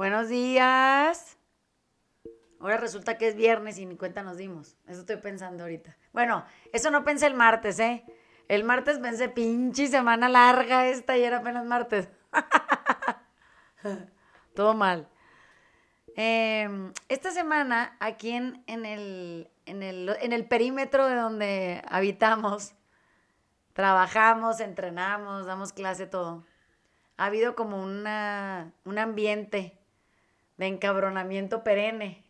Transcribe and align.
Buenos 0.00 0.30
días. 0.30 1.36
Ahora 2.58 2.78
resulta 2.78 3.18
que 3.18 3.28
es 3.28 3.36
viernes 3.36 3.76
y 3.76 3.84
ni 3.84 3.98
cuenta 3.98 4.22
nos 4.22 4.38
dimos. 4.38 4.78
Eso 4.86 5.00
estoy 5.00 5.16
pensando 5.16 5.64
ahorita. 5.64 5.94
Bueno, 6.14 6.42
eso 6.72 6.90
no 6.90 7.04
pensé 7.04 7.26
el 7.26 7.34
martes, 7.34 7.78
¿eh? 7.80 8.06
El 8.48 8.64
martes 8.64 8.98
pensé, 8.98 9.28
pinche 9.28 9.88
semana 9.88 10.30
larga 10.30 10.86
esta 10.86 11.18
y 11.18 11.22
era 11.22 11.40
apenas 11.40 11.66
martes. 11.66 12.08
Todo 14.54 14.72
mal. 14.72 15.06
Em, 16.16 16.94
esta 17.10 17.30
semana, 17.30 17.94
aquí 18.00 18.30
en, 18.30 18.64
el, 18.66 19.50
en, 19.66 19.82
el, 19.82 20.16
en 20.22 20.32
el 20.32 20.48
perímetro 20.48 21.08
de 21.08 21.14
donde 21.14 21.82
habitamos, 21.86 22.72
trabajamos, 23.74 24.60
entrenamos, 24.60 25.44
damos 25.44 25.74
clase, 25.74 26.06
todo. 26.06 26.46
Ha 27.18 27.26
habido 27.26 27.54
como 27.54 27.82
una, 27.82 28.72
un 28.86 28.98
ambiente 28.98 29.76
de 30.60 30.66
encabronamiento 30.66 31.64
perenne. 31.64 32.22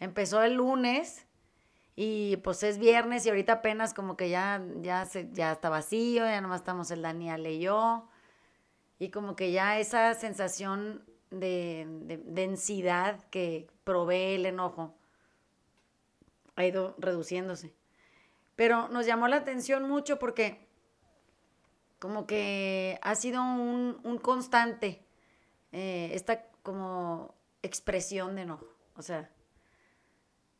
Empezó 0.00 0.42
el 0.42 0.54
lunes 0.54 1.24
y 1.94 2.36
pues 2.38 2.64
es 2.64 2.78
viernes 2.78 3.24
y 3.24 3.28
ahorita 3.28 3.52
apenas 3.52 3.94
como 3.94 4.16
que 4.16 4.28
ya, 4.28 4.60
ya, 4.80 5.06
se, 5.06 5.28
ya 5.30 5.52
está 5.52 5.68
vacío, 5.68 6.24
ya 6.24 6.40
nomás 6.40 6.62
estamos 6.62 6.90
el 6.90 7.02
Daniel 7.02 7.46
y 7.46 7.60
yo. 7.60 8.08
Y 8.98 9.10
como 9.10 9.36
que 9.36 9.52
ya 9.52 9.78
esa 9.78 10.14
sensación 10.14 11.04
de, 11.30 11.86
de 12.02 12.16
densidad 12.24 13.22
que 13.30 13.68
provee 13.84 14.34
el 14.34 14.46
enojo 14.46 14.96
ha 16.56 16.64
ido 16.64 16.96
reduciéndose. 16.98 17.72
Pero 18.56 18.88
nos 18.88 19.06
llamó 19.06 19.28
la 19.28 19.36
atención 19.36 19.88
mucho 19.88 20.18
porque 20.18 20.66
como 22.00 22.26
que 22.26 22.98
ha 23.00 23.14
sido 23.14 23.44
un, 23.44 24.00
un 24.02 24.18
constante 24.18 25.06
eh, 25.70 26.10
esta 26.14 26.46
como 26.64 27.38
expresión 27.62 28.36
de 28.36 28.42
enojo. 28.42 28.66
O 28.96 29.02
sea, 29.02 29.30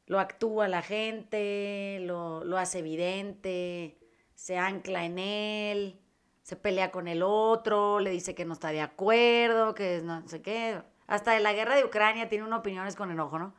lo 0.06 0.18
actúa 0.18 0.68
la 0.68 0.82
gente, 0.82 1.98
lo, 2.02 2.44
lo 2.44 2.58
hace 2.58 2.80
evidente, 2.80 3.98
se 4.34 4.58
ancla 4.58 5.04
en 5.04 5.18
él, 5.18 6.00
se 6.42 6.56
pelea 6.56 6.90
con 6.90 7.06
el 7.06 7.22
otro, 7.22 8.00
le 8.00 8.10
dice 8.10 8.34
que 8.34 8.44
no 8.44 8.54
está 8.54 8.72
de 8.72 8.80
acuerdo, 8.80 9.74
que 9.74 10.00
no 10.02 10.26
sé 10.26 10.42
qué. 10.42 10.82
Hasta 11.06 11.32
de 11.32 11.40
la 11.40 11.52
guerra 11.52 11.76
de 11.76 11.84
Ucrania 11.84 12.28
tiene 12.28 12.44
unas 12.44 12.60
opiniones 12.60 12.96
con 12.96 13.10
enojo, 13.10 13.38
¿no? 13.38 13.54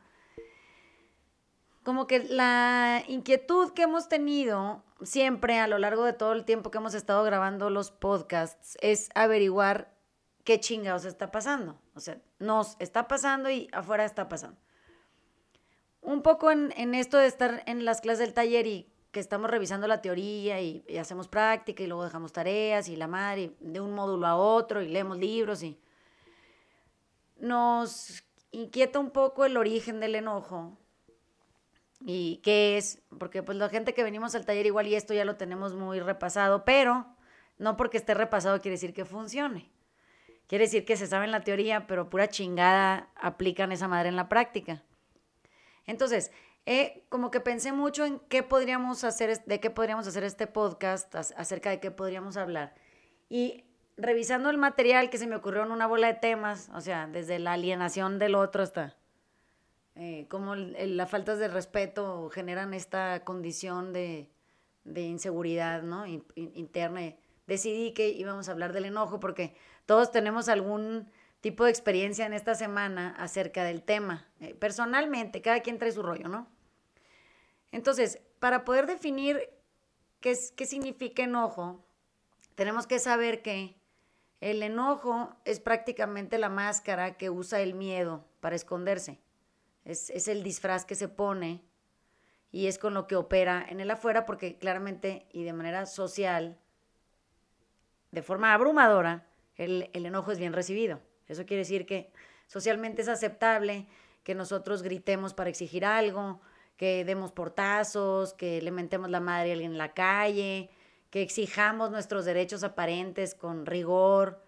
Como 1.84 2.06
que 2.06 2.20
la 2.20 3.02
inquietud 3.08 3.72
que 3.72 3.82
hemos 3.82 4.08
tenido 4.08 4.84
siempre 5.02 5.58
a 5.58 5.66
lo 5.66 5.78
largo 5.78 6.04
de 6.04 6.12
todo 6.12 6.32
el 6.32 6.44
tiempo 6.44 6.70
que 6.70 6.78
hemos 6.78 6.94
estado 6.94 7.24
grabando 7.24 7.70
los 7.70 7.90
podcasts 7.90 8.76
es 8.80 9.10
averiguar 9.14 9.91
qué 10.44 10.60
chingados 10.60 11.04
está 11.04 11.30
pasando. 11.30 11.78
O 11.94 12.00
sea, 12.00 12.18
nos 12.38 12.76
está 12.78 13.08
pasando 13.08 13.50
y 13.50 13.68
afuera 13.72 14.04
está 14.04 14.28
pasando. 14.28 14.58
Un 16.00 16.22
poco 16.22 16.50
en, 16.50 16.94
esto 16.94 17.16
de 17.16 17.26
estar 17.26 17.62
en 17.66 17.84
las 17.84 18.00
clases 18.00 18.20
del 18.20 18.34
taller 18.34 18.66
y 18.66 18.88
que 19.12 19.20
estamos 19.20 19.50
revisando 19.50 19.86
la 19.86 20.00
teoría 20.00 20.60
y, 20.60 20.84
hacemos 20.98 21.28
práctica 21.28 21.82
y 21.82 21.86
luego 21.86 22.04
dejamos 22.04 22.32
tareas 22.32 22.88
y 22.88 22.96
la 22.96 23.06
madre, 23.06 23.52
de 23.60 23.80
un 23.80 23.94
módulo 23.94 24.26
a 24.26 24.36
otro 24.36 24.82
y 24.82 24.88
leemos 24.88 25.18
libros 25.18 25.62
y 25.62 25.78
nos 27.38 28.24
inquieta 28.50 28.98
un 28.98 29.10
poco 29.10 29.44
el 29.44 29.56
origen 29.56 30.00
del 30.00 30.14
enojo 30.14 30.76
y 32.04 32.40
qué 32.42 32.78
es, 32.78 33.00
porque 33.18 33.42
pues 33.42 33.56
la 33.58 33.68
gente 33.68 33.94
que 33.94 34.02
venimos 34.02 34.34
al 34.34 34.44
taller 34.44 34.66
igual 34.66 34.88
y 34.88 34.96
esto 34.96 35.14
ya 35.14 35.24
lo 35.24 35.36
tenemos 35.36 35.74
muy 35.74 36.00
repasado, 36.00 36.64
pero 36.64 37.06
no 37.58 37.76
porque 37.76 37.98
esté 37.98 38.14
repasado 38.14 38.60
quiere 38.60 38.74
decir 38.74 38.92
que 38.92 39.04
funcione. 39.04 39.70
Quiere 40.52 40.66
decir 40.66 40.84
que 40.84 40.98
se 40.98 41.06
sabe 41.06 41.24
en 41.24 41.30
la 41.30 41.40
teoría, 41.40 41.86
pero 41.86 42.10
pura 42.10 42.28
chingada 42.28 43.08
aplican 43.14 43.72
esa 43.72 43.88
madre 43.88 44.10
en 44.10 44.16
la 44.16 44.28
práctica. 44.28 44.82
Entonces, 45.86 46.30
eh, 46.66 47.06
como 47.08 47.30
que 47.30 47.40
pensé 47.40 47.72
mucho 47.72 48.04
en 48.04 48.18
qué 48.28 48.42
podríamos 48.42 49.02
hacer, 49.02 49.42
de 49.46 49.60
qué 49.60 49.70
podríamos 49.70 50.06
hacer 50.06 50.24
este 50.24 50.46
podcast, 50.46 51.14
acerca 51.14 51.70
de 51.70 51.80
qué 51.80 51.90
podríamos 51.90 52.36
hablar. 52.36 52.74
Y 53.30 53.64
revisando 53.96 54.50
el 54.50 54.58
material 54.58 55.08
que 55.08 55.16
se 55.16 55.26
me 55.26 55.36
ocurrió 55.36 55.62
en 55.62 55.70
una 55.70 55.86
bola 55.86 56.08
de 56.08 56.18
temas, 56.20 56.68
o 56.74 56.82
sea, 56.82 57.06
desde 57.06 57.38
la 57.38 57.54
alienación 57.54 58.18
del 58.18 58.34
otro 58.34 58.62
hasta 58.62 58.94
eh, 59.94 60.26
cómo 60.28 60.54
las 60.54 61.08
faltas 61.08 61.38
de 61.38 61.48
respeto 61.48 62.28
generan 62.28 62.74
esta 62.74 63.24
condición 63.24 63.94
de, 63.94 64.28
inseguridad 64.84 65.82
¿no? 65.82 66.04
interna. 66.06 67.14
Decidí 67.46 67.92
que 67.94 68.10
íbamos 68.10 68.50
a 68.50 68.52
hablar 68.52 68.74
del 68.74 68.84
enojo 68.84 69.18
porque 69.18 69.56
todos 69.86 70.10
tenemos 70.10 70.48
algún 70.48 71.10
tipo 71.42 71.64
de 71.64 71.70
experiencia 71.70 72.24
en 72.24 72.32
esta 72.32 72.54
semana 72.54 73.14
acerca 73.18 73.64
del 73.64 73.82
tema. 73.82 74.26
Eh, 74.40 74.54
personalmente, 74.54 75.42
cada 75.42 75.60
quien 75.60 75.78
trae 75.78 75.92
su 75.92 76.02
rollo, 76.02 76.28
¿no? 76.28 76.46
Entonces, 77.72 78.20
para 78.38 78.64
poder 78.64 78.86
definir 78.86 79.50
qué, 80.20 80.36
significa 80.36 81.24
enojo, 81.24 81.84
tenemos 82.54 82.86
que 82.86 83.00
saber 83.00 83.42
que 83.42 83.76
el 84.40 84.62
enojo 84.62 85.34
es 85.44 85.58
prácticamente 85.58 86.38
la 86.38 86.48
máscara 86.48 87.16
que 87.16 87.28
usa 87.28 87.60
el 87.60 87.74
miedo 87.74 88.24
para 88.40 88.56
esconderse. 88.56 89.20
Es, 89.84 90.10
es, 90.10 90.28
el 90.28 90.44
disfraz 90.44 90.84
que 90.84 90.94
se 90.94 91.08
pone 91.08 91.64
y 92.52 92.66
es 92.66 92.78
con 92.78 92.94
lo 92.94 93.08
que 93.08 93.16
opera 93.16 93.66
en 93.68 93.80
el 93.80 93.90
afuera 93.90 94.26
porque 94.26 94.58
claramente 94.58 95.26
y 95.32 95.42
de 95.42 95.52
manera 95.52 95.86
social, 95.86 96.56
de 98.12 98.22
forma 98.22 98.52
abrumadora, 98.52 99.26
el, 99.56 99.90
el 99.92 100.06
enojo 100.06 100.32
es 100.32 100.38
bien 100.38 100.52
recibido. 100.52 101.00
Eso 101.28 101.46
quiere 101.46 101.58
decir 101.62 101.86
que 101.86 102.12
socialmente 102.46 103.02
es 103.02 103.08
aceptable 103.08 103.86
que 104.22 104.34
nosotros 104.34 104.82
gritemos 104.82 105.34
para 105.34 105.50
exigir 105.50 105.84
algo, 105.84 106.40
que 106.76 107.04
demos 107.04 107.32
portazos, 107.32 108.34
que 108.34 108.60
le 108.62 108.70
mentemos 108.70 109.10
la 109.10 109.20
madre 109.20 109.50
a 109.50 109.52
alguien 109.54 109.72
en 109.72 109.78
la 109.78 109.94
calle, 109.94 110.70
que 111.10 111.22
exijamos 111.22 111.90
nuestros 111.90 112.24
derechos 112.24 112.64
aparentes 112.64 113.34
con 113.34 113.66
rigor. 113.66 114.42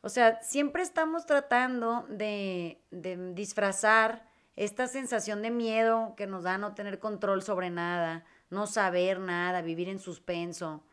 O 0.00 0.08
sea, 0.08 0.42
siempre 0.42 0.82
estamos 0.82 1.26
tratando 1.26 2.04
de, 2.08 2.80
de 2.90 3.32
disfrazar 3.34 4.28
esta 4.56 4.86
sensación 4.86 5.42
de 5.42 5.50
miedo 5.50 6.14
que 6.16 6.26
nos 6.26 6.42
da 6.44 6.58
no 6.58 6.74
tener 6.74 6.98
control 6.98 7.42
sobre 7.42 7.70
nada, 7.70 8.24
no 8.50 8.66
saber 8.66 9.18
nada, 9.18 9.62
vivir 9.62 9.88
en 9.88 9.98
suspenso, 9.98 10.84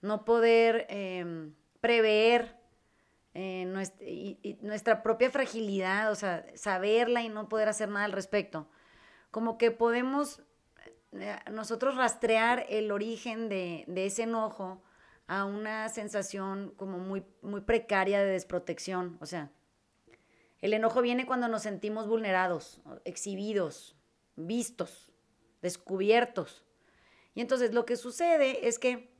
no 0.00 0.24
poder 0.24 0.86
em, 0.88 1.54
prever 1.80 2.56
eh, 3.38 4.56
nuestra, 4.62 5.02
propia 5.02 5.30
fragilidad, 5.30 6.10
o 6.10 6.14
sea, 6.14 6.46
saberla 6.54 7.22
y 7.22 7.28
no 7.28 7.50
poder 7.50 7.68
hacer 7.68 7.90
nada 7.90 8.06
al 8.06 8.12
respecto. 8.12 8.66
Como 9.30 9.58
que 9.58 9.70
podemos 9.70 10.42
eh, 11.12 11.36
nosotros 11.50 11.96
rastrear 11.96 12.64
el 12.70 12.90
origen 12.90 13.50
de, 13.50 13.84
ese 13.94 14.22
enojo 14.22 14.82
a 15.26 15.44
una 15.44 15.90
sensación 15.90 16.72
como 16.76 16.98
muy 16.98 17.60
precaria 17.60 18.20
de 18.20 18.30
desprotección, 18.30 19.18
o 19.20 19.26
sea, 19.26 19.50
el 20.62 20.72
enojo 20.72 21.02
viene 21.02 21.26
cuando 21.26 21.48
nos 21.48 21.62
sentimos 21.62 22.08
vulnerados, 22.08 22.80
exhibidos, 23.04 23.96
vistos, 24.36 25.12
descubiertos. 25.60 26.64
Y 27.34 27.42
entonces 27.42 27.74
lo 27.74 27.84
que 27.84 27.96
sucede 27.96 28.66
es 28.66 28.78
que 28.78 29.14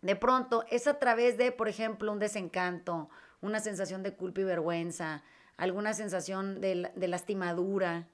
de 0.00 0.16
pronto 0.16 0.64
es 0.70 0.86
a 0.86 0.98
través 0.98 1.36
de, 1.36 1.52
por 1.52 1.68
ejemplo, 1.68 2.10
un 2.10 2.18
desencanto, 2.18 3.10
una 3.40 3.60
sensación 3.60 4.02
de 4.02 4.14
culpa 4.14 4.40
y 4.40 4.44
vergüenza, 4.44 5.22
alguna 5.56 5.92
sensación 5.94 6.60
de, 6.60 6.92
lastimadura, 6.96 8.08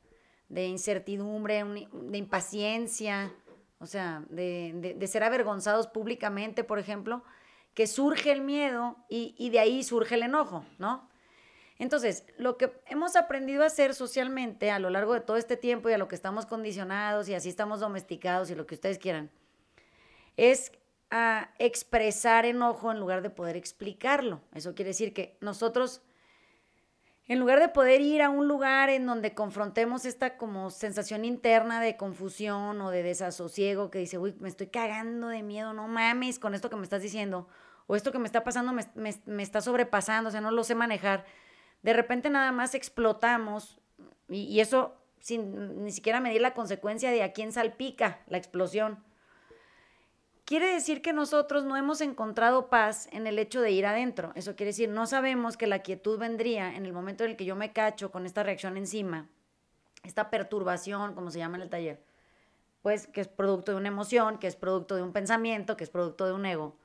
de 0.48 0.66
incertidumbre, 0.66 1.64
de 1.64 2.18
impaciencia, 2.18 3.32
o 3.78 3.86
sea, 3.86 4.24
de, 4.30 4.98
ser 5.06 5.24
avergonzados 5.24 5.86
públicamente, 5.86 6.64
por 6.64 6.78
ejemplo, 6.78 7.22
que 7.74 7.86
surge 7.86 8.32
el 8.32 8.40
miedo 8.40 8.96
y, 9.08 9.34
y 9.38 9.50
de 9.50 9.58
ahí 9.58 9.82
surge 9.82 10.14
el 10.14 10.22
enojo, 10.22 10.64
¿no? 10.78 11.08
Entonces, 11.78 12.24
lo 12.38 12.56
que 12.56 12.72
hemos 12.86 13.16
aprendido 13.16 13.64
a 13.64 13.66
hacer 13.66 13.94
socialmente 13.94 14.70
a 14.70 14.78
lo 14.78 14.90
largo 14.90 15.12
de 15.12 15.20
todo 15.20 15.36
este 15.36 15.56
tiempo 15.56 15.90
y 15.90 15.92
a 15.92 15.98
lo 15.98 16.06
que 16.06 16.14
estamos 16.14 16.46
condicionados 16.46 17.28
y 17.28 17.34
así 17.34 17.48
estamos 17.48 17.80
domesticados 17.80 18.48
y 18.50 18.54
lo 18.54 18.66
que 18.66 18.76
ustedes 18.76 18.98
quieran, 18.98 19.30
es 20.36 20.70
a 21.10 21.50
expresar 21.58 22.46
enojo 22.46 22.90
en 22.90 23.00
lugar 23.00 23.22
de 23.22 23.30
poder 23.30 23.56
explicarlo. 23.56 24.40
Eso 24.54 24.74
quiere 24.74 24.90
decir 24.90 25.12
que 25.12 25.36
nosotros, 25.40 26.02
en 27.26 27.38
lugar 27.38 27.60
de 27.60 27.68
poder 27.68 28.00
ir 28.00 28.22
a 28.22 28.30
un 28.30 28.48
lugar 28.48 28.90
en 28.90 29.06
donde 29.06 29.34
confrontemos 29.34 30.04
esta 30.04 30.36
como 30.36 30.70
sensación 30.70 31.24
interna 31.24 31.80
de 31.80 31.96
confusión 31.96 32.80
o 32.80 32.90
de 32.90 33.02
desasosiego 33.02 33.90
que 33.90 33.98
dice, 33.98 34.18
uy, 34.18 34.34
me 34.40 34.48
estoy 34.48 34.68
cagando 34.68 35.28
de 35.28 35.42
miedo, 35.42 35.72
no 35.72 35.88
mames 35.88 36.38
con 36.38 36.54
esto 36.54 36.70
que 36.70 36.76
me 36.76 36.84
estás 36.84 37.02
diciendo, 37.02 37.48
o 37.86 37.96
esto 37.96 38.12
que 38.12 38.18
me 38.18 38.26
está 38.26 38.44
pasando 38.44 38.72
me, 38.72 38.84
me 39.26 39.42
está 39.42 39.60
sobrepasando, 39.60 40.28
o 40.28 40.30
sea, 40.32 40.40
no 40.40 40.50
lo 40.50 40.64
sé 40.64 40.74
manejar 40.74 41.24
de 41.84 41.92
repente 41.92 42.30
nada 42.30 42.50
más 42.50 42.74
explotamos 42.74 43.78
y, 44.28 44.58
eso 44.58 44.96
sin 45.20 45.84
ni 45.84 45.92
siquiera 45.92 46.18
medir 46.18 46.40
la 46.40 46.54
consecuencia 46.54 47.10
de 47.10 47.22
a 47.22 47.32
quién 47.32 47.52
salpica 47.52 48.20
la 48.26 48.38
explosión. 48.38 49.04
Quiere 50.44 50.72
decir 50.72 51.02
que 51.02 51.12
nosotros 51.12 51.64
no 51.64 51.76
hemos 51.76 52.00
encontrado 52.00 52.68
paz 52.68 53.08
en 53.12 53.26
el 53.26 53.38
hecho 53.38 53.60
de 53.60 53.70
ir 53.70 53.86
adentro. 53.86 54.32
Eso 54.34 54.56
quiere 54.56 54.70
decir, 54.70 54.88
no 54.88 55.06
sabemos 55.06 55.56
que 55.56 55.66
la 55.66 55.80
quietud 55.80 56.18
vendría 56.18 56.74
en 56.74 56.86
el 56.86 56.92
momento 56.92 57.24
en 57.24 57.30
el 57.30 57.36
que 57.36 57.44
yo 57.44 57.56
me 57.56 57.72
cacho 57.72 58.10
con 58.10 58.26
esta 58.26 58.42
reacción 58.42 58.76
encima, 58.76 59.28
esta 60.02 60.30
perturbación, 60.30 61.14
como 61.14 61.30
se 61.30 61.38
llama 61.38 61.56
en 61.56 61.62
el 61.62 61.70
taller, 61.70 62.02
pues 62.82 63.06
que 63.06 63.22
es 63.22 63.28
producto 63.28 63.72
de 63.72 63.78
una 63.78 63.88
emoción, 63.88 64.38
que 64.38 64.46
es 64.46 64.56
producto 64.56 64.96
de 64.96 65.02
un 65.02 65.12
pensamiento, 65.12 65.76
que 65.76 65.84
es 65.84 65.90
producto 65.90 66.26
de 66.26 66.34
un 66.34 66.44
ego. 66.44 66.76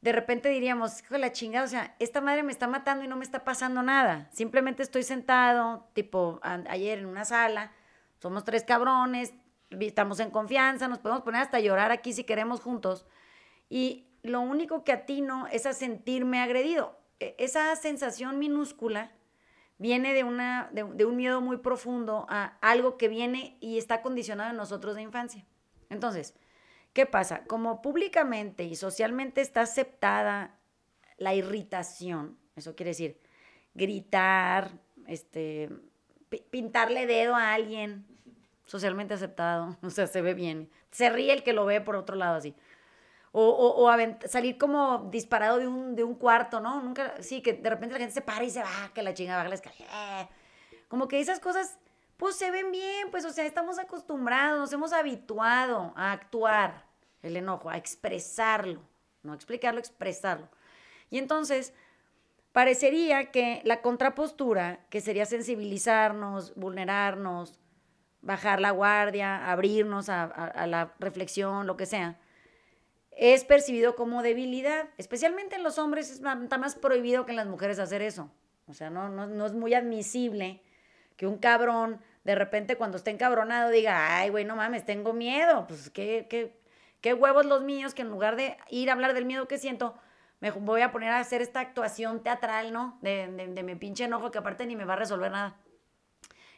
De 0.00 0.10
repente 0.10 0.48
diríamos, 0.48 1.00
hijo 1.00 1.14
de 1.14 1.20
la 1.20 1.30
chingada, 1.30 1.64
o 1.64 1.68
sea, 1.68 1.94
esta 2.00 2.20
madre 2.20 2.42
me 2.42 2.50
está 2.50 2.66
matando 2.66 3.04
y 3.04 3.08
no 3.08 3.14
me 3.14 3.24
está 3.24 3.44
pasando 3.44 3.84
nada. 3.84 4.28
Simplemente 4.32 4.82
estoy 4.82 5.04
sentado, 5.04 5.86
tipo 5.92 6.40
ayer 6.42 6.98
en 6.98 7.06
una 7.06 7.24
sala, 7.24 7.70
somos 8.18 8.42
tres 8.42 8.64
cabrones, 8.64 9.32
estamos 9.80 10.20
en 10.20 10.30
confianza, 10.30 10.88
nos 10.88 10.98
podemos 10.98 11.22
poner 11.22 11.42
hasta 11.42 11.60
llorar 11.60 11.90
aquí 11.90 12.12
si 12.12 12.24
queremos 12.24 12.60
juntos. 12.60 13.06
Y 13.68 14.06
lo 14.22 14.40
único 14.40 14.84
que 14.84 14.92
atino 14.92 15.46
es 15.48 15.66
a 15.66 15.72
sentirme 15.72 16.40
agredido. 16.40 16.98
E, 17.20 17.34
esa 17.38 17.74
sensación 17.76 18.38
minúscula 18.38 19.12
viene 19.78 20.14
de, 20.14 20.24
una, 20.24 20.70
de, 20.72 21.04
un 21.04 21.16
miedo 21.16 21.40
muy 21.40 21.56
profundo 21.56 22.26
a 22.28 22.56
algo 22.60 22.96
que 22.96 23.08
viene 23.08 23.56
y 23.60 23.78
está 23.78 24.00
condicionado 24.00 24.50
en 24.50 24.56
nosotros 24.56 24.94
de 24.94 25.02
infancia. 25.02 25.44
Entonces, 25.90 26.34
¿qué 26.92 27.04
pasa? 27.04 27.44
Como 27.46 27.82
públicamente 27.82 28.64
y 28.64 28.76
socialmente 28.76 29.40
está 29.40 29.62
aceptada 29.62 30.58
la 31.16 31.34
irritación, 31.34 32.38
eso 32.54 32.74
quiere 32.76 32.90
decir 32.90 33.20
gritar, 33.74 34.70
este, 35.06 35.70
pintarle 36.50 37.06
dedo 37.06 37.34
a 37.34 37.54
alguien, 37.54 38.06
socialmente 38.72 39.12
aceptado, 39.12 39.76
o 39.82 39.90
sea, 39.90 40.06
se 40.06 40.22
ve 40.22 40.32
bien. 40.32 40.70
Se 40.90 41.10
ríe 41.10 41.34
el 41.34 41.42
que 41.42 41.52
lo 41.52 41.66
ve 41.66 41.82
por 41.82 41.94
otro 41.94 42.16
lado 42.16 42.36
así. 42.36 42.56
O, 43.30 43.44
o, 43.44 43.90
salir 44.28 44.56
como 44.56 45.08
disparado 45.10 45.58
de 45.58 45.66
un, 45.66 45.94
de 45.94 46.04
un 46.04 46.14
cuarto, 46.14 46.58
¿no? 46.60 46.80
Nunca, 46.80 47.14
sí, 47.20 47.42
que 47.42 47.52
de 47.52 47.68
repente 47.68 47.94
la 47.94 47.98
gente 47.98 48.14
se 48.14 48.22
para 48.22 48.44
y 48.44 48.50
se 48.50 48.62
va, 48.62 48.90
que 48.94 49.02
la 49.02 49.12
chinga 49.12 49.36
baja 49.36 49.48
la 49.48 49.54
escalera. 49.54 50.28
Como 50.88 51.06
que 51.06 51.20
esas 51.20 51.38
cosas, 51.38 51.78
pues 52.16 52.36
se 52.36 52.50
ven 52.50 52.70
bien, 52.72 53.10
pues, 53.10 53.26
o 53.26 53.30
sea, 53.30 53.44
estamos 53.44 53.78
acostumbrados, 53.78 54.58
nos 54.58 54.72
hemos 54.72 54.92
habituado 54.92 55.92
a 55.96 56.12
actuar 56.12 56.86
el 57.22 57.36
enojo, 57.36 57.70
a 57.70 57.76
expresarlo, 57.76 58.82
no 59.22 59.34
explicarlo, 59.34 59.80
expresarlo. 59.80 60.48
Y 61.08 61.18
entonces, 61.18 61.72
parecería 62.52 63.30
que 63.30 63.62
la 63.64 63.80
contrapostura, 63.80 64.80
que 64.90 65.00
sería 65.00 65.24
sensibilizarnos, 65.24 66.54
vulnerarnos, 66.54 67.61
bajar 68.22 68.60
la 68.60 68.70
guardia, 68.70 69.50
abrirnos 69.50 70.08
a, 70.08 70.66
la 70.66 70.94
reflexión, 70.98 71.66
lo 71.66 71.76
que 71.76 71.86
sea, 71.86 72.18
es 73.10 73.44
percibido 73.44 73.94
como 73.94 74.22
debilidad. 74.22 74.88
Especialmente 74.96 75.56
en 75.56 75.62
los 75.62 75.78
hombres 75.78 76.10
está 76.10 76.58
más 76.58 76.76
prohibido 76.76 77.26
que 77.26 77.32
en 77.32 77.36
las 77.36 77.48
mujeres 77.48 77.78
hacer 77.78 78.00
eso. 78.00 78.30
O 78.66 78.74
sea, 78.74 78.90
no, 78.90 79.08
no, 79.08 79.46
es 79.46 79.52
muy 79.52 79.74
admisible 79.74 80.62
que 81.16 81.26
un 81.26 81.38
cabrón 81.38 82.00
de 82.24 82.36
repente 82.36 82.76
cuando 82.76 82.96
esté 82.96 83.10
encabronado 83.10 83.70
diga, 83.70 84.18
ay, 84.18 84.30
güey, 84.30 84.44
no 84.44 84.56
mames, 84.56 84.86
tengo 84.86 85.12
miedo. 85.12 85.66
Pues 85.66 85.90
qué, 85.90 86.26
qué, 86.30 86.56
qué 87.00 87.12
huevos 87.12 87.44
los 87.44 87.62
míos 87.62 87.92
que 87.92 88.02
en 88.02 88.08
lugar 88.08 88.36
de 88.36 88.56
ir 88.70 88.88
a 88.88 88.92
hablar 88.92 89.14
del 89.14 89.26
miedo 89.26 89.48
que 89.48 89.58
siento, 89.58 89.98
me 90.38 90.52
voy 90.52 90.80
a 90.82 90.92
poner 90.92 91.10
a 91.10 91.18
hacer 91.18 91.42
esta 91.42 91.60
actuación 91.60 92.22
teatral, 92.22 92.72
¿no? 92.72 92.98
De, 93.02 93.26
de, 93.26 93.48
de 93.48 93.62
mi 93.62 93.74
pinche 93.74 94.04
enojo 94.04 94.30
que 94.30 94.38
aparte 94.38 94.64
ni 94.64 94.76
me 94.76 94.84
va 94.84 94.94
a 94.94 94.96
resolver 94.96 95.30
nada. 95.30 95.56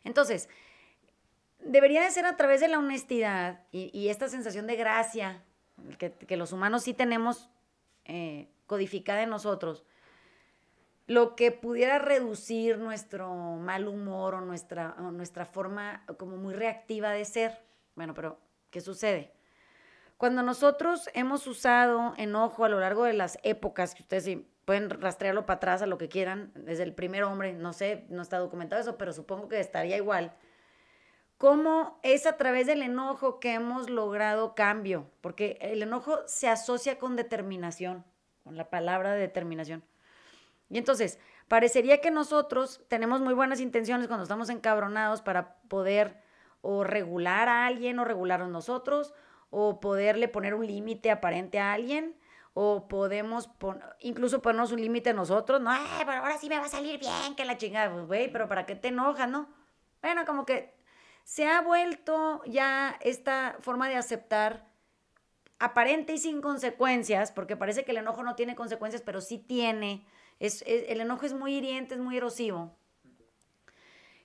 Entonces, 0.05 0.49
debería 1.65 2.03
de 2.03 2.11
ser 2.11 2.27
a 2.27 2.37
través 2.37 2.61
de 2.61 2.69
la 2.69 2.79
honestidad 2.79 3.61
y, 3.73 4.09
esta 4.09 4.29
sensación 4.29 4.67
de 4.67 4.77
gracia 4.77 5.43
que, 5.99 6.37
los 6.37 6.53
humanos 6.53 6.83
sí 6.83 6.95
tenemos 6.95 7.51
eh, 8.05 8.49
codificada 8.67 9.23
en 9.23 9.31
nosotros, 9.31 9.85
lo 11.07 11.37
que 11.37 11.53
pudiera 11.53 11.99
reducir 11.99 12.79
nuestro 12.79 13.35
mal 13.57 13.89
humor 13.89 14.35
o 14.35 14.41
nuestra, 14.41 14.95
nuestra 15.13 15.45
forma 15.45 16.05
como 16.19 16.37
muy 16.37 16.55
reactiva 16.55 17.11
de 17.11 17.25
ser. 17.25 17.61
Bueno, 17.95 18.15
pero 18.15 18.39
¿qué 18.71 18.81
sucede? 18.81 19.33
Cuando 20.17 20.43
nosotros 20.43 21.11
hemos 21.13 21.47
usado 21.47 22.15
enojo 22.17 22.65
a 22.65 22.69
lo 22.69 22.81
largo 22.81 23.05
de 23.05 23.13
las 23.13 23.39
épocas, 23.43 23.95
que 23.95 24.03
ustedes 24.03 24.39
pueden 24.65 24.89
rastrearlo 24.89 25.45
para 25.45 25.57
atrás 25.57 25.83
a 25.83 25.87
lo 25.87 25.99
que 25.99 26.09
quieran, 26.09 26.53
desde 26.55 26.85
el 26.85 26.95
primer 26.95 27.25
hombre, 27.25 27.53
no 27.53 27.75
sé, 27.75 28.07
no 28.09 28.23
está 28.23 28.39
documentado 28.39 28.81
eso, 28.81 28.97
pero 28.97 29.13
supongo 29.13 29.49
que 29.49 29.61
estaría 29.61 29.97
igual 29.97 30.33
cómo 31.39 31.99
es 32.03 32.27
a 32.27 32.37
través 32.37 32.67
del 32.67 32.83
enojo 32.83 33.41
que 33.41 33.55
hemos 33.55 33.91
logrado 33.91 34.55
cambio, 34.55 35.11
porque 35.21 35.59
el 35.61 35.83
enojo 35.83 36.19
se 36.27 36.49
asocia 36.49 36.99
con 36.99 37.17
determinación, 37.17 38.05
con 38.43 38.57
la 38.57 38.71
palabra 38.71 39.15
determinación. 39.15 39.85
Y 40.71 40.79
entonces, 40.79 41.19
parecería 41.49 42.01
que 42.01 42.11
nosotros 42.11 42.83
tenemos 42.89 43.21
muy 43.21 43.35
buenas 43.35 43.61
intenciones 43.61 44.07
cuando 44.07 44.25
estamos 44.25 44.49
encabronados 44.49 45.23
para 45.23 45.57
poder 45.69 46.23
o 46.63 46.83
regular 46.83 47.49
a 47.49 47.67
alguien 47.67 47.99
o 47.99 48.05
regular 48.05 48.41
a 48.41 48.49
nosotros, 48.49 49.13
o 49.51 49.81
poderle 49.81 50.29
poner 50.29 50.55
un 50.55 50.67
límite 50.67 51.11
aparente 51.11 51.61
a 51.61 51.73
alguien, 51.73 52.17
o 52.55 52.89
podemos 52.89 53.51
incluso 54.01 54.41
ponernos 54.41 54.73
un 54.73 54.81
límite 54.81 55.11
a 55.11 55.13
nosotros, 55.13 55.61
no, 55.61 55.71
pero 56.07 56.19
ahora 56.19 56.39
sí 56.39 56.49
me 56.49 56.59
va 56.59 56.65
a 56.65 56.69
salir 56.69 56.99
bien, 56.99 57.35
que 57.37 57.45
la 57.45 57.59
chingada, 57.59 57.93
pues, 57.93 58.07
güey, 58.07 58.33
pero 58.33 58.49
¿para 58.49 58.65
qué 58.65 58.75
te 58.75 58.89
enojas, 58.89 59.29
no? 59.29 59.49
Bueno, 60.01 60.25
como 60.25 60.47
que 60.47 60.75
se 61.25 61.47
ha 61.49 61.61
vuelto 61.63 62.43
ya 62.45 62.99
esta 63.01 63.57
forma 63.61 63.89
de 63.89 63.97
aceptar 63.97 64.67
aparente 65.59 66.13
y 66.13 66.19
sin 66.19 66.43
consecuencias, 66.43 67.33
porque 67.33 67.57
parece 67.57 67.85
que 67.85 67.93
el 67.93 67.99
enojo 67.99 68.23
no 68.23 68.37
tiene 68.37 68.55
consecuencias, 68.55 69.03
pero 69.03 69.21
sí 69.21 69.39
tiene. 69.39 70.07
Es, 70.39 70.63
el 70.67 71.01
enojo 71.01 71.25
es 71.25 71.33
muy 71.33 71.55
hiriente, 71.55 71.95
es 71.95 72.01
muy 72.01 72.19
erosivo. 72.19 72.77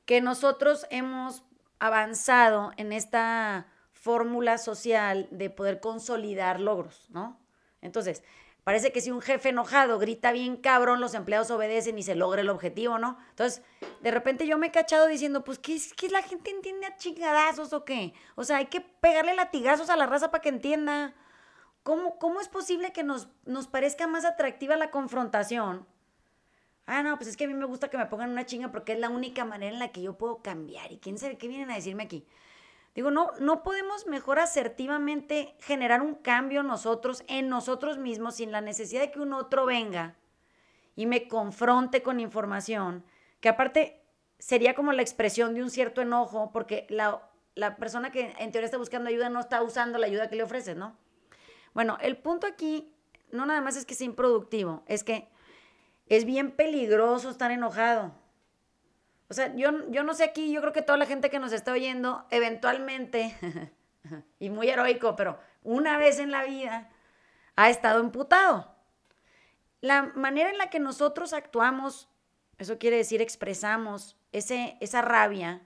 Que 0.06 0.22
nosotros 0.22 0.86
hemos 0.90 1.44
avanzado 1.80 2.72
en 2.76 2.92
esta 2.92 3.68
fórmula 3.94 4.58
social 4.58 5.28
de 5.32 5.50
poder 5.50 5.80
consolidar 5.80 6.60
logros, 6.60 7.10
¿no? 7.10 7.40
Entonces, 7.82 8.24
Parece 8.70 8.92
que 8.92 9.02
si 9.02 9.10
un 9.10 9.20
jefe 9.20 9.50
enojado 9.50 9.98
grita 9.98 10.32
bien 10.32 10.56
cabrón, 10.56 11.02
los 11.02 11.16
empleados 11.16 11.50
obedecen 11.50 11.98
y 11.98 12.04
se 12.04 12.14
logra 12.14 12.42
el 12.42 12.50
objetivo, 12.50 13.00
¿no? 13.00 13.18
Entonces, 13.32 13.64
de 14.02 14.12
repente 14.12 14.46
yo 14.46 14.60
me 14.60 14.68
he 14.68 14.72
cachado 14.72 15.08
diciendo, 15.08 15.44
pues, 15.44 15.58
¿qué, 15.58 15.74
es, 15.74 16.12
la 16.12 16.22
gente 16.22 16.52
entiende 16.52 16.86
a 16.86 16.96
chingadazos 16.96 17.74
o 17.74 17.84
qué? 17.84 18.14
O 18.36 18.44
sea, 18.44 18.58
hay 18.58 18.68
que 18.68 18.82
pegarle 18.82 19.34
latigazos 19.34 19.90
a 19.90 19.96
la 19.96 20.06
raza 20.06 20.30
para 20.30 20.44
que 20.44 20.50
entienda. 20.50 21.16
¿Cómo, 21.82 22.20
¿Cómo 22.20 22.42
es 22.42 22.48
posible 22.48 22.94
que 22.94 23.02
nos, 23.02 23.28
nos 23.44 23.66
parezca 23.66 24.06
más 24.06 24.24
atractiva 24.24 24.76
la 24.76 24.92
confrontación? 24.92 25.88
Ah, 26.86 27.02
no, 27.02 27.18
pues 27.18 27.28
es 27.28 27.38
que 27.38 27.46
a 27.46 27.48
mí 27.48 27.56
me 27.56 27.66
gusta 27.66 27.90
que 27.90 27.98
me 27.98 28.06
pongan 28.06 28.30
una 28.30 28.46
chinga 28.46 28.70
porque 28.70 28.94
es 28.94 29.00
la 29.00 29.10
única 29.10 29.46
manera 29.46 29.74
en 29.74 29.80
la 29.80 29.92
que 29.92 30.04
yo 30.04 30.16
puedo 30.16 30.44
cambiar. 30.44 30.92
¿Y 30.92 31.00
quién 31.00 31.18
sabe 31.18 31.40
qué 31.40 31.48
vienen 31.48 31.72
a 31.72 31.76
decirme 31.76 32.04
aquí? 32.04 32.28
Digo, 33.00 33.12
no, 33.12 33.32
no 33.40 33.64
podemos 33.64 34.08
mejor 34.08 34.40
asertivamente 34.40 35.56
generar 35.62 36.02
un 36.02 36.16
cambio 36.16 36.64
nosotros, 36.64 37.24
en 37.30 37.48
nosotros 37.48 37.98
mismos, 37.98 38.36
sin 38.36 38.52
la 38.52 38.60
necesidad 38.60 39.00
de 39.00 39.10
que 39.10 39.22
un 39.22 39.32
otro 39.32 39.66
venga 39.66 40.18
y 40.98 41.06
me 41.06 41.30
confronte 41.30 42.04
con 42.04 42.20
información, 42.20 43.06
que 43.40 43.48
aparte 43.48 44.04
sería 44.38 44.76
como 44.76 44.92
la 44.92 45.02
expresión 45.02 45.54
de 45.54 45.64
un 45.64 45.70
cierto 45.70 46.02
enojo, 46.02 46.52
porque 46.52 46.88
la, 46.90 47.26
la 47.56 47.78
persona 47.78 48.12
que 48.12 48.34
en 48.38 48.52
teoría 48.52 48.66
está 48.66 48.78
buscando 48.78 49.08
ayuda 49.08 49.30
no 49.30 49.40
está 49.40 49.64
usando 49.64 49.98
la 49.98 50.08
ayuda 50.08 50.28
que 50.28 50.36
le 50.36 50.44
ofreces, 50.44 50.76
¿no? 50.76 50.98
Bueno, 51.74 51.98
el 52.02 52.18
punto 52.18 52.48
aquí 52.48 52.94
no 53.32 53.46
nada 53.46 53.62
más 53.62 53.78
es 53.78 53.86
que 53.86 53.96
sea 53.96 54.08
improductivo, 54.08 54.84
es 54.88 55.06
que 55.06 55.30
es 56.08 56.26
bien 56.26 56.52
peligroso 56.52 57.30
estar 57.30 57.50
enojado. 57.52 58.12
O 59.30 59.34
sea, 59.34 59.54
yo, 59.56 59.90
yo 59.90 60.04
no 60.04 60.14
sé 60.14 60.24
aquí, 60.24 60.52
yo 60.52 60.60
creo 60.62 60.74
que 60.74 60.82
toda 60.82 60.98
la 60.98 61.06
gente 61.06 61.30
que 61.30 61.40
nos 61.40 61.54
está 61.54 61.72
oyendo, 61.72 62.26
eventualmente, 62.32 63.36
y 64.40 64.50
muy 64.50 64.70
heroico, 64.70 65.16
pero 65.16 65.40
una 65.64 65.98
vez 65.98 66.20
en 66.20 66.32
la 66.32 66.44
vida, 66.44 66.90
ha 67.56 67.70
estado 67.70 68.02
imputado. 68.02 68.76
La 69.82 70.04
manera 70.16 70.50
en 70.50 70.58
la 70.58 70.70
que 70.70 70.80
nosotros 70.80 71.34
actuamos, 71.34 72.10
eso 72.58 72.78
quiere 72.80 72.98
decir 72.98 73.22
expresamos 73.22 74.18
ese, 74.32 74.78
esa 74.82 75.02
rabia, 75.02 75.62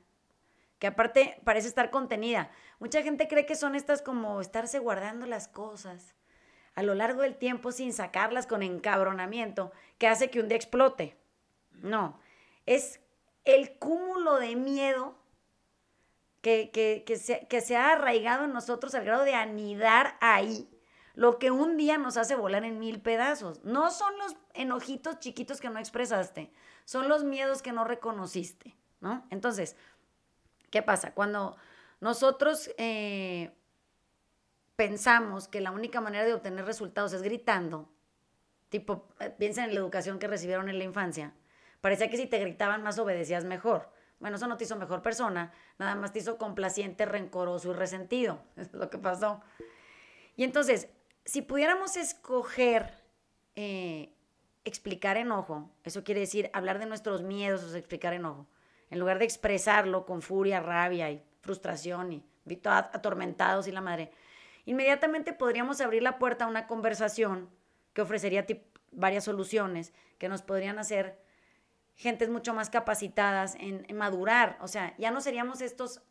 que 0.79 0.87
aparte 0.87 1.39
parece 1.45 1.67
estar 1.67 1.89
contenida. 1.89 2.51
Mucha 2.79 3.01
gente 3.01 3.27
cree 3.27 3.45
que 3.45 3.55
son 3.55 3.75
estas 3.75 4.01
como 4.01 4.41
estarse 4.41 4.79
guardando 4.79 5.25
las 5.25 5.47
cosas 5.47 6.15
a 6.75 6.83
lo 6.83 6.95
largo 6.95 7.21
del 7.21 7.35
tiempo 7.35 7.71
sin 7.71 7.93
sacarlas 7.93 8.47
con 8.47 8.63
encabronamiento, 8.63 9.71
que 9.97 10.07
hace 10.07 10.29
que 10.29 10.39
un 10.39 10.49
día 10.49 10.57
explote. 10.57 11.15
No, 11.71 12.19
es 12.65 12.99
el 13.45 13.77
cúmulo 13.77 14.39
de 14.39 14.55
miedo 14.55 15.15
que, 16.41 16.71
que, 17.05 17.17
se, 17.17 17.47
que 17.47 17.61
se 17.61 17.77
ha 17.77 17.93
arraigado 17.93 18.45
en 18.45 18.53
nosotros 18.53 18.93
al 18.95 19.05
grado 19.05 19.23
de 19.23 19.33
anidar 19.35 20.17
ahí 20.19 20.69
lo 21.15 21.37
que 21.39 21.51
un 21.51 21.77
día 21.77 21.97
nos 21.97 22.17
hace 22.17 22.35
volar 22.35 22.65
en 22.65 22.79
mil 22.79 23.01
pedazos. 23.01 23.63
No 23.63 23.91
son 23.91 24.17
los 24.17 24.35
enojitos 24.53 25.19
chiquitos 25.19 25.61
que 25.61 25.69
no 25.69 25.79
expresaste, 25.79 26.51
son 26.85 27.07
los 27.07 27.23
miedos 27.23 27.61
que 27.61 27.71
no 27.71 27.85
reconociste, 27.85 28.75
¿no? 28.99 29.25
Entonces, 29.29 29.75
¿qué 30.69 30.81
pasa? 30.81 31.13
Cuando 31.13 31.55
nosotros 32.01 32.71
eh, 32.77 33.55
pensamos 34.75 35.47
que 35.47 35.61
la 35.61 35.71
única 35.71 36.01
manera 36.01 36.25
de 36.25 36.33
obtener 36.33 36.65
resultados 36.65 37.13
es 37.13 37.21
gritando, 37.21 37.89
tipo, 38.69 39.07
eh, 39.19 39.29
piensa 39.29 39.63
en 39.63 39.73
la 39.73 39.79
educación 39.79 40.19
que 40.19 40.27
recibieron 40.27 40.67
en 40.67 40.79
la 40.79 40.83
infancia, 40.83 41.33
parecía 41.83 42.09
que 42.09 42.15
si 42.15 42.27
te 42.27 42.39
gritaban 42.39 42.81
más 42.81 42.97
obedecías 42.97 43.43
mejor. 43.43 43.89
Bueno, 44.21 44.37
eso 44.37 44.47
no 44.47 44.55
te 44.55 44.63
hizo 44.63 44.77
mejor 44.77 45.01
persona, 45.01 45.51
nada 45.77 45.95
más 45.95 46.13
te 46.13 46.19
hizo 46.19 46.37
complaciente, 46.37 47.05
rencoroso 47.05 47.71
y 47.71 47.73
resentido. 47.73 48.41
Es 48.55 48.71
lo 48.71 48.89
que 48.89 48.97
pasó. 48.97 49.41
Y 50.37 50.45
entonces, 50.45 50.87
si 51.25 51.41
pudiéramos 51.41 51.97
escoger 51.97 52.99
eh, 53.57 54.15
explicar 54.63 55.17
enojo, 55.17 55.71
eso 55.83 56.05
quiere 56.05 56.21
decir 56.21 56.49
hablar 56.53 56.79
de 56.79 56.85
nuestros 56.85 57.21
miedos 57.21 57.65
o 57.65 57.75
explicar 57.75 58.13
enojo, 58.13 58.47
en 58.89 58.99
lugar 58.99 59.19
de 59.19 59.25
expresarlo 59.25 60.05
con 60.05 60.21
furia, 60.21 60.61
rabia 60.61 61.11
y 61.11 61.21
frustración 61.41 62.13
y 62.13 62.23
atormentados 62.63 63.67
y 63.67 63.73
la 63.73 63.81
madre, 63.81 64.09
inmediatamente 64.63 65.33
podríamos 65.33 65.81
abrir 65.81 66.01
la 66.01 66.17
puerta 66.17 66.45
a 66.45 66.47
una 66.47 66.65
conversación 66.65 67.49
que 67.91 68.03
ofrecería 68.03 68.45
varias 68.93 69.25
soluciones 69.25 69.91
que 70.17 70.29
nos 70.29 70.43
podrían 70.43 70.79
hacer 70.79 71.22
gentes 71.95 72.29
mucho 72.29 72.53
más 72.53 72.69
capacitadas 72.69 73.55
en, 73.59 73.85
madurar. 73.95 74.57
O 74.61 74.67
sea, 74.67 74.95
ya 74.97 75.11
no 75.11 75.21
seríamos 75.21 75.61
estos 75.61 76.01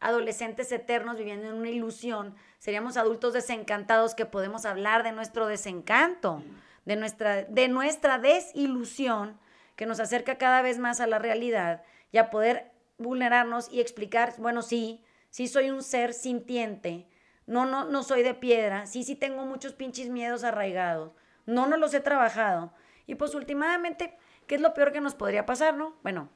adolescentes 0.00 0.72
eternos 0.72 1.18
viviendo 1.18 1.48
en 1.48 1.54
una 1.54 1.68
ilusión, 1.68 2.34
seríamos 2.58 2.96
adultos 2.96 3.34
desencantados 3.34 4.14
que 4.14 4.24
podemos 4.24 4.64
hablar 4.64 5.02
de 5.02 5.12
nuestro 5.12 5.46
desencanto, 5.46 6.42
de 6.86 6.96
nuestra, 6.96 7.44
de 7.44 7.68
nuestra 7.68 8.18
desilusión 8.18 9.38
que 9.76 9.84
nos 9.86 10.00
acerca 10.00 10.38
cada 10.38 10.62
vez 10.62 10.78
más 10.78 11.00
a 11.00 11.06
la 11.06 11.18
realidad 11.18 11.82
y 12.12 12.18
a 12.18 12.30
poder 12.30 12.72
vulnerarnos 12.98 13.70
y 13.70 13.80
explicar, 13.80 14.34
bueno, 14.38 14.62
sí, 14.62 15.04
sí 15.28 15.48
soy 15.48 15.70
un 15.70 15.82
ser 15.82 16.14
sintiente, 16.14 17.06
no, 17.46 17.66
no, 17.66 17.84
no 17.84 18.02
soy 18.02 18.22
de 18.22 18.34
piedra, 18.34 18.86
sí, 18.86 19.04
sí 19.04 19.16
tengo 19.16 19.44
muchos 19.44 19.74
pinches 19.74 20.08
miedos 20.08 20.44
arraigados, 20.44 21.12
no, 21.46 21.66
no 21.66 21.76
los 21.76 21.92
he 21.94 22.00
trabajado. 22.00 22.72
Y 23.06 23.16
pues 23.16 23.34
últimamente 23.34 24.16
¿Qué 24.50 24.56
es 24.56 24.60
lo 24.60 24.74
peor 24.74 24.90
que 24.90 25.00
nos 25.00 25.14
podría 25.14 25.46
pasar, 25.46 25.76
no? 25.76 25.94
Bueno, 26.02 26.28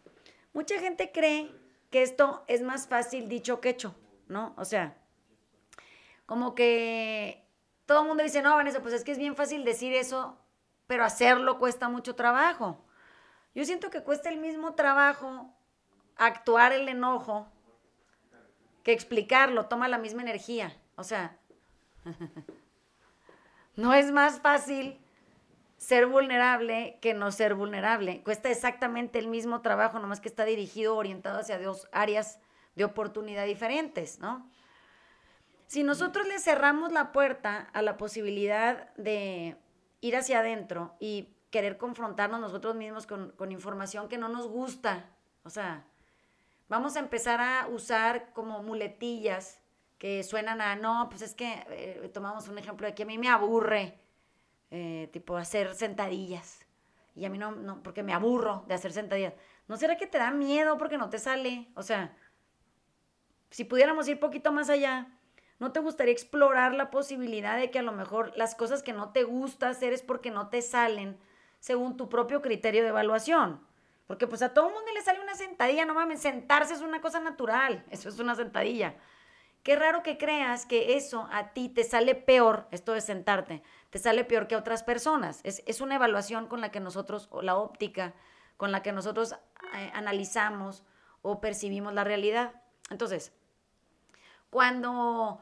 mucha 0.53 0.79
gente 0.79 1.11
cree 1.11 1.51
que 1.91 2.05
esto 2.05 2.45
es 2.47 2.63
más 2.63 2.87
fácil 2.87 3.29
dicho 3.29 3.61
que 3.61 3.71
hecho, 3.71 3.97
¿no? 4.29 4.55
O 4.57 4.65
sea, 4.65 4.97
como 6.25 6.55
que 6.55 7.45
todo 7.87 8.03
el 8.03 8.07
mundo 8.07 8.23
dice, 8.23 8.41
no, 8.41 8.55
Vanessa, 8.55 8.81
pues 8.83 8.95
es 8.95 9.03
que 9.03 9.11
es 9.11 9.19
bien 9.19 9.35
fácil 9.35 9.65
decir 9.65 9.93
eso, 9.93 10.39
pero 10.87 11.03
hacerlo 11.03 11.59
cuesta 11.59 11.89
mucho 11.89 12.15
trabajo. 12.15 12.79
Yo 13.53 13.65
siento 13.65 13.91
que 13.91 14.05
cuesta 14.05 14.29
el 14.29 14.37
mismo 14.37 14.77
trabajo 14.77 15.53
actuar 16.15 16.73
el 16.73 16.89
enojo 16.89 17.49
que 18.85 18.93
explicarlo, 18.93 19.67
toma 19.67 19.89
la 19.89 19.99
misma 19.99 20.23
energía. 20.23 20.81
O 20.95 21.03
sea, 21.03 21.37
no 23.75 23.93
es 23.93 24.13
más 24.13 24.39
fácil 24.39 25.04
ser 25.77 26.07
vulnerable 26.07 26.99
que 27.01 27.15
no 27.15 27.31
ser 27.33 27.55
vulnerable. 27.55 28.23
Cuesta 28.23 28.51
exactamente 28.51 29.19
el 29.19 29.29
mismo 29.29 29.61
trabajo, 29.61 29.99
nomás 29.99 30.21
que 30.21 30.29
está 30.29 30.45
dirigido, 30.45 30.97
orientado 30.97 31.41
hacia 31.41 31.59
dos 31.59 31.89
áreas 31.93 32.39
de 32.75 32.85
oportunidad 32.85 33.47
diferentes, 33.47 34.19
¿no? 34.19 34.49
Si 35.67 35.83
nosotros 35.83 36.27
le 36.27 36.39
cerramos 36.39 36.93
la 36.93 37.13
puerta 37.13 37.69
a 37.73 37.83
la 37.83 37.97
posibilidad 37.97 38.95
de 38.97 39.57
ir 40.01 40.17
hacia 40.17 40.41
adentro 40.41 40.95
y 41.01 41.35
querer 41.51 41.79
confrontarnos 41.79 42.41
nosotros 42.41 42.75
mismos 42.75 43.07
con, 43.07 43.33
información 43.51 44.09
que 44.09 44.19
no 44.19 44.29
nos 44.29 44.47
gusta, 44.49 45.11
o 45.43 45.51
sea, 45.51 45.85
vamos 46.69 46.97
a 46.97 47.01
empezar 47.01 47.41
a 47.41 47.67
usar 47.69 48.33
como 48.33 48.63
muletillas 48.63 49.61
que 49.99 50.23
suenan 50.23 50.61
a, 50.61 50.77
no, 50.77 51.09
pues 51.09 51.23
es 51.23 51.35
que, 51.35 51.65
eh, 51.71 52.11
tomamos 52.13 52.49
un 52.49 52.59
ejemplo 52.59 52.87
de 52.87 52.95
que 52.95 53.05
a 53.05 53.07
mí 53.07 53.19
me 53.19 53.29
aburre, 53.29 53.99
eh, 54.77 55.09
tipo 55.13 55.37
hacer 55.37 55.73
sentadillas. 55.77 56.67
Y 57.15 57.25
a 57.25 57.31
mí 57.31 57.39
no, 57.39 57.53
no, 57.53 57.81
porque 57.85 58.03
me 58.03 58.13
aburro 58.13 58.65
de 58.67 58.75
hacer 58.75 58.93
sentadillas. 58.93 59.35
¿No 59.69 59.77
será 59.77 59.97
que 59.97 60.09
te 60.09 60.19
da 60.19 60.33
miedo 60.33 60.79
porque 60.79 60.99
no 60.99 61.11
te 61.11 61.21
sale? 61.21 61.69
O 61.77 61.85
sea, 61.85 62.17
si 63.51 63.63
pudiéramos 63.63 64.09
ir 64.09 64.19
poquito 64.19 64.51
más 64.51 64.69
allá, 64.71 65.17
¿no 65.61 65.71
te 65.71 65.79
gustaría 65.79 66.13
explorar 66.13 66.75
la 66.75 66.91
posibilidad 66.91 67.57
de 67.57 67.71
que 67.71 67.79
a 67.79 67.83
lo 67.83 67.93
mejor 67.93 68.33
las 68.37 68.57
cosas 68.57 68.83
que 68.83 68.93
no 68.93 69.13
te 69.13 69.23
gusta 69.23 69.69
hacer 69.69 69.93
es 69.93 70.03
porque 70.03 70.33
no 70.33 70.49
te 70.49 70.61
salen 70.61 71.21
según 71.61 71.97
tu 71.97 72.09
propio 72.09 72.43
criterio 72.43 72.83
de 72.83 72.89
evaluación? 72.89 73.65
Porque 74.09 74.27
pues 74.27 74.43
a 74.43 74.55
todo 74.55 74.71
mundo 74.71 74.91
le 74.93 75.03
sale 75.03 75.21
una 75.21 75.37
sentadilla, 75.37 75.85
no 75.85 75.95
mames, 75.95 76.21
sentarse 76.21 76.75
es 76.75 76.81
una 76.81 77.01
cosa 77.01 77.21
natural, 77.21 77.85
eso 77.91 78.09
es 78.09 78.19
una 78.19 78.35
sentadilla. 78.35 78.97
Qué 79.63 79.77
raro 79.77 80.03
que 80.03 80.19
creas 80.19 80.67
que 80.67 80.97
eso 80.97 81.29
a 81.31 81.53
ti 81.53 81.69
te 81.69 81.85
sale 81.85 82.17
peor, 82.17 82.67
esto 82.73 82.93
de 82.93 83.01
sentarte, 83.01 83.63
te 83.95 84.01
sale 84.01 84.25
peor 84.25 84.49
que 84.49 84.57
a 84.57 84.59
otras 84.59 84.83
personas. 84.83 85.41
Es, 85.45 85.81
una 85.81 85.95
evaluación 85.95 86.49
con 86.49 86.61
la 86.61 86.73
que 86.73 86.81
nosotros, 86.81 87.29
o 87.31 87.43
la 87.43 87.55
óptica 87.55 88.13
con 88.57 88.73
la 88.73 88.83
que 88.83 88.91
nosotros 88.91 89.37
eh, 89.73 89.93
analizamos 89.95 90.83
o 91.23 91.41
percibimos 91.41 91.95
la 91.95 92.03
realidad. 92.03 92.61
Entonces, 92.91 93.33
cuando 94.51 95.41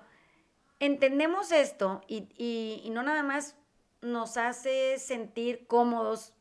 entendemos 0.80 1.50
esto 1.50 2.02
y, 2.06 2.87
no 2.92 3.02
nada 3.02 3.23
más 3.23 3.56
nos 4.02 4.37
hace 4.37 4.99
sentir 4.99 5.66
cómodos, 5.66 6.35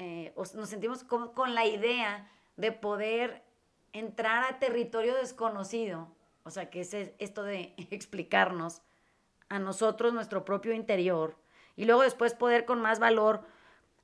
eh, 0.00 0.32
o 0.34 0.42
nos 0.56 0.70
sentimos 0.70 1.04
con 1.04 1.54
la 1.54 1.66
idea 1.66 2.28
de 2.56 2.72
poder 2.72 3.44
entrar 3.92 4.42
a 4.42 4.58
territorio 4.58 5.14
desconocido, 5.14 6.08
o 6.42 6.50
sea, 6.50 6.68
que 6.68 6.80
es 6.80 6.92
esto 6.94 7.44
de 7.44 7.74
explicarnos 7.92 8.82
a 9.52 9.58
nosotros 9.58 10.14
nuestro 10.14 10.44
propio 10.44 10.72
interior 10.72 11.36
y 11.76 11.84
luego 11.84 12.02
después 12.02 12.34
poder 12.34 12.64
con 12.64 12.80
más 12.80 12.98
valor 12.98 13.42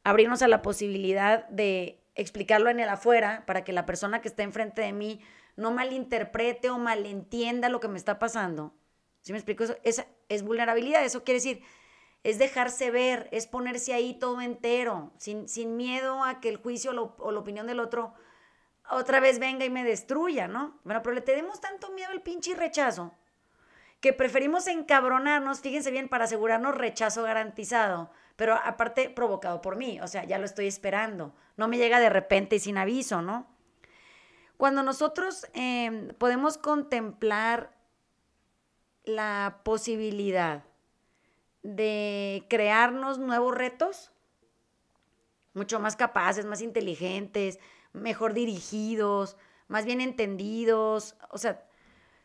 abrirnos 0.04 0.42
a 0.42 0.48
la 0.48 0.62
posibilidad 0.62 1.48
de 1.48 2.00
explicarlo 2.14 2.68
en 2.70 2.80
el 2.80 2.88
afuera 2.88 3.44
para 3.46 3.64
que 3.64 3.72
la 3.72 3.86
persona 3.86 4.20
que 4.20 4.28
está 4.28 4.42
enfrente 4.42 4.82
de 4.82 4.92
mí 4.92 5.20
no 5.56 5.70
malinterprete 5.70 6.70
o 6.70 6.78
malentienda 6.78 7.68
lo 7.68 7.80
que 7.80 7.88
me 7.88 7.98
está 7.98 8.18
pasando. 8.18 8.74
¿Sí 9.22 9.32
me 9.32 9.38
explico? 9.38 9.64
Eso 9.64 9.76
es, 9.82 10.06
es 10.28 10.42
vulnerabilidad, 10.42 11.04
eso 11.04 11.24
quiere 11.24 11.38
decir, 11.38 11.62
es 12.24 12.38
dejarse 12.38 12.90
ver, 12.90 13.28
es 13.32 13.46
ponerse 13.46 13.92
ahí 13.92 14.14
todo 14.14 14.40
entero, 14.40 15.12
sin, 15.18 15.48
sin 15.48 15.76
miedo 15.76 16.24
a 16.24 16.40
que 16.40 16.48
el 16.48 16.56
juicio 16.58 16.92
o 17.18 17.32
la 17.32 17.38
opinión 17.38 17.66
del 17.66 17.80
otro 17.80 18.14
otra 18.90 19.20
vez 19.20 19.38
venga 19.38 19.64
y 19.64 19.70
me 19.70 19.84
destruya, 19.84 20.48
¿no? 20.48 20.78
Bueno, 20.84 21.02
pero 21.02 21.14
le 21.14 21.20
tenemos 21.20 21.60
tanto 21.60 21.90
miedo 21.90 22.10
al 22.10 22.22
pinche 22.22 22.54
rechazo 22.54 23.17
que 24.00 24.12
preferimos 24.12 24.66
encabronarnos, 24.68 25.60
fíjense 25.60 25.90
bien, 25.90 26.08
para 26.08 26.24
asegurarnos 26.24 26.76
rechazo 26.76 27.22
garantizado, 27.24 28.10
pero 28.36 28.54
aparte 28.54 29.10
provocado 29.10 29.60
por 29.60 29.76
mí, 29.76 30.00
o 30.00 30.06
sea, 30.06 30.24
ya 30.24 30.38
lo 30.38 30.44
estoy 30.44 30.66
esperando, 30.68 31.34
no 31.56 31.66
me 31.66 31.78
llega 31.78 31.98
de 31.98 32.10
repente 32.10 32.56
y 32.56 32.60
sin 32.60 32.78
aviso, 32.78 33.22
¿no? 33.22 33.46
Cuando 34.56 34.82
nosotros 34.82 35.46
em, 35.54 36.08
podemos 36.14 36.58
contemplar 36.58 37.76
la 39.04 39.60
posibilidad 39.64 40.64
de 41.62 42.44
crearnos 42.48 43.18
nuevos 43.18 43.54
retos, 43.54 44.12
mucho 45.54 45.80
más 45.80 45.96
capaces, 45.96 46.44
más 46.44 46.60
inteligentes, 46.60 47.58
mejor 47.92 48.34
dirigidos, 48.34 49.36
más 49.66 49.84
bien 49.84 50.00
entendidos, 50.00 51.16
o 51.30 51.38
sea, 51.38 51.64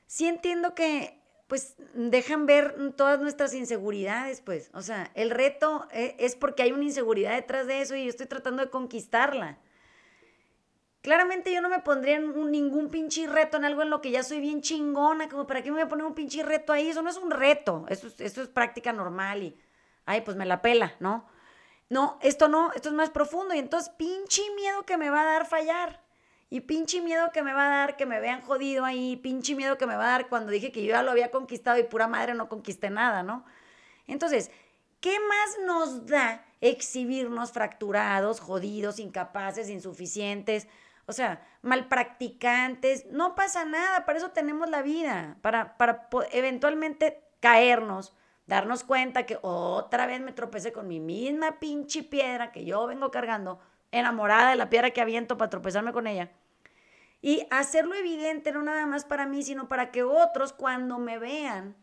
sí 0.06 0.27
entiendo 0.27 0.75
que 0.75 1.23
pues 1.48 1.76
dejan 1.94 2.46
ver 2.46 2.94
todas 2.96 3.20
nuestras 3.20 3.54
inseguridades, 3.54 4.42
pues. 4.42 4.70
O 4.74 4.82
sea, 4.82 5.12
el 5.14 5.30
reto 5.30 5.88
e, 5.92 6.16
es 6.20 6.36
porque 6.36 6.64
hay 6.64 6.72
una 6.72 6.84
inseguridad 6.84 7.34
detrás 7.34 7.68
de 7.68 7.82
eso 7.82 7.96
y 7.96 8.04
yo 8.04 8.10
estoy 8.10 8.28
tratando 8.28 8.64
de 8.64 8.70
conquistarla. 8.70 9.60
Claramente 11.02 11.54
yo 11.54 11.62
no 11.62 11.68
me 11.68 11.80
pondría 11.80 12.16
en 12.16 12.50
ningún 12.50 12.90
pinche 12.90 13.28
reto 13.28 13.58
en 13.58 13.66
algo 13.66 13.82
en 13.82 13.90
lo 13.90 14.00
que 14.00 14.12
ya 14.12 14.24
soy 14.24 14.40
bien 14.40 14.62
chingona, 14.62 15.28
como 15.28 15.46
para 15.46 15.62
qué 15.62 15.70
me 15.70 15.76
voy 15.76 15.84
a 15.84 15.90
poner 15.90 16.06
un 16.06 16.16
pinche 16.16 16.44
reto 16.44 16.72
ahí, 16.72 16.88
eso 16.88 17.02
no 17.02 17.10
es 17.10 17.18
un 17.18 17.30
reto, 17.30 17.86
eso, 17.90 18.08
eso 18.20 18.42
es 18.42 18.48
práctica 18.48 18.94
normal 18.94 19.44
y, 19.44 19.60
ay, 20.06 20.22
pues 20.22 20.38
me 20.38 20.46
la 20.46 20.62
pela, 20.62 20.96
¿no? 21.02 21.28
No, 21.90 22.18
esto 22.22 22.48
no, 22.48 22.72
esto 22.72 22.88
es 22.88 22.96
más 22.96 23.10
profundo 23.10 23.54
y 23.54 23.60
entonces 23.60 23.94
pinche 23.98 24.42
miedo 24.56 24.86
que 24.86 24.98
me 24.98 25.10
va 25.10 25.22
a 25.24 25.26
dar 25.26 25.46
fallar. 25.46 26.02
Y 26.54 26.62
pinche 26.62 27.02
miedo 27.02 27.32
que 27.32 27.42
me 27.42 27.52
va 27.52 27.66
a 27.66 27.78
dar 27.78 27.98
que 27.98 28.06
me 28.06 28.20
vean 28.20 28.42
jodido 28.42 28.86
ahí, 28.86 29.16
pinche 29.16 29.56
miedo 29.56 29.80
que 29.80 29.88
me 29.88 29.96
va 29.96 30.04
a 30.04 30.12
dar 30.20 30.30
cuando 30.30 30.52
dije 30.52 30.72
que 30.72 30.84
yo 30.84 30.92
ya 30.92 31.02
lo 31.02 31.10
había 31.10 31.32
conquistado 31.32 31.80
y 31.80 31.84
pura 31.84 32.08
madre 32.08 32.36
no 32.36 32.48
conquisté 32.48 32.92
nada, 32.92 33.24
¿no? 33.24 33.44
Entonces, 34.06 34.52
¿qué 35.00 35.18
más 35.20 35.66
nos 35.66 36.06
da 36.06 36.46
exhibirnos 36.62 37.54
fracturados, 37.54 38.40
jodidos, 38.40 39.00
incapaces, 39.00 39.68
insuficientes? 39.68 40.68
O 41.08 41.12
sea, 41.14 41.44
mal 41.64 41.88
practicantes, 41.88 43.08
no 43.08 43.34
pasa 43.34 43.66
nada, 43.66 44.06
para 44.06 44.20
eso 44.20 44.30
tenemos 44.30 44.70
la 44.70 44.84
vida, 44.84 45.38
para, 45.42 45.76
para 45.76 46.08
eventualmente 46.34 47.24
caernos, 47.40 48.14
darnos 48.46 48.84
cuenta 48.84 49.26
que 49.26 49.40
otra 49.42 50.06
vez 50.06 50.22
me 50.22 50.34
tropecé 50.34 50.72
con 50.72 50.88
mi 50.88 51.00
misma 51.00 51.60
pinche 51.60 52.04
piedra 52.04 52.52
que 52.52 52.64
yo 52.64 52.86
vengo 52.86 53.10
cargando, 53.10 53.60
enamorada 53.90 54.52
de 54.52 54.56
la 54.56 54.70
piedra 54.70 54.92
que 54.92 55.02
aviento 55.02 55.36
para 55.36 55.50
tropezarme 55.50 55.94
con 55.94 56.06
ella 56.06 56.30
y 57.24 57.48
hacerlo 57.51 57.96
evidente 57.96 58.51
no 58.51 58.62
nada 58.62 58.86
más 58.86 59.06
para 59.06 59.25
mí, 59.25 59.44
sino 59.44 59.70
para 59.70 59.92
que 59.92 60.03
otros 60.03 60.51
cuando 60.51 61.00
me 61.00 61.18
vean 61.18 61.74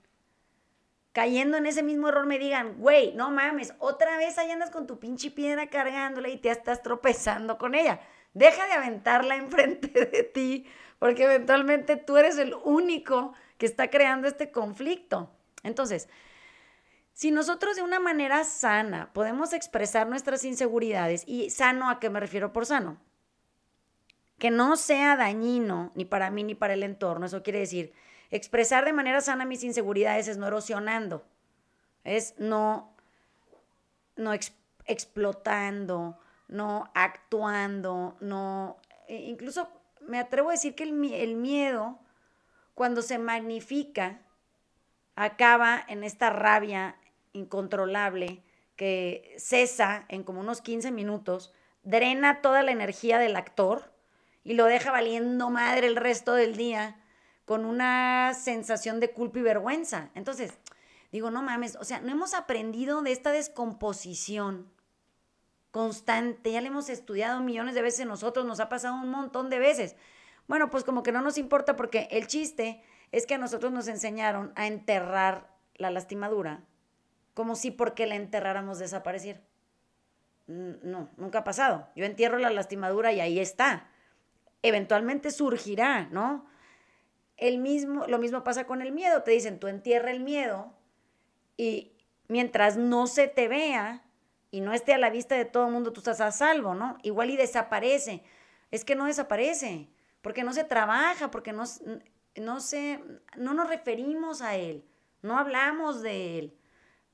cayendo 1.13 1.57
en 1.57 1.65
ese 1.65 1.83
mismo 1.83 2.11
error 2.11 2.27
me 2.27 2.39
digan, 2.39 2.77
güey, 2.77 3.15
no 3.15 3.31
mames, 3.31 3.73
otra 3.79 4.19
vez 4.19 4.37
ahí 4.37 4.51
andas 4.51 4.71
con 4.71 4.87
tu 4.87 5.01
pinche 5.01 5.31
piedra 5.31 5.69
cargándola 5.69 6.29
y 6.29 6.37
te 6.37 6.51
estás 6.51 6.83
tropezando 6.83 7.57
con 7.57 7.75
ella. 7.75 8.01
Deja 8.35 8.67
de 8.67 8.75
aventarla 8.75 9.35
enfrente 9.37 9.89
de 9.89 10.23
ti, 10.25 10.67
porque 10.99 11.25
eventualmente 11.25 11.97
tú 11.97 12.19
eres 12.19 12.37
el 12.37 12.55
único 12.63 13.33
que 13.57 13.65
está 13.65 13.89
creando 13.89 14.29
este 14.29 14.51
conflicto. 14.53 15.31
Entonces, 15.63 16.11
si 17.15 17.31
nosotros 17.31 17.77
de 17.77 17.83
una 17.83 17.99
manera 17.99 18.45
sana 18.45 19.11
podemos 19.15 19.55
expresar 19.55 20.07
nuestras 20.07 20.45
inseguridades, 20.45 21.25
y 21.27 21.49
sano 21.49 21.89
a 21.89 21.99
qué 21.99 22.11
me 22.11 22.21
refiero 22.21 22.53
por 22.53 22.67
sano, 22.67 23.01
que 24.41 24.51
no 24.51 24.77
sea 24.77 25.17
dañino 25.17 25.93
ni 25.95 26.07
para 26.07 26.31
mí 26.31 26.43
ni 26.43 26.55
para 26.55 26.73
el 26.73 26.83
entorno, 26.83 27.27
eso 27.27 27.43
quiere 27.43 27.59
decir, 27.61 27.93
expresar 28.31 28.87
de 28.87 28.95
manera 28.95 29.21
sana 29.21 29.45
mis 29.45 29.63
inseguridades 29.63 30.29
es 30.29 30.39
no 30.39 30.47
erosionando, 30.47 31.23
es 32.05 32.35
no, 32.39 32.97
no 34.17 34.33
explotando, 34.87 36.19
no 36.49 36.91
actuando, 36.95 38.17
no, 38.21 38.79
e 39.09 39.29
incluso 39.29 39.69
me 40.01 40.19
atrevo 40.19 40.49
a 40.49 40.53
decir 40.53 40.75
que 40.75 40.85
el, 40.85 41.13
el 41.13 41.37
miedo, 41.37 41.99
cuando 42.75 43.03
se 43.03 43.19
magnifica, 43.19 44.23
acaba 45.17 45.85
en 45.87 46.03
esta 46.03 46.31
rabia 46.31 46.97
incontrolable 47.35 48.43
que 48.75 49.35
cesa 49.37 50.07
en 50.09 50.25
como 50.25 50.41
unos 50.41 50.63
15 50.63 50.93
minutos, 50.93 51.53
drena 51.83 52.41
toda 52.41 52.63
la 52.63 52.73
energía 52.73 53.19
del 53.19 53.37
actor 53.37 53.90
y 54.45 54.55
lo 54.55 54.67
deja 54.67 54.91
valiendo 54.91 55.51
madre 55.51 55.87
el 55.87 55.97
resto 55.97 56.35
del 56.35 56.57
día 56.57 56.97
con 57.45 57.65
una 57.65 58.33
sensación 58.35 59.01
de 59.01 59.11
culpa 59.11 59.41
y 59.41 59.43
vergüenza. 59.43 60.11
Entonces, 60.15 60.53
digo, 61.13 61.31
no 61.31 61.43
mames, 61.43 61.77
o 61.77 61.85
sea, 61.85 62.01
no 62.01 62.13
hemos 62.13 62.35
aprendido 62.35 63.03
de 63.03 63.13
esta 63.13 63.33
descomposición 63.33 64.71
constante, 65.71 66.53
ya 66.53 66.61
le 66.61 66.69
hemos 66.69 66.89
estudiado 66.89 67.41
millones 67.41 67.75
de 67.75 67.83
veces 67.83 68.07
nosotros, 68.07 68.45
nos 68.45 68.61
ha 68.61 68.69
pasado 68.69 68.95
un 68.95 69.11
montón 69.11 69.51
de 69.51 69.59
veces. 69.59 69.97
Bueno, 70.49 70.71
pues 70.71 70.85
como 70.85 71.03
que 71.03 71.13
no 71.13 71.23
nos 71.23 71.39
importa 71.39 71.77
porque 71.77 72.09
el 72.11 72.27
chiste 72.27 72.83
es 73.13 73.27
que 73.27 73.35
a 73.35 73.39
nosotros 73.39 73.73
nos 73.73 73.89
enseñaron 73.89 74.53
a 74.57 74.67
enterrar 74.67 75.49
la 75.75 75.91
lastimadura 75.91 76.65
como 77.35 77.55
si 77.55 77.71
porque 77.71 78.07
la 78.07 78.17
enterráramos 78.17 78.79
desapareciera. 78.79 79.41
No, 80.47 81.09
nunca 81.17 81.39
ha 81.39 81.45
pasado. 81.45 81.89
Yo 81.95 82.05
entierro 82.05 82.39
la 82.39 82.51
lastimadura 82.51 83.13
y 83.13 83.21
ahí 83.21 83.39
está. 83.39 83.89
Eventualmente 84.63 85.31
surgirá, 85.31 86.09
¿no? 86.11 86.47
El 87.37 87.59
mismo, 87.59 88.07
lo 88.07 88.19
mismo 88.19 88.45
pasa 88.45 88.67
con 88.67 88.83
el 88.83 88.93
miedo. 88.93 89.23
Te 89.23 89.31
dicen, 89.31 89.59
tú 89.59 89.67
entierra 89.67 90.11
el 90.11 90.21
miedo 90.21 90.73
y 91.57 91.93
mientras 92.29 92.77
no 92.77 93.07
se 93.07 93.29
te 93.29 93.49
vea 93.49 94.03
y 94.51 94.61
no 94.61 94.73
esté 94.73 94.95
a 94.95 94.99
la 94.99 95.11
vista 95.11 95.37
de 95.37 95.45
todo 95.45 95.67
el 95.67 95.73
mundo, 95.73 95.93
tú 95.93 96.01
estás 96.01 96.21
a 96.21 96.33
salvo, 96.33 96.75
¿no? 96.75 96.99
Igual 97.03 97.31
y 97.31 97.37
desaparece. 97.37 98.23
Es 98.71 98.85
que 98.85 98.95
no 98.95 99.07
desaparece, 99.07 99.89
porque 100.23 100.45
no 100.45 100.53
se 100.53 100.65
trabaja, 100.65 101.31
porque 101.31 101.53
no, 101.53 101.65
no, 102.37 102.61
se, 102.61 103.01
no 103.37 103.55
nos 103.55 103.69
referimos 103.69 104.43
a 104.43 104.57
él, 104.57 104.85
no 105.23 105.39
hablamos 105.39 106.03
de 106.03 106.39
él, 106.39 106.59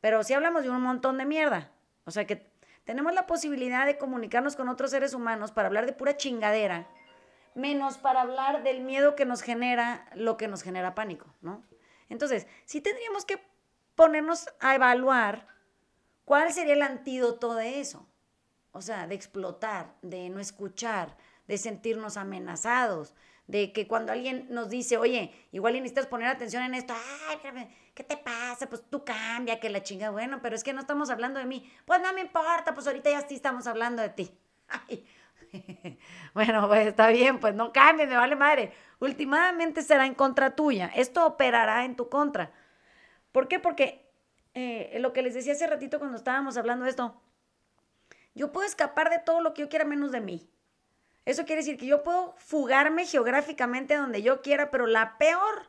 pero 0.00 0.22
sí 0.22 0.34
hablamos 0.34 0.62
de 0.62 0.70
un 0.70 0.80
montón 0.80 1.18
de 1.18 1.24
mierda. 1.24 1.72
O 2.04 2.10
sea 2.10 2.26
que 2.26 2.50
tenemos 2.84 3.14
la 3.14 3.26
posibilidad 3.26 3.86
de 3.86 3.98
comunicarnos 3.98 4.54
con 4.54 4.68
otros 4.68 4.90
seres 4.90 5.12
humanos 5.12 5.50
para 5.50 5.68
hablar 5.68 5.86
de 5.86 5.92
pura 5.92 6.16
chingadera 6.16 6.88
menos 7.56 7.98
para 7.98 8.20
hablar 8.20 8.62
del 8.62 8.82
miedo 8.82 9.16
que 9.16 9.24
nos 9.24 9.42
genera 9.42 10.08
lo 10.14 10.36
que 10.36 10.46
nos 10.46 10.62
genera 10.62 10.94
pánico, 10.94 11.26
¿no? 11.40 11.64
Entonces, 12.08 12.46
sí 12.64 12.80
tendríamos 12.80 13.24
que 13.24 13.40
ponernos 13.94 14.48
a 14.60 14.74
evaluar 14.74 15.48
cuál 16.24 16.52
sería 16.52 16.74
el 16.74 16.82
antídoto 16.82 17.54
de 17.54 17.80
eso. 17.80 18.06
O 18.72 18.82
sea, 18.82 19.06
de 19.06 19.14
explotar, 19.14 19.94
de 20.02 20.28
no 20.28 20.38
escuchar, 20.38 21.16
de 21.48 21.56
sentirnos 21.56 22.18
amenazados, 22.18 23.14
de 23.46 23.72
que 23.72 23.86
cuando 23.86 24.12
alguien 24.12 24.46
nos 24.50 24.68
dice, 24.68 24.98
oye, 24.98 25.32
igual 25.52 25.74
necesitas 25.74 26.06
poner 26.06 26.28
atención 26.28 26.62
en 26.62 26.74
esto, 26.74 26.92
ay, 27.28 27.70
¿qué 27.94 28.04
te 28.04 28.16
pasa? 28.16 28.68
Pues 28.68 28.82
tú 28.90 29.04
cambia, 29.04 29.60
que 29.60 29.70
la 29.70 29.82
chinga, 29.82 30.10
bueno, 30.10 30.40
pero 30.42 30.56
es 30.56 30.64
que 30.64 30.72
no 30.72 30.80
estamos 30.80 31.10
hablando 31.10 31.38
de 31.38 31.46
mí. 31.46 31.72
Pues 31.86 32.00
no 32.02 32.12
me 32.12 32.20
importa, 32.20 32.74
pues 32.74 32.86
ahorita 32.86 33.10
ya 33.10 33.26
sí 33.26 33.36
estamos 33.36 33.66
hablando 33.66 34.02
de 34.02 34.10
ti. 34.10 34.30
Ay, 34.68 35.06
bueno, 36.34 36.66
pues 36.68 36.86
está 36.86 37.08
bien, 37.08 37.38
pues 37.38 37.54
no 37.54 37.72
cambien, 37.72 38.08
me 38.08 38.16
vale 38.16 38.36
madre. 38.36 38.72
Últimamente 38.98 39.82
será 39.82 40.06
en 40.06 40.14
contra 40.14 40.56
tuya. 40.56 40.90
Esto 40.94 41.26
operará 41.26 41.84
en 41.84 41.96
tu 41.96 42.08
contra. 42.08 42.52
¿Por 43.32 43.48
qué? 43.48 43.58
Porque 43.58 44.08
eh, 44.54 44.96
lo 45.00 45.12
que 45.12 45.22
les 45.22 45.34
decía 45.34 45.52
hace 45.52 45.66
ratito 45.66 45.98
cuando 45.98 46.16
estábamos 46.16 46.56
hablando 46.56 46.84
de 46.84 46.90
esto, 46.90 47.20
yo 48.34 48.52
puedo 48.52 48.66
escapar 48.66 49.10
de 49.10 49.18
todo 49.18 49.40
lo 49.40 49.54
que 49.54 49.62
yo 49.62 49.68
quiera 49.68 49.84
menos 49.84 50.12
de 50.12 50.20
mí. 50.20 50.48
Eso 51.24 51.44
quiere 51.44 51.60
decir 51.60 51.76
que 51.76 51.86
yo 51.86 52.02
puedo 52.02 52.34
fugarme 52.38 53.04
geográficamente 53.04 53.96
donde 53.96 54.22
yo 54.22 54.42
quiera, 54.42 54.70
pero 54.70 54.86
la 54.86 55.18
peor 55.18 55.68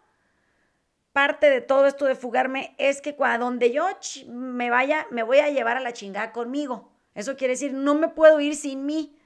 parte 1.14 1.50
de 1.50 1.62
todo 1.62 1.88
esto 1.88 2.06
de 2.06 2.14
fugarme 2.14 2.76
es 2.78 3.02
que 3.02 3.16
cuando 3.16 3.48
donde 3.48 3.72
yo 3.72 3.88
me 4.28 4.70
vaya, 4.70 5.08
me 5.10 5.24
voy 5.24 5.40
a 5.40 5.50
llevar 5.50 5.76
a 5.76 5.80
la 5.80 5.94
chingada 5.94 6.32
conmigo. 6.32 6.92
Eso 7.16 7.36
quiere 7.36 7.54
decir, 7.54 7.74
no 7.74 7.96
me 7.96 8.10
puedo 8.10 8.40
ir 8.40 8.56
sin 8.56 8.86
mí. 8.86 9.17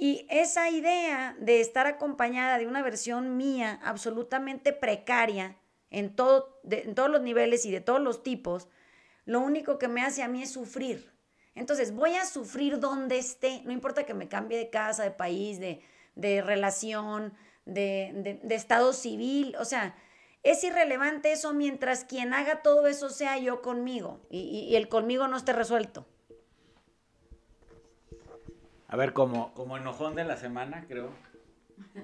Y 0.00 0.26
esa 0.30 0.70
idea 0.70 1.36
de 1.40 1.60
estar 1.60 1.88
acompañada 1.88 2.56
de 2.56 2.68
una 2.68 2.82
versión 2.82 3.36
mía 3.36 3.80
absolutamente 3.82 4.72
precaria 4.72 5.56
en, 5.90 6.14
todo, 6.14 6.60
en 6.70 6.94
todos 6.94 7.10
los 7.10 7.20
niveles 7.20 7.66
y 7.66 7.72
de 7.72 7.80
todos 7.80 8.00
los 8.00 8.22
tipos, 8.22 8.68
lo 9.24 9.40
único 9.40 9.76
que 9.76 9.88
me 9.88 10.02
hace 10.02 10.22
a 10.22 10.28
mí 10.28 10.40
es 10.40 10.52
sufrir. 10.52 11.12
Entonces, 11.56 11.92
voy 11.92 12.14
a 12.14 12.26
sufrir 12.26 12.78
donde 12.78 13.18
esté, 13.18 13.60
no 13.64 13.72
importa 13.72 14.06
que 14.06 14.14
me 14.14 14.28
cambie 14.28 14.56
de 14.56 14.70
casa, 14.70 15.02
de 15.02 15.10
país, 15.10 15.58
de, 15.58 16.42
relación, 16.42 17.34
de, 17.64 18.40
estado 18.50 18.92
civil, 18.92 19.56
o 19.58 19.64
sea, 19.64 19.96
es 20.44 20.62
irrelevante 20.62 21.32
eso 21.32 21.52
mientras 21.54 22.04
quien 22.04 22.32
haga 22.34 22.62
todo 22.62 22.86
eso 22.86 23.10
sea 23.10 23.36
yo 23.38 23.60
conmigo 23.62 24.20
y 24.30 24.76
el 24.76 24.88
conmigo 24.88 25.26
no 25.26 25.36
esté 25.36 25.52
resuelto. 25.52 26.06
A 28.90 28.96
ver, 28.96 29.12
como, 29.12 29.52
como 29.52 29.76
enojón 29.76 30.14
de 30.14 30.24
la 30.24 30.38
semana, 30.38 30.86
creo, 30.88 31.10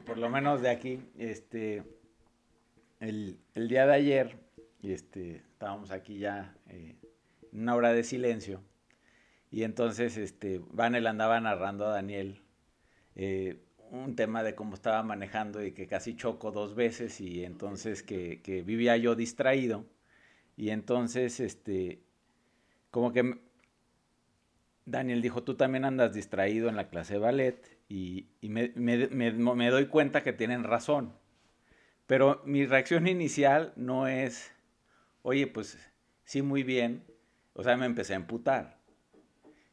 por 0.04 0.18
lo 0.18 0.28
menos 0.28 0.60
de 0.60 0.68
aquí, 0.68 1.00
este, 1.16 1.82
el, 3.00 3.38
día 3.54 3.86
de 3.86 3.94
ayer, 3.94 4.36
este, 4.82 5.36
estábamos 5.36 5.90
aquí 5.90 6.18
ya 6.18 6.54
eh, 6.68 6.96
en 7.52 7.60
una 7.62 7.74
hora 7.74 7.94
de 7.94 8.04
silencio, 8.04 8.60
y 9.50 9.62
entonces 9.62 10.18
este, 10.18 10.60
Vanel 10.72 11.06
andaba 11.06 11.40
narrando 11.40 11.86
a 11.86 11.90
Daniel 11.94 12.42
eh, 13.14 13.62
un 13.90 14.14
tema 14.14 14.42
de 14.42 14.54
cómo 14.54 14.74
estaba 14.74 15.02
manejando 15.02 15.64
y 15.64 15.72
que 15.72 15.86
casi 15.86 16.14
chocó 16.16 16.50
dos 16.50 16.74
veces, 16.74 17.18
y 17.18 17.46
entonces 17.46 18.02
que, 18.02 18.42
que 18.42 18.62
vivía 18.62 18.98
yo 18.98 19.14
distraído, 19.14 19.86
y 20.54 20.68
entonces, 20.68 21.40
este, 21.40 22.02
como 22.90 23.10
que 23.14 23.40
Daniel 24.86 25.22
dijo, 25.22 25.42
tú 25.42 25.54
también 25.54 25.84
andas 25.84 26.12
distraído 26.12 26.68
en 26.68 26.76
la 26.76 26.88
clase 26.88 27.14
de 27.14 27.20
ballet 27.20 27.78
y, 27.88 28.26
me, 28.42 29.70
doy 29.70 29.86
cuenta 29.86 30.22
que 30.22 30.32
tienen 30.32 30.64
razón. 30.64 31.12
Pero 32.06 32.42
mi 32.44 32.66
reacción 32.66 33.06
inicial 33.06 33.72
no 33.76 34.08
es, 34.08 34.52
oye, 35.22 35.46
pues 35.46 35.78
sí, 36.24 36.42
muy 36.42 36.62
bien. 36.62 37.04
O 37.54 37.62
sea, 37.62 37.76
me 37.76 37.86
empecé 37.86 38.12
a 38.12 38.16
emputar. 38.16 38.78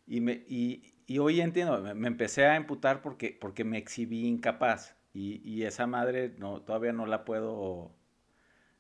Y, 0.08 0.21
me, 0.21 0.43
y, 0.47 0.93
hoy 1.19 1.41
entiendo, 1.41 1.82
me, 1.93 2.08
empecé 2.08 2.45
a 2.45 2.56
emputar 2.56 3.02
porque, 3.02 3.38
porque 3.39 3.63
me 3.63 3.78
exhibí 3.78 4.28
incapaz. 4.28 4.95
Y, 5.13 5.63
esa 5.63 5.88
madre 5.88 6.34
no, 6.38 6.62
todavía 6.62 6.93
no 6.93 7.06
la 7.06 7.26
puedo, 7.26 7.91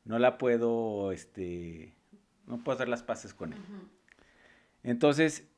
no 0.05 0.17
la 0.17 0.37
puedo, 0.37 1.11
este, 1.11 1.93
no 2.47 2.63
puedo 2.63 2.77
hacer 2.77 2.87
las 2.87 3.03
paces 3.03 3.33
con 3.33 3.51
él. 3.51 3.59
Entonces, 4.83 5.50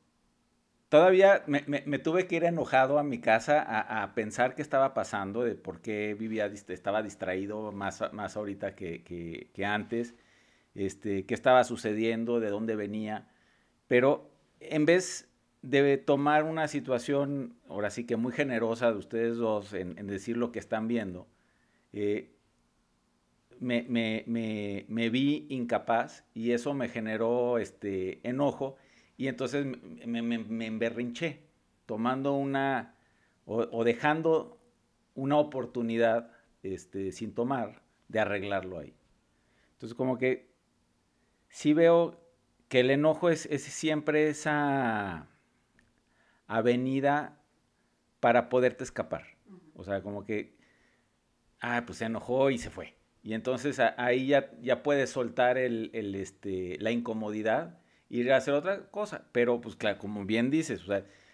todavía 0.94 1.42
me, 1.48 1.98
tuve 1.98 2.28
que 2.28 2.36
ir 2.36 2.44
enojado 2.44 3.00
a 3.00 3.02
mi 3.02 3.18
casa 3.18 3.60
a, 3.60 4.14
pensar 4.14 4.54
qué 4.54 4.62
estaba 4.62 4.94
pasando, 4.94 5.42
de 5.42 5.56
por 5.56 5.80
qué 5.80 6.14
vivía, 6.14 6.46
estaba 6.46 7.02
distraído 7.02 7.72
más, 7.72 8.00
más 8.12 8.36
ahorita 8.36 8.76
que, 8.76 9.50
antes, 9.66 10.14
este, 10.76 11.26
qué 11.26 11.34
estaba 11.34 11.64
sucediendo, 11.64 12.38
de 12.38 12.48
dónde 12.48 12.76
venía. 12.76 13.26
Pero 13.88 14.30
en 14.60 14.86
vez 14.86 15.28
de 15.62 15.98
tomar 15.98 16.44
una 16.44 16.68
situación, 16.68 17.56
ahora 17.68 17.90
sí 17.90 18.06
que 18.06 18.14
muy 18.14 18.30
generosa 18.30 18.92
de 18.92 18.98
ustedes 18.98 19.36
dos 19.36 19.72
en, 19.72 19.96
decir 20.06 20.36
lo 20.36 20.52
que 20.52 20.60
están 20.60 20.86
viendo, 20.86 21.26
eh, 21.92 22.30
me, 23.58 23.84
me, 23.88 25.10
vi 25.10 25.48
incapaz 25.48 26.22
y 26.34 26.52
eso 26.52 26.72
me 26.72 26.88
generó 26.88 27.58
este, 27.58 28.20
enojo 28.22 28.76
y 29.16 29.28
entonces 29.28 29.66
me, 30.06 30.22
me, 30.22 30.66
emberrinché, 30.66 31.40
tomando 31.86 32.32
una, 32.34 32.94
o, 33.46 33.84
dejando 33.84 34.58
una 35.14 35.36
oportunidad 35.36 36.32
este, 36.62 37.12
sin 37.12 37.34
tomar 37.34 37.82
de 38.08 38.20
arreglarlo 38.20 38.78
ahí. 38.78 38.94
Entonces 39.74 39.94
como 39.96 40.18
que 40.18 40.50
sí 41.48 41.72
veo 41.72 42.20
que 42.68 42.80
el 42.80 42.90
enojo 42.90 43.30
es, 43.30 43.46
es 43.46 43.62
siempre 43.62 44.28
esa 44.28 45.28
avenida 46.46 47.40
para 48.20 48.48
poderte 48.48 48.82
escapar. 48.82 49.26
O 49.74 49.84
sea, 49.84 50.02
como 50.02 50.24
que, 50.24 50.56
ah, 51.60 51.84
pues 51.86 51.98
se 51.98 52.06
enojó 52.06 52.50
y 52.50 52.58
se 52.58 52.70
fue. 52.70 52.94
Y 53.22 53.34
entonces 53.34 53.78
ahí 53.78 54.26
ya, 54.26 54.50
ya 54.60 54.82
puedes 54.82 55.10
soltar 55.10 55.56
el, 55.56 55.90
el, 55.94 56.14
este, 56.14 56.76
la 56.80 56.90
incomodidad 56.90 57.78
ir 58.18 58.32
a 58.32 58.36
hacer 58.36 58.54
otra 58.54 58.90
cosa. 58.90 59.28
Pero, 59.32 59.60
pues 59.60 59.76
claro, 59.76 59.98
como 59.98 60.24
bien 60.24 60.50
dices, 60.50 60.82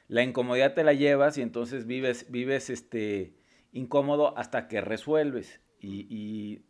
la 0.08 0.22
incomodidad 0.22 0.74
te 0.74 0.84
la 0.84 0.92
llevas 0.92 1.38
y 1.38 1.42
entonces 1.42 1.86
vives, 1.86 2.30
vives 2.30 2.70
este, 2.70 3.34
incómodo 3.72 4.36
hasta 4.36 4.68
que 4.68 4.80
resuelves. 4.80 5.60
Y, 5.78 6.06
y 6.08 6.64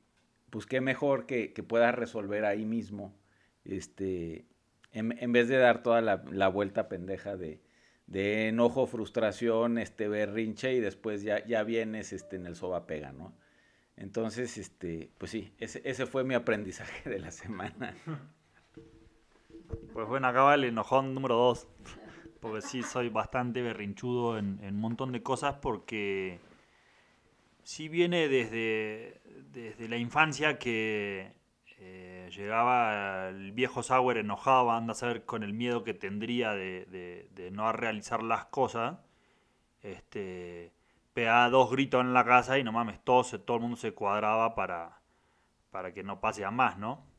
pues 0.50 0.66
qué 0.66 0.80
mejor 0.80 1.26
que, 1.26 1.52
que, 1.52 1.62
puedas 1.62 1.94
resolver 1.94 2.44
ahí 2.44 2.64
mismo, 2.64 3.16
este, 3.64 4.46
en, 4.92 5.16
en 5.18 5.32
vez 5.32 5.48
de 5.48 5.56
dar 5.56 5.82
toda 5.82 6.00
la, 6.00 6.24
la 6.30 6.48
vuelta 6.48 6.88
pendeja 6.88 7.36
de, 7.36 7.60
de 8.06 8.48
enojo, 8.48 8.86
frustración, 8.86 9.78
este 9.78 10.08
berrinche 10.08 10.74
y 10.74 10.80
después 10.80 11.22
ya, 11.22 11.44
ya 11.46 11.62
vienes 11.62 12.12
este, 12.12 12.36
en 12.36 12.46
el 12.46 12.56
soba 12.56 12.86
pega, 12.86 13.12
¿no? 13.12 13.36
Entonces, 13.96 14.58
este, 14.58 15.12
pues 15.18 15.30
sí, 15.30 15.52
ese, 15.58 15.82
ese 15.84 16.06
fue 16.06 16.24
mi 16.24 16.34
aprendizaje 16.34 17.08
de 17.08 17.20
la 17.20 17.30
semana. 17.30 17.94
Pues 19.92 20.08
bueno, 20.08 20.28
acá 20.28 20.42
va 20.42 20.54
el 20.54 20.64
enojón 20.64 21.14
número 21.14 21.36
dos. 21.36 21.68
Porque 22.40 22.62
sí, 22.62 22.82
soy 22.82 23.10
bastante 23.10 23.60
berrinchudo 23.60 24.38
en, 24.38 24.60
un 24.62 24.80
montón 24.80 25.12
de 25.12 25.22
cosas 25.22 25.56
porque 25.60 26.40
sí 27.62 27.88
viene 27.88 28.28
desde, 28.28 29.20
desde 29.52 29.88
la 29.88 29.98
infancia 29.98 30.58
que 30.58 31.34
eh, 31.78 32.30
llegaba 32.34 33.28
el 33.28 33.52
viejo 33.52 33.82
Sauer 33.82 34.16
enojado, 34.16 34.70
anda 34.70 34.92
a 34.92 34.94
saber 34.94 35.26
con 35.26 35.42
el 35.42 35.52
miedo 35.52 35.84
que 35.84 35.92
tendría 35.92 36.52
de, 36.52 37.28
de, 37.34 37.50
no 37.50 37.70
realizar 37.72 38.22
las 38.22 38.46
cosas. 38.46 38.98
Este, 39.82 40.72
pegaba 41.12 41.50
dos 41.50 41.70
gritos 41.70 42.00
en 42.00 42.14
la 42.14 42.24
casa 42.24 42.58
y 42.58 42.64
no 42.64 42.72
mames, 42.72 43.00
todo, 43.04 43.22
todo 43.40 43.56
el 43.58 43.62
mundo 43.62 43.76
se 43.76 43.92
cuadraba 43.92 44.54
para, 44.54 45.00
para 45.70 45.92
que 45.92 46.02
no 46.02 46.20
pase 46.20 46.44
a 46.44 46.50
más, 46.50 46.78
¿no? 46.78 47.09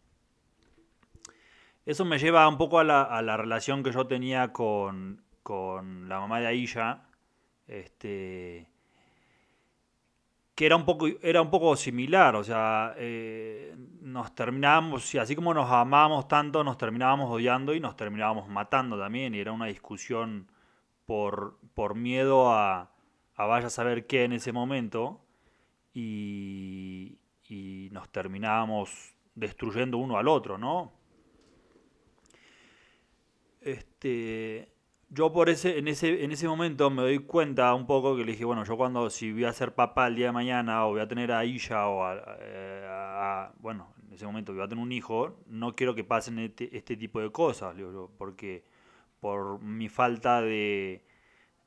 Eso 1.85 2.05
me 2.05 2.19
lleva 2.19 2.47
un 2.47 2.57
poco 2.57 2.79
a 2.79 2.83
la, 2.83 3.03
a 3.03 3.21
la 3.21 3.37
relación 3.37 3.83
que 3.83 3.91
yo 3.91 4.07
tenía 4.07 4.53
con, 4.53 5.23
con 5.43 6.07
la 6.07 6.19
mamá 6.19 6.39
de 6.39 6.47
Aisha. 6.47 7.03
Este, 7.67 8.67
que 10.55 10.65
era 10.65 10.75
un 10.75 10.85
poco, 10.85 11.07
era 11.21 11.41
un 11.41 11.49
poco 11.49 11.75
similar, 11.75 12.35
o 12.35 12.43
sea, 12.43 12.93
eh, 12.97 13.75
nos 14.01 14.35
terminábamos, 14.35 15.15
así 15.15 15.35
como 15.35 15.53
nos 15.53 15.71
amábamos 15.71 16.27
tanto, 16.27 16.63
nos 16.63 16.77
terminábamos 16.77 17.31
odiando 17.31 17.73
y 17.73 17.79
nos 17.79 17.95
terminábamos 17.95 18.47
matando 18.49 18.99
también, 18.99 19.33
y 19.33 19.39
era 19.39 19.53
una 19.53 19.65
discusión 19.65 20.51
por, 21.05 21.57
por 21.73 21.95
miedo 21.95 22.51
a, 22.51 22.91
a 23.35 23.45
vaya 23.45 23.67
a 23.67 23.69
saber 23.71 24.05
qué 24.05 24.25
en 24.25 24.33
ese 24.33 24.51
momento, 24.51 25.21
y, 25.93 27.17
y 27.47 27.89
nos 27.91 28.09
terminábamos 28.09 29.15
destruyendo 29.33 29.97
uno 29.97 30.17
al 30.17 30.27
otro, 30.27 30.57
¿no? 30.57 30.91
Este, 33.61 34.69
yo 35.09 35.31
por 35.31 35.49
ese, 35.49 35.77
en 35.77 35.87
ese, 35.87 36.23
en 36.23 36.31
ese 36.31 36.47
momento 36.47 36.89
me 36.89 37.03
doy 37.03 37.19
cuenta 37.19 37.73
un 37.75 37.85
poco 37.85 38.17
que 38.17 38.25
le 38.25 38.31
dije, 38.31 38.45
bueno, 38.45 38.63
yo 38.63 38.75
cuando 38.77 39.09
si 39.09 39.31
voy 39.31 39.45
a 39.45 39.53
ser 39.53 39.75
papá 39.75 40.07
el 40.07 40.15
día 40.15 40.27
de 40.27 40.31
mañana 40.31 40.85
o 40.85 40.91
voy 40.91 41.01
a 41.01 41.07
tener 41.07 41.31
a 41.31 41.45
Isha 41.45 41.87
o 41.87 42.01
eh, 42.39 42.85
a, 42.87 43.51
bueno, 43.59 43.93
en 44.07 44.13
ese 44.13 44.25
momento 44.25 44.53
voy 44.53 44.63
a 44.63 44.67
tener 44.67 44.83
un 44.83 44.91
hijo, 44.91 45.37
no 45.47 45.75
quiero 45.75 45.93
que 45.95 46.03
pasen 46.03 46.39
este, 46.39 46.75
este 46.75 46.97
tipo 46.97 47.21
de 47.21 47.31
cosas, 47.31 47.75
porque 48.17 48.63
por 49.19 49.61
mi 49.61 49.89
falta 49.89 50.41
de, 50.41 51.03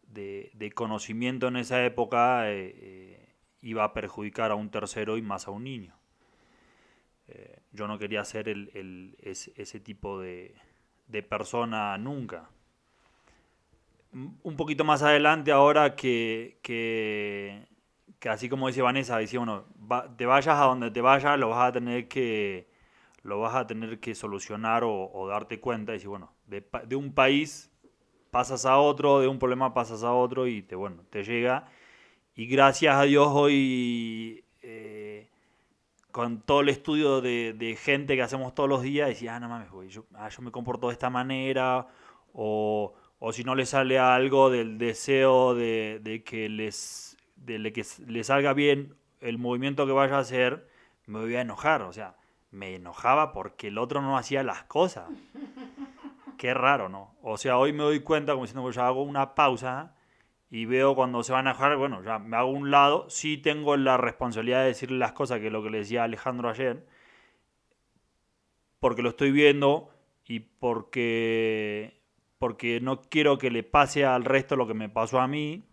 de, 0.09 0.73
conocimiento 0.75 1.49
en 1.49 1.57
esa 1.57 1.85
época 1.85 2.51
eh, 2.51 2.75
eh, 2.77 3.29
iba 3.63 3.85
a 3.85 3.93
perjudicar 3.95 4.51
a 4.51 4.57
un 4.57 4.71
tercero 4.71 5.17
y 5.17 5.23
más 5.23 5.47
a 5.47 5.53
un 5.53 5.65
niño. 5.65 5.95
yo 7.73 7.87
no 7.89 7.99
quería 7.99 8.25
ser 8.25 8.49
el, 8.49 8.71
el, 8.75 9.17
ese 9.23 9.81
tipo 9.81 10.21
de, 10.21 10.55
de 11.07 11.23
persona 11.23 11.97
nunca 11.99 12.49
un 14.15 14.57
poquito 14.57 14.85
más 14.85 15.03
adelante 15.03 15.51
ahora 15.51 15.97
que, 15.97 16.59
que, 16.63 17.67
así 18.29 18.49
como 18.49 18.69
dice 18.69 18.83
Vanessa, 18.83 19.19
dice, 19.19 19.39
bueno, 19.39 19.65
te 20.17 20.27
vayas 20.27 20.59
a 20.59 20.65
donde 20.65 20.91
te 20.91 21.01
vayas, 21.01 21.39
lo 21.39 21.51
vas 21.51 21.69
a 21.69 21.73
tener 21.73 22.09
que, 22.09 22.69
lo 23.23 23.41
vas 23.41 23.55
a 23.55 23.67
tener 23.67 23.99
que 24.01 24.15
solucionar 24.15 24.83
o, 24.85 25.27
darte 25.29 25.61
cuenta. 25.61 25.95
Y 25.97 26.07
bueno, 26.07 26.33
de, 26.47 26.65
de, 26.87 26.97
un 26.97 27.13
país 27.13 27.73
pasas 28.31 28.67
a 28.67 28.79
otro, 28.79 29.21
de 29.21 29.29
un 29.29 29.39
problema 29.39 29.75
pasas 29.75 30.05
a 30.05 30.13
otro 30.13 30.47
y 30.47 30.63
te, 30.63 30.77
bueno, 30.77 31.03
te 31.11 31.25
llega. 31.25 31.67
Y 32.37 32.47
gracias 32.47 32.97
a 32.97 33.03
Dios 33.03 33.29
hoy, 33.31 34.45
eh, 34.63 34.94
con 36.15 36.41
todo 36.43 36.61
el 36.61 36.69
estudio 36.69 37.21
de, 37.21 37.79
gente 37.83 38.15
que 38.15 38.23
hacemos 38.23 38.55
todos 38.55 38.69
los 38.69 38.83
días, 38.83 39.09
decía, 39.09 39.35
ah, 39.35 39.41
no 39.41 39.49
mames, 39.49 39.69
yo, 39.89 40.07
ah, 40.15 40.29
yo 40.29 40.43
me 40.43 40.53
comporto 40.53 40.87
de 40.87 40.93
esta 40.93 41.11
manera, 41.11 41.89
o 42.33 42.95
o 43.27 43.33
si 43.33 43.43
no 43.43 43.55
le 43.55 43.65
sale 43.65 43.99
algo 43.99 44.51
del 44.51 44.77
deseo 44.77 45.55
de, 45.55 46.23
que 46.27 46.51
les 46.51 47.17
de 47.37 47.73
que 47.73 47.83
le 48.07 48.23
salga 48.23 48.53
bien 48.53 48.97
el 49.21 49.39
movimiento 49.39 49.87
que 49.87 49.93
vaya 49.93 50.17
a 50.17 50.19
hacer, 50.19 50.69
me 51.07 51.21
voy 51.21 51.35
a 51.35 51.41
enojar. 51.41 51.81
O 51.81 51.93
sea, 51.95 52.17
me 52.51 52.75
enojaba 52.75 53.33
porque 53.33 53.69
el 53.69 53.79
otro 53.79 54.03
no 54.03 54.19
hacía 54.19 54.43
las 54.43 54.65
cosas. 54.65 55.09
Qué 56.37 56.53
raro, 56.53 56.91
¿no? 56.91 57.15
O 57.23 57.39
sea, 57.39 57.57
hoy 57.57 57.73
me 57.73 57.83
doy 57.83 58.01
cuenta, 58.01 58.33
como 58.33 58.45
diciendo, 58.45 58.63
pues 58.63 58.77
ya 58.77 58.87
hago 58.87 59.03
una 59.03 59.35
pausa 59.35 59.94
y 60.55 60.67
veo 60.67 60.95
cuando 60.95 61.25
se 61.25 61.33
van 61.33 61.49
a 61.49 61.51
enojar, 61.51 61.77
bueno, 61.77 62.05
ya 62.05 62.21
me 62.21 62.37
hago 62.37 62.51
un 62.51 62.71
lado. 62.71 63.11
Sí 63.11 63.39
tengo 63.39 63.77
la 63.77 63.97
responsabilidad 63.97 64.61
de 64.61 64.69
decirle 64.69 64.99
las 64.99 65.11
cosas, 65.11 65.41
que 65.41 65.51
lo 65.51 65.65
que 65.65 65.71
le 65.71 65.79
decía 65.79 66.05
Alejandro 66.05 66.49
ayer, 66.49 66.87
porque 68.79 69.03
lo 69.03 69.09
estoy 69.09 69.33
viendo 69.33 69.91
y 70.25 70.39
porque 70.39 72.01
porque 72.39 72.79
no 72.81 73.03
quiero 73.03 73.37
que 73.37 73.51
le 73.51 73.65
pase 73.65 74.05
al 74.05 74.25
resto 74.25 74.55
lo 74.55 74.69
que 74.69 74.75
me 74.75 74.89
pasó 74.89 75.19
a 75.19 75.27
mí. 75.27 75.65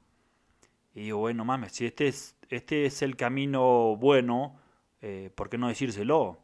Y 0.95 1.01
digo, 1.01 1.19
bueno, 1.19 1.45
mames, 1.45 1.73
si 1.73 1.85
este 1.85 2.07
es, 2.07 2.35
este 2.49 2.85
es 2.85 3.03
el 3.03 3.15
camino 3.15 3.95
bueno, 3.97 4.59
eh, 5.03 5.29
¿por 5.35 5.49
qué 5.51 5.59
no 5.59 5.67
decírselo? 5.67 6.39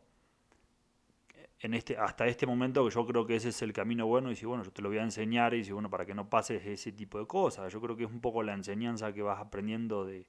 En 1.59 1.73
este, 1.73 1.97
hasta 1.97 2.27
este 2.27 2.45
momento 2.45 2.85
que 2.85 2.93
yo 2.93 3.05
creo 3.07 3.25
que 3.25 3.35
ese 3.35 3.49
es 3.49 3.61
el 3.63 3.73
camino 3.73 4.05
bueno 4.05 4.29
y 4.31 4.35
si 4.35 4.45
bueno, 4.45 4.63
yo 4.63 4.71
te 4.71 4.81
lo 4.81 4.89
voy 4.89 4.99
a 4.99 5.03
enseñar 5.03 5.55
y 5.55 5.63
si 5.63 5.71
bueno, 5.71 5.89
para 5.89 6.05
que 6.05 6.13
no 6.13 6.29
pases 6.29 6.63
ese 6.65 6.91
tipo 6.91 7.17
de 7.17 7.25
cosas. 7.25 7.73
Yo 7.73 7.81
creo 7.81 7.97
que 7.97 8.03
es 8.03 8.11
un 8.11 8.21
poco 8.21 8.43
la 8.43 8.53
enseñanza 8.53 9.11
que 9.11 9.23
vas 9.23 9.39
aprendiendo 9.39 10.05
de, 10.05 10.27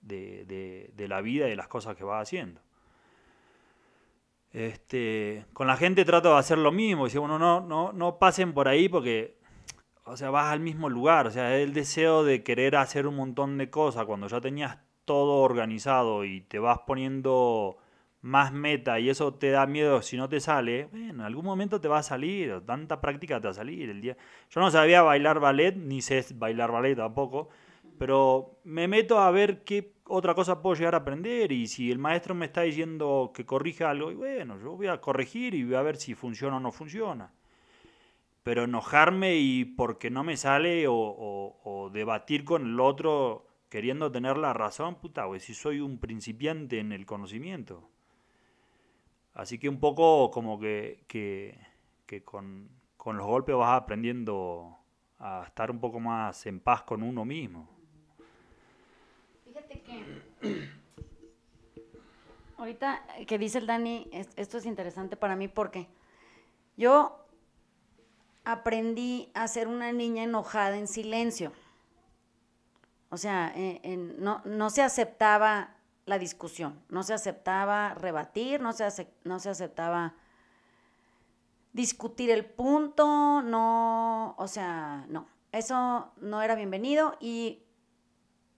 de, 0.00 0.90
de, 0.92 1.08
la 1.08 1.20
vida 1.20 1.46
y 1.46 1.50
de 1.50 1.56
las 1.56 1.68
cosas 1.68 1.96
que 1.96 2.04
vas 2.04 2.22
haciendo. 2.22 2.60
Este, 4.52 5.46
con 5.52 5.66
la 5.66 5.76
gente 5.76 6.04
trato 6.04 6.32
de 6.32 6.38
hacer 6.38 6.58
lo 6.58 6.72
mismo. 6.72 7.04
Dice, 7.04 7.18
bueno, 7.18 7.38
no, 7.38 7.60
no, 7.60 7.92
no 7.92 8.18
pasen 8.18 8.52
por 8.52 8.68
ahí 8.68 8.88
porque, 8.88 9.38
o 10.04 10.16
sea, 10.16 10.30
vas 10.30 10.52
al 10.52 10.60
mismo 10.60 10.88
lugar. 10.88 11.26
O 11.26 11.30
sea, 11.30 11.56
el 11.56 11.72
deseo 11.72 12.24
de 12.24 12.42
querer 12.42 12.76
hacer 12.76 13.06
un 13.06 13.16
montón 13.16 13.58
de 13.58 13.70
cosas 13.70 14.04
cuando 14.04 14.28
ya 14.28 14.40
tenías 14.40 14.78
todo 15.04 15.42
organizado 15.42 16.24
y 16.24 16.40
te 16.40 16.58
vas 16.58 16.80
poniendo 16.86 17.78
más 18.24 18.54
meta 18.54 18.98
y 18.98 19.10
eso 19.10 19.34
te 19.34 19.50
da 19.50 19.66
miedo 19.66 20.00
si 20.00 20.16
no 20.16 20.30
te 20.30 20.40
sale, 20.40 20.86
bueno, 20.86 21.10
en 21.10 21.20
algún 21.20 21.44
momento 21.44 21.78
te 21.78 21.88
va 21.88 21.98
a 21.98 22.02
salir, 22.02 22.62
tanta 22.64 22.98
práctica 22.98 23.38
te 23.38 23.48
va 23.48 23.50
a 23.50 23.54
salir. 23.54 23.90
El 23.90 24.00
día... 24.00 24.16
Yo 24.48 24.62
no 24.62 24.70
sabía 24.70 25.02
bailar 25.02 25.40
ballet, 25.40 25.76
ni 25.76 26.00
sé 26.00 26.24
bailar 26.34 26.72
ballet 26.72 26.96
tampoco, 26.96 27.50
pero 27.98 28.60
me 28.64 28.88
meto 28.88 29.18
a 29.18 29.30
ver 29.30 29.62
qué 29.62 29.92
otra 30.06 30.34
cosa 30.34 30.62
puedo 30.62 30.74
llegar 30.74 30.94
a 30.94 30.98
aprender 30.98 31.52
y 31.52 31.66
si 31.66 31.90
el 31.90 31.98
maestro 31.98 32.34
me 32.34 32.46
está 32.46 32.62
diciendo 32.62 33.30
que 33.34 33.44
corrija 33.44 33.90
algo, 33.90 34.10
y 34.10 34.14
bueno, 34.14 34.58
yo 34.58 34.74
voy 34.74 34.86
a 34.86 35.02
corregir 35.02 35.54
y 35.54 35.64
voy 35.64 35.74
a 35.74 35.82
ver 35.82 35.96
si 35.96 36.14
funciona 36.14 36.56
o 36.56 36.60
no 36.60 36.72
funciona. 36.72 37.30
Pero 38.42 38.64
enojarme 38.64 39.36
y 39.36 39.66
porque 39.66 40.08
no 40.08 40.24
me 40.24 40.38
sale 40.38 40.86
o, 40.88 41.90
debatir 41.92 42.44
con 42.44 42.62
el 42.62 42.80
otro 42.80 43.46
queriendo 43.68 44.10
tener 44.10 44.38
la 44.38 44.54
razón, 44.54 44.94
puta, 44.94 45.26
güey, 45.26 45.40
si 45.40 45.52
soy 45.52 45.80
un 45.80 45.98
principiante 45.98 46.78
en 46.78 46.92
el 46.92 47.04
conocimiento. 47.04 47.90
Así 49.34 49.58
que 49.58 49.68
un 49.68 49.80
poco 49.80 50.30
como 50.30 50.58
que, 50.58 51.04
que, 51.08 52.22
con, 52.24 52.68
con 52.96 53.16
los 53.16 53.26
golpes 53.26 53.56
vas 53.56 53.82
aprendiendo 53.82 54.78
a 55.18 55.44
estar 55.46 55.70
un 55.70 55.80
poco 55.80 55.98
más 55.98 56.46
en 56.46 56.60
paz 56.60 56.82
con 56.82 57.02
uno 57.02 57.24
mismo. 57.24 57.68
Fíjate 59.44 59.82
que 59.82 60.04
ahorita 62.58 63.04
que 63.26 63.38
dice 63.38 63.58
el 63.58 63.66
Dani, 63.66 64.08
esto 64.36 64.58
es 64.58 64.66
interesante 64.66 65.16
para 65.16 65.34
mí 65.34 65.48
porque 65.48 65.88
yo 66.76 67.26
aprendí 68.44 69.30
a 69.34 69.48
ser 69.48 69.66
una 69.66 69.92
niña 69.92 70.22
enojada 70.22 70.76
en 70.76 70.86
silencio. 70.86 71.52
O 73.10 73.16
sea, 73.16 73.52
eh, 73.54 73.96
no, 74.18 74.42
no, 74.44 74.70
se 74.70 74.82
aceptaba 74.82 75.73
la 76.06 76.18
discusión, 76.18 76.82
no 76.88 77.02
se 77.02 77.14
aceptaba 77.14 77.94
rebatir, 77.94 78.60
no 78.60 78.72
se, 78.72 79.08
no 79.24 79.38
se 79.38 79.50
aceptaba 79.50 80.14
discutir 81.72 82.30
el 82.30 82.44
punto, 82.44 83.42
no, 83.42 84.34
o 84.36 84.48
sea, 84.48 85.06
no, 85.08 85.26
eso 85.52 86.12
no 86.18 86.42
era 86.42 86.54
bienvenido 86.54 87.16
y 87.20 87.62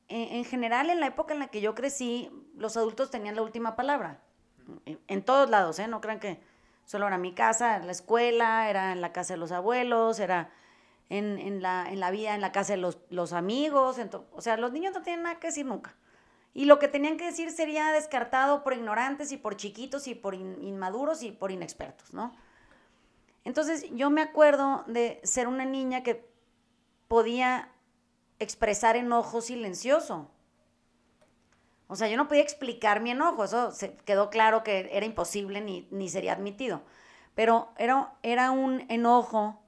en, 0.09 0.45
general 0.45 0.91
en 0.91 1.01
la 1.01 1.07
época 1.07 1.35
en 1.35 1.41
la 1.41 1.49
que 1.49 1.61
yo 1.61 1.75
crecí, 1.75 2.31
los 2.57 2.77
adultos 2.77 3.11
tenían 3.11 3.37
la 3.37 3.43
última 3.43 3.77
palabra, 3.77 4.21
en, 4.85 5.23
todos 5.23 5.49
lados, 5.49 5.79
¿eh? 5.79 5.87
No 5.87 6.01
crean 6.01 6.19
que 6.19 6.41
solo 6.85 7.07
era 7.07 7.19
mi 7.19 7.33
casa, 7.33 7.79
la 7.79 7.93
escuela, 7.93 8.69
era 8.69 8.93
en 8.93 9.01
la 9.01 9.13
casa 9.13 9.35
de 9.35 9.39
los 9.39 9.53
abuelos, 9.53 10.19
era 10.19 10.51
en, 11.09 11.63
la, 11.63 11.87
en 11.89 12.01
la 12.01 12.11
vida, 12.11 12.35
en 12.35 12.41
la 12.41 12.51
casa 12.51 12.73
de 12.73 12.79
los, 12.79 12.99
los 13.11 13.33
amigos, 13.33 13.97
o 14.33 14.41
sea, 14.41 14.57
los 14.57 14.73
niños 14.73 14.93
no 14.93 15.03
tienen 15.03 15.23
nada 15.23 15.39
que 15.39 15.49
decir 15.49 15.67
nunca. 15.67 15.95
Y 16.57 16.65
lo 16.65 16.79
que 16.79 16.89
tenían 16.89 17.19
que 17.19 17.27
decir 17.27 17.51
sería 17.51 17.93
descartado 17.93 18.65
por 18.65 18.73
ignorantes 18.73 19.31
y 19.31 19.37
por 19.37 19.59
chiquitos 19.59 20.09
y 20.09 20.15
por 20.15 20.35
inmaduros 20.35 21.23
y 21.23 21.31
por 21.31 21.53
inexpertos, 21.53 22.15
¿no? 22.15 22.33
Entonces 23.45 23.85
yo 23.93 24.09
me 24.09 24.23
acuerdo 24.23 24.83
de 24.87 25.21
ser 25.23 25.49
una 25.49 25.67
niña 25.67 26.03
que 26.03 26.27
podía 27.09 27.69
expresar 28.39 28.97
enojo 28.97 29.43
silencioso. 29.43 30.31
O 31.89 31.95
sea, 31.95 32.09
yo 32.09 32.17
no 32.17 32.27
podía 32.27 32.43
explicar 32.43 33.03
mi 33.03 33.11
enojo, 33.11 33.45
eso 33.45 33.71
se 33.71 33.95
quedó 33.95 34.31
claro 34.31 34.65
que 34.65 34.89
era 34.93 35.05
imposible 35.05 35.61
ni, 35.61 35.87
ni 35.91 36.09
sería 36.09 36.33
admitido. 36.33 36.81
Pero 37.35 37.69
era, 37.77 38.15
era 38.23 38.51
un 38.51 38.87
enojo 38.89 39.61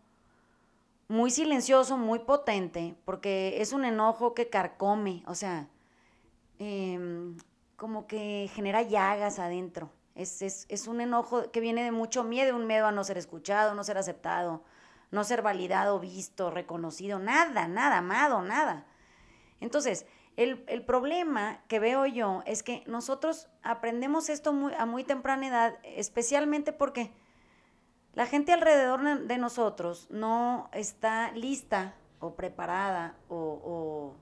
muy 1.07 1.31
silencioso, 1.31 1.99
muy 1.99 2.21
potente, 2.21 2.97
porque 3.05 3.61
es 3.61 3.75
un 3.75 3.85
enojo 3.85 4.33
que 4.33 4.49
carcome, 4.49 5.23
o 5.27 5.35
sea, 5.35 5.69
em, 6.59 7.37
como 7.77 8.07
que 8.07 8.51
genera 8.55 8.83
llagas 8.83 9.39
adentro. 9.39 9.91
Es, 10.15 10.89
un 10.89 11.01
enojo 11.01 11.53
que 11.53 11.61
viene 11.61 11.85
de 11.85 11.93
mucho 11.93 12.25
miedo, 12.25 12.57
un 12.57 12.67
miedo 12.67 12.87
a 12.87 12.93
no 12.93 13.05
ser 13.05 13.19
escuchado, 13.19 13.75
no 13.75 13.85
ser 13.85 13.99
aceptado, 13.99 14.65
no 15.13 15.23
ser 15.23 15.43
validado, 15.43 16.01
visto, 16.01 16.51
reconocido, 16.51 17.21
nada, 17.21 17.69
nada, 17.69 17.99
amado, 17.99 18.43
nada. 18.43 18.85
Entonces, 19.61 20.07
el, 20.35 20.85
problema 20.85 21.61
que 21.69 21.79
veo 21.79 22.05
yo 22.07 22.43
es 22.47 22.65
que 22.65 22.83
nosotros 22.89 23.49
aprendemos 23.63 24.29
esto 24.29 24.51
a 24.77 24.87
muy 24.87 25.05
temprana 25.05 25.47
edad, 25.47 25.79
especialmente 25.85 26.73
porque 26.73 27.13
la 28.15 28.27
gente 28.27 28.53
alrededor 28.53 29.21
de 29.25 29.39
nosotros 29.39 30.09
no 30.11 30.69
está 30.73 31.31
lista 31.31 31.95
o 32.19 32.35
preparada 32.35 33.15
o 33.29 34.17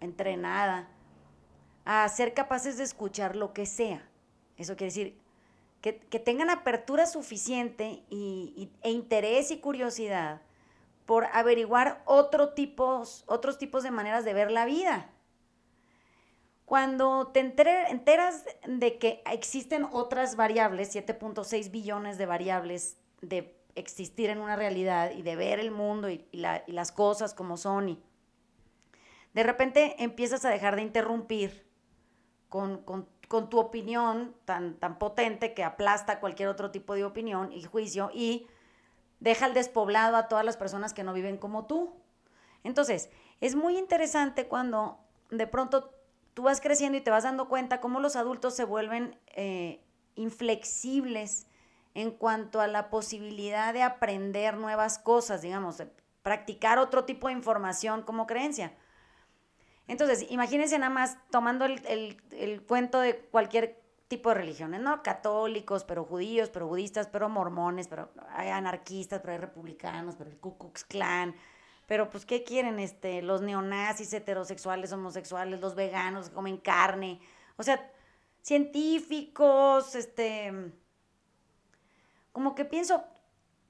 entrenada 0.00 0.86
a 1.92 2.08
ser 2.08 2.34
capaces 2.34 2.76
de 2.76 2.84
escuchar 2.84 3.34
lo 3.34 3.52
que 3.52 3.66
sea. 3.66 4.08
Eso 4.56 4.76
quiere 4.76 4.92
decir, 4.92 5.18
que, 5.80 5.92
tengan 6.20 6.48
apertura 6.48 7.04
suficiente 7.04 8.04
y, 8.08 8.70
e 8.82 8.92
interés 8.92 9.50
y 9.50 9.58
curiosidad 9.58 10.40
por 11.04 11.26
averiguar 11.32 12.04
tipos, 12.54 13.24
otros 13.26 13.58
tipos 13.58 13.82
de 13.82 13.90
maneras 13.90 14.24
de 14.24 14.34
ver 14.34 14.52
la 14.52 14.66
vida. 14.66 15.10
Cuando 16.64 17.26
te 17.34 17.40
enteras 17.40 18.44
de 18.68 18.98
que 18.98 19.20
existen 19.26 19.84
otras 19.90 20.36
variables, 20.36 20.94
7.6 20.94 21.72
billones 21.72 22.18
de 22.18 22.26
variables 22.26 22.98
de 23.20 23.56
existir 23.74 24.30
en 24.30 24.38
una 24.38 24.54
realidad 24.54 25.10
y 25.10 25.22
de 25.22 25.34
ver 25.34 25.58
el 25.58 25.72
mundo 25.72 26.08
y, 26.08 26.24
las 26.30 26.92
cosas 26.92 27.34
como 27.34 27.56
son, 27.56 27.88
y 27.88 28.02
de 29.34 29.42
repente 29.42 29.96
empiezas 29.98 30.44
a 30.44 30.50
dejar 30.50 30.76
de 30.76 30.82
interrumpir 30.82 31.69
con, 32.50 32.82
con 32.82 33.06
con 33.30 33.48
tu 33.48 33.60
opinión 33.60 34.34
tan, 34.44 34.74
tan 34.74 34.98
potente 34.98 35.54
que 35.54 35.62
aplasta 35.62 36.18
cualquier 36.18 36.48
otro 36.48 36.72
tipo 36.72 36.96
de 36.96 37.04
opinión 37.04 37.52
y 37.52 37.62
juicio 37.62 38.10
y 38.12 38.48
deja 39.20 39.44
al 39.44 39.54
despoblado 39.54 40.16
a 40.16 40.26
todas 40.26 40.44
las 40.44 40.56
personas 40.56 40.92
que 40.92 41.04
no 41.04 41.12
viven 41.12 41.36
como 41.36 41.66
tú. 41.66 41.94
Entonces, 42.64 43.08
es 43.40 43.54
muy 43.54 43.78
interesante 43.78 44.48
cuando 44.48 44.98
de 45.30 45.46
pronto 45.46 45.94
tú 46.34 46.42
vas 46.42 46.60
creciendo 46.60 46.98
y 46.98 47.02
te 47.02 47.12
vas 47.12 47.22
dando 47.22 47.48
cuenta 47.48 47.80
cómo 47.80 48.00
los 48.00 48.16
adultos 48.16 48.56
se 48.56 48.64
vuelven 48.64 49.16
eh, 49.28 49.80
inflexibles 50.16 51.46
en 51.94 52.10
cuanto 52.10 52.60
a 52.60 52.66
la 52.66 52.90
posibilidad 52.90 53.72
de 53.72 53.84
aprender 53.84 54.56
nuevas 54.56 54.98
cosas, 54.98 55.40
digamos, 55.40 55.78
de 55.78 55.88
practicar 56.22 56.80
otro 56.80 57.04
tipo 57.04 57.28
de 57.28 57.34
información 57.34 58.02
como 58.02 58.26
creencia. 58.26 58.74
Entonces, 59.90 60.24
imagínense 60.30 60.78
nada 60.78 60.88
más 60.88 61.18
tomando 61.32 61.64
el, 61.64 62.62
cuento 62.68 63.00
de 63.00 63.16
cualquier 63.18 63.82
tipo 64.06 64.28
de 64.28 64.36
religiones, 64.36 64.80
¿no? 64.80 65.02
Católicos, 65.02 65.82
pero 65.82 66.04
judíos, 66.04 66.48
pero 66.48 66.68
budistas, 66.68 67.08
pero 67.08 67.28
mormones, 67.28 67.88
pero 67.88 68.08
hay 68.28 68.50
anarquistas, 68.50 69.18
pero 69.18 69.32
hay 69.32 69.40
republicanos, 69.40 70.14
pero 70.14 70.30
el 70.30 70.38
Ku 70.38 70.56
Klux 70.56 70.84
Klan, 70.84 71.34
pero 71.88 72.08
pues, 72.08 72.24
¿qué 72.24 72.44
quieren? 72.44 72.78
Este, 72.78 73.20
los 73.20 73.42
neonazis, 73.42 74.12
heterosexuales, 74.12 74.92
homosexuales, 74.92 75.60
los 75.60 75.74
veganos 75.74 76.28
que 76.28 76.36
comen 76.36 76.58
carne, 76.58 77.20
o 77.56 77.64
sea, 77.64 77.90
científicos, 78.42 79.96
este, 79.96 80.72
como 82.30 82.54
que 82.54 82.64
pienso, 82.64 83.02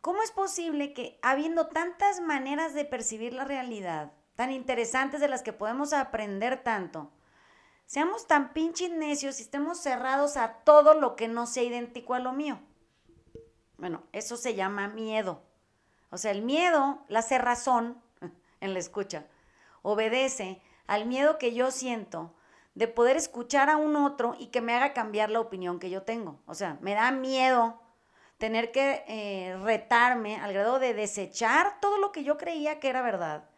¿cómo 0.02 0.22
es 0.22 0.32
posible 0.32 0.92
que 0.92 1.18
habiendo 1.22 1.68
tantas 1.68 2.20
maneras 2.20 2.74
de 2.74 2.84
percibir 2.84 3.32
la 3.32 3.46
realidad, 3.46 4.12
tan 4.40 4.52
interesantes 4.52 5.20
de 5.20 5.28
las 5.28 5.42
que 5.42 5.52
podemos 5.52 5.92
aprender 5.92 6.62
tanto, 6.62 7.10
seamos 7.84 8.26
tan 8.26 8.54
pinches 8.54 8.90
necios 8.90 9.38
y 9.38 9.42
estemos 9.42 9.80
cerrados 9.80 10.38
a 10.38 10.64
todo 10.64 10.94
lo 10.94 11.14
que 11.14 11.28
no 11.28 11.46
sea 11.46 11.62
idéntico 11.62 12.14
a 12.14 12.20
lo 12.20 12.32
mío. 12.32 12.58
Bueno, 13.76 14.02
eso 14.12 14.38
se 14.38 14.54
llama 14.54 14.88
miedo. 14.88 15.42
O 16.08 16.16
sea, 16.16 16.30
el 16.30 16.40
miedo, 16.40 17.04
la 17.08 17.20
cerrazón 17.20 18.02
en 18.60 18.72
la 18.72 18.78
escucha, 18.78 19.26
obedece 19.82 20.62
al 20.86 21.04
miedo 21.04 21.36
que 21.36 21.52
yo 21.52 21.70
siento 21.70 22.34
de 22.74 22.88
poder 22.88 23.18
escuchar 23.18 23.68
a 23.68 23.76
un 23.76 23.94
otro 23.94 24.36
y 24.38 24.46
que 24.46 24.62
me 24.62 24.72
haga 24.72 24.94
cambiar 24.94 25.28
la 25.28 25.40
opinión 25.40 25.78
que 25.78 25.90
yo 25.90 26.04
tengo. 26.04 26.40
O 26.46 26.54
sea, 26.54 26.78
me 26.80 26.94
da 26.94 27.10
miedo 27.10 27.78
tener 28.38 28.72
que 28.72 29.04
eh, 29.06 29.58
retarme 29.62 30.40
al 30.40 30.54
grado 30.54 30.78
de 30.78 30.94
desechar 30.94 31.78
todo 31.78 31.98
lo 31.98 32.10
que 32.10 32.24
yo 32.24 32.38
creía 32.38 32.80
que 32.80 32.88
era 32.88 33.02
verdad 33.02 33.49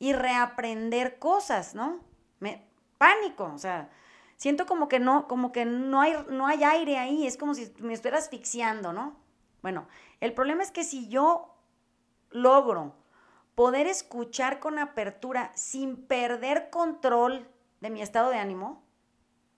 y 0.00 0.14
reaprender 0.14 1.20
cosas, 1.20 1.76
¿no? 1.76 2.00
Me, 2.40 2.66
pánico, 2.98 3.44
o 3.54 3.58
sea, 3.58 3.90
siento 4.36 4.66
como 4.66 4.88
que 4.88 4.98
no, 4.98 5.28
como 5.28 5.52
que 5.52 5.64
no 5.64 6.00
hay, 6.00 6.16
no 6.30 6.48
hay 6.48 6.64
aire 6.64 6.98
ahí, 6.98 7.26
es 7.26 7.36
como 7.36 7.54
si 7.54 7.72
me 7.78 7.92
estuvieras 7.92 8.24
asfixiando, 8.24 8.92
¿no? 8.92 9.14
Bueno, 9.62 9.86
el 10.20 10.32
problema 10.32 10.62
es 10.62 10.72
que 10.72 10.82
si 10.82 11.08
yo 11.08 11.54
logro 12.30 12.96
poder 13.54 13.86
escuchar 13.86 14.58
con 14.58 14.78
apertura 14.78 15.52
sin 15.54 15.96
perder 15.96 16.70
control 16.70 17.46
de 17.80 17.90
mi 17.90 18.00
estado 18.00 18.30
de 18.30 18.38
ánimo, 18.38 18.82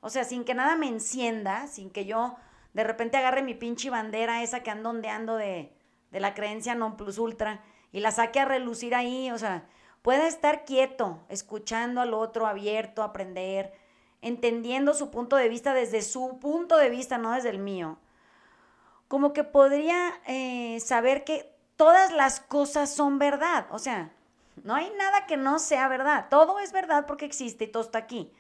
o 0.01 0.11
sea, 0.11 0.25
sin 0.25 0.45
que 0.45 0.55
nada 0.55 0.75
me 0.75 0.89
encienda, 0.89 1.69
sin 1.69 1.91
que 1.91 2.05
yo 2.05 2.37
de 2.75 2.83
repente 2.83 3.17
agarre 3.17 3.43
mi 3.43 3.55
pinche 3.55 3.91
bandera 3.91 4.43
esa 4.43 4.65
que 4.65 4.73
ando 4.73 4.91
ondeando 4.91 5.37
de, 5.37 5.73
de 6.11 6.21
la 6.21 6.35
creencia 6.35 6.75
non 6.75 6.97
plus 6.97 7.19
ultra 7.19 7.63
y 7.93 8.01
la 8.01 8.11
saque 8.11 8.41
a 8.41 8.45
relucir 8.45 8.97
ahí, 8.97 9.31
o 9.31 9.39
sea, 9.39 9.69
pueda 10.03 10.27
estar 10.27 10.65
quieto, 10.65 11.21
escuchando 11.29 12.01
al 12.01 12.13
otro, 12.13 12.47
abierto, 12.47 13.03
aprender, 13.03 13.73
entendiendo 14.21 14.95
su 14.95 15.11
punto 15.11 15.37
de 15.37 15.49
vista 15.49 15.75
desde 15.75 16.03
su 16.03 16.39
punto 16.41 16.77
de 16.77 16.91
vista, 16.91 17.19
no 17.19 17.33
desde 17.33 17.51
el 17.51 17.59
mío. 17.59 17.99
Como 19.09 19.33
que 19.33 19.45
podría 19.45 20.13
eh, 20.27 20.81
saber 20.81 21.25
que 21.25 21.55
todas 21.77 22.13
las 22.13 22.41
cosas 22.41 22.93
son 22.95 23.19
verdad. 23.19 23.67
O 23.71 23.79
sea, 23.79 24.13
no 24.65 24.75
hay 24.75 24.91
nada 24.97 25.27
que 25.27 25.37
no 25.37 25.59
sea 25.59 25.89
verdad. 25.89 26.27
Todo 26.31 26.59
es 26.59 26.73
verdad 26.73 27.07
porque 27.07 27.25
existe 27.25 27.65
y 27.65 27.69
todo 27.69 27.83
está 27.83 27.99
aquí. 27.99 28.33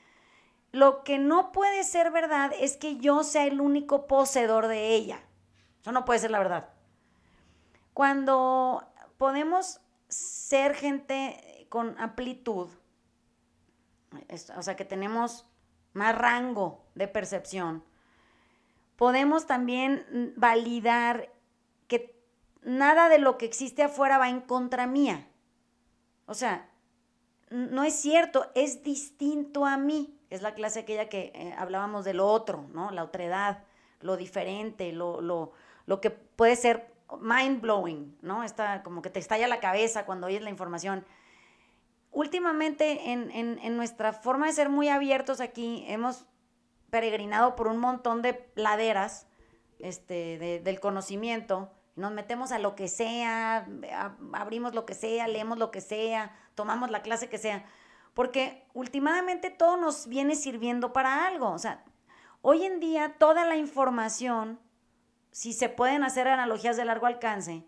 Lo 0.72 1.04
que 1.04 1.18
no 1.18 1.52
puede 1.52 1.84
ser 1.84 2.10
verdad 2.10 2.52
es 2.58 2.76
que 2.76 2.96
yo 2.96 3.24
sea 3.24 3.44
el 3.44 3.60
único 3.60 4.06
poseedor 4.06 4.68
de 4.68 4.94
ella. 4.94 5.20
Eso 5.82 5.92
no 5.92 6.04
puede 6.04 6.20
ser 6.20 6.30
la 6.30 6.38
verdad. 6.38 6.68
Cuando 7.92 8.82
podemos 9.18 9.80
ser 10.08 10.74
gente 10.74 11.51
con 11.72 11.98
amplitud, 11.98 12.68
o 14.54 14.62
sea, 14.62 14.76
que 14.76 14.84
tenemos 14.84 15.46
más 15.94 16.14
rango 16.14 16.84
de 16.94 17.08
percepción, 17.08 17.82
podemos 18.96 19.46
también 19.46 20.34
validar 20.36 21.32
que 21.88 22.14
nada 22.60 23.08
de 23.08 23.16
lo 23.16 23.38
que 23.38 23.46
existe 23.46 23.82
afuera 23.82 24.18
va 24.18 24.28
en 24.28 24.42
contra 24.42 24.86
mía. 24.86 25.26
O 26.26 26.34
sea, 26.34 26.68
no 27.48 27.84
es 27.84 27.94
cierto, 27.94 28.50
es 28.54 28.82
distinto 28.82 29.64
a 29.64 29.78
mí. 29.78 30.20
Es 30.28 30.42
la 30.42 30.52
clase 30.52 30.80
aquella 30.80 31.08
que 31.08 31.32
eh, 31.34 31.54
hablábamos 31.56 32.04
de 32.04 32.12
lo 32.12 32.26
otro, 32.26 32.66
¿no? 32.74 32.90
La 32.90 33.02
otredad, 33.02 33.64
lo 34.02 34.18
diferente, 34.18 34.92
lo, 34.92 35.22
lo, 35.22 35.52
lo 35.86 36.02
que 36.02 36.10
puede 36.10 36.54
ser 36.54 36.92
mind 37.18 37.62
blowing, 37.62 38.18
¿no? 38.20 38.44
Está 38.44 38.82
como 38.82 39.00
que 39.00 39.08
te 39.08 39.20
estalla 39.20 39.48
la 39.48 39.60
cabeza 39.60 40.04
cuando 40.04 40.26
oyes 40.26 40.42
la 40.42 40.50
información 40.50 41.06
últimamente 42.12 43.10
en, 43.10 43.76
nuestra 43.76 44.12
forma 44.12 44.46
de 44.46 44.52
ser 44.52 44.68
muy 44.68 44.88
abiertos 44.88 45.40
aquí, 45.40 45.84
hemos 45.88 46.26
peregrinado 46.90 47.56
por 47.56 47.68
un 47.68 47.78
montón 47.78 48.22
de 48.22 48.48
laderas 48.54 49.26
este, 49.78 50.60
del 50.62 50.78
conocimiento 50.78 51.72
Nos 51.96 52.12
metemos 52.12 52.52
a 52.52 52.58
lo 52.58 52.76
que 52.76 52.86
sea, 52.86 53.66
abrimos 54.32 54.74
lo 54.74 54.86
que 54.86 54.94
sea, 54.94 55.26
leemos 55.26 55.58
lo 55.58 55.70
que 55.70 55.80
sea, 55.80 56.36
tomamos 56.54 56.90
la 56.90 57.02
clase 57.02 57.28
que 57.28 57.38
sea. 57.38 57.64
Porque 58.14 58.66
últimamente 58.74 59.50
todo 59.50 59.78
nos 59.78 60.06
viene 60.06 60.36
sirviendo 60.36 60.92
para 60.92 61.26
algo. 61.26 61.50
O 61.50 61.58
sea, 61.58 61.82
hoy 62.42 62.64
en 62.64 62.78
día 62.78 63.16
toda 63.18 63.46
la 63.46 63.56
información, 63.56 64.60
si 65.30 65.54
se 65.54 65.70
pueden 65.70 66.04
hacer 66.04 66.28
analogías 66.28 66.76
de 66.76 66.84
largo 66.84 67.06
alcance, 67.06 67.64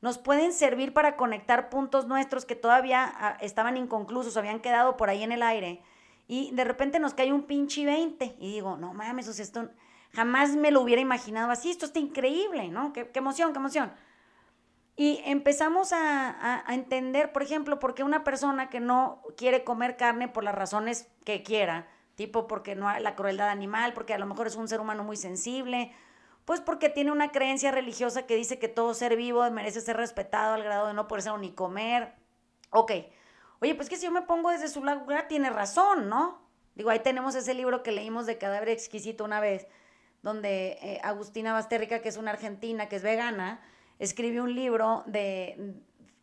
nos 0.00 0.18
pueden 0.18 0.52
servir 0.52 0.92
para 0.92 1.16
conectar 1.16 1.68
puntos 1.68 2.06
nuestros 2.06 2.44
que 2.44 2.56
todavía 2.56 3.12
ah, 3.14 3.36
estaban 3.40 3.76
inconclusos, 3.76 4.36
habían 4.36 4.60
quedado 4.60 4.96
por 4.96 5.10
ahí 5.10 5.22
en 5.22 5.32
el 5.32 5.42
aire. 5.42 5.82
Y 6.26 6.52
de 6.52 6.64
repente 6.64 7.00
nos 7.00 7.14
cae 7.14 7.32
un 7.32 7.42
pinche 7.42 7.84
20 7.84 8.36
y 8.38 8.52
digo, 8.52 8.76
no 8.76 8.94
mames, 8.94 9.28
o 9.28 9.32
sea, 9.32 9.44
esto 9.44 9.68
jamás 10.12 10.56
me 10.56 10.70
lo 10.70 10.80
hubiera 10.80 11.02
imaginado 11.02 11.50
así, 11.50 11.70
esto 11.70 11.86
está 11.86 11.98
increíble, 11.98 12.68
¿no? 12.68 12.92
Qué, 12.92 13.10
emoción, 13.14 13.52
qué 13.52 13.58
emoción. 13.58 13.92
Y 14.96 15.22
empezamos 15.24 15.92
a, 15.92 16.64
entender, 16.68 17.32
por 17.32 17.42
ejemplo, 17.42 17.78
por 17.78 17.94
qué 17.94 18.04
una 18.04 18.22
persona 18.22 18.68
que 18.68 18.80
no 18.80 19.22
quiere 19.36 19.64
comer 19.64 19.96
carne 19.96 20.28
por 20.28 20.44
las 20.44 20.54
razones 20.54 21.08
que 21.24 21.42
quiera, 21.42 21.88
tipo 22.16 22.46
porque 22.46 22.74
no 22.74 22.98
la 22.98 23.14
crueldad 23.14 23.48
animal, 23.48 23.92
porque 23.94 24.14
a 24.14 24.18
lo 24.18 24.26
mejor 24.26 24.46
es 24.46 24.56
un 24.56 24.68
ser 24.68 24.80
humano 24.80 25.04
muy 25.04 25.16
sensible, 25.16 25.92
pues 26.44 26.60
porque 26.60 26.88
tiene 26.88 27.12
una 27.12 27.30
creencia 27.30 27.70
religiosa 27.70 28.26
que 28.26 28.36
dice 28.36 28.58
que 28.58 28.68
todo 28.68 28.94
ser 28.94 29.16
vivo 29.16 29.48
merece 29.50 29.80
ser 29.80 29.96
respetado 29.96 30.54
al 30.54 30.62
grado 30.62 30.88
de 30.88 30.94
no 30.94 31.08
poder 31.08 31.22
ser 31.22 31.38
ni 31.38 31.52
comer. 31.52 32.14
Ok. 32.70 32.92
Oye, 33.60 33.74
pues 33.74 33.88
que 33.88 33.96
si 33.96 34.06
yo 34.06 34.12
me 34.12 34.22
pongo 34.22 34.50
desde 34.50 34.68
su 34.68 34.82
lado, 34.82 35.04
tiene 35.28 35.50
razón, 35.50 36.08
¿no? 36.08 36.40
Digo, 36.74 36.90
ahí 36.90 37.00
tenemos 37.00 37.34
ese 37.34 37.52
libro 37.52 37.82
que 37.82 37.92
leímos 37.92 38.26
de 38.26 38.38
Cadáver 38.38 38.70
Exquisito 38.70 39.24
una 39.24 39.40
vez, 39.40 39.66
donde 40.22 40.78
eh, 40.82 41.00
Agustina 41.02 41.52
Basterrica, 41.52 42.00
que 42.00 42.08
es 42.08 42.16
una 42.16 42.30
argentina, 42.30 42.88
que 42.88 42.96
es 42.96 43.02
vegana, 43.02 43.60
escribe 43.98 44.40
un 44.40 44.54
libro 44.54 45.02
de, 45.06 45.74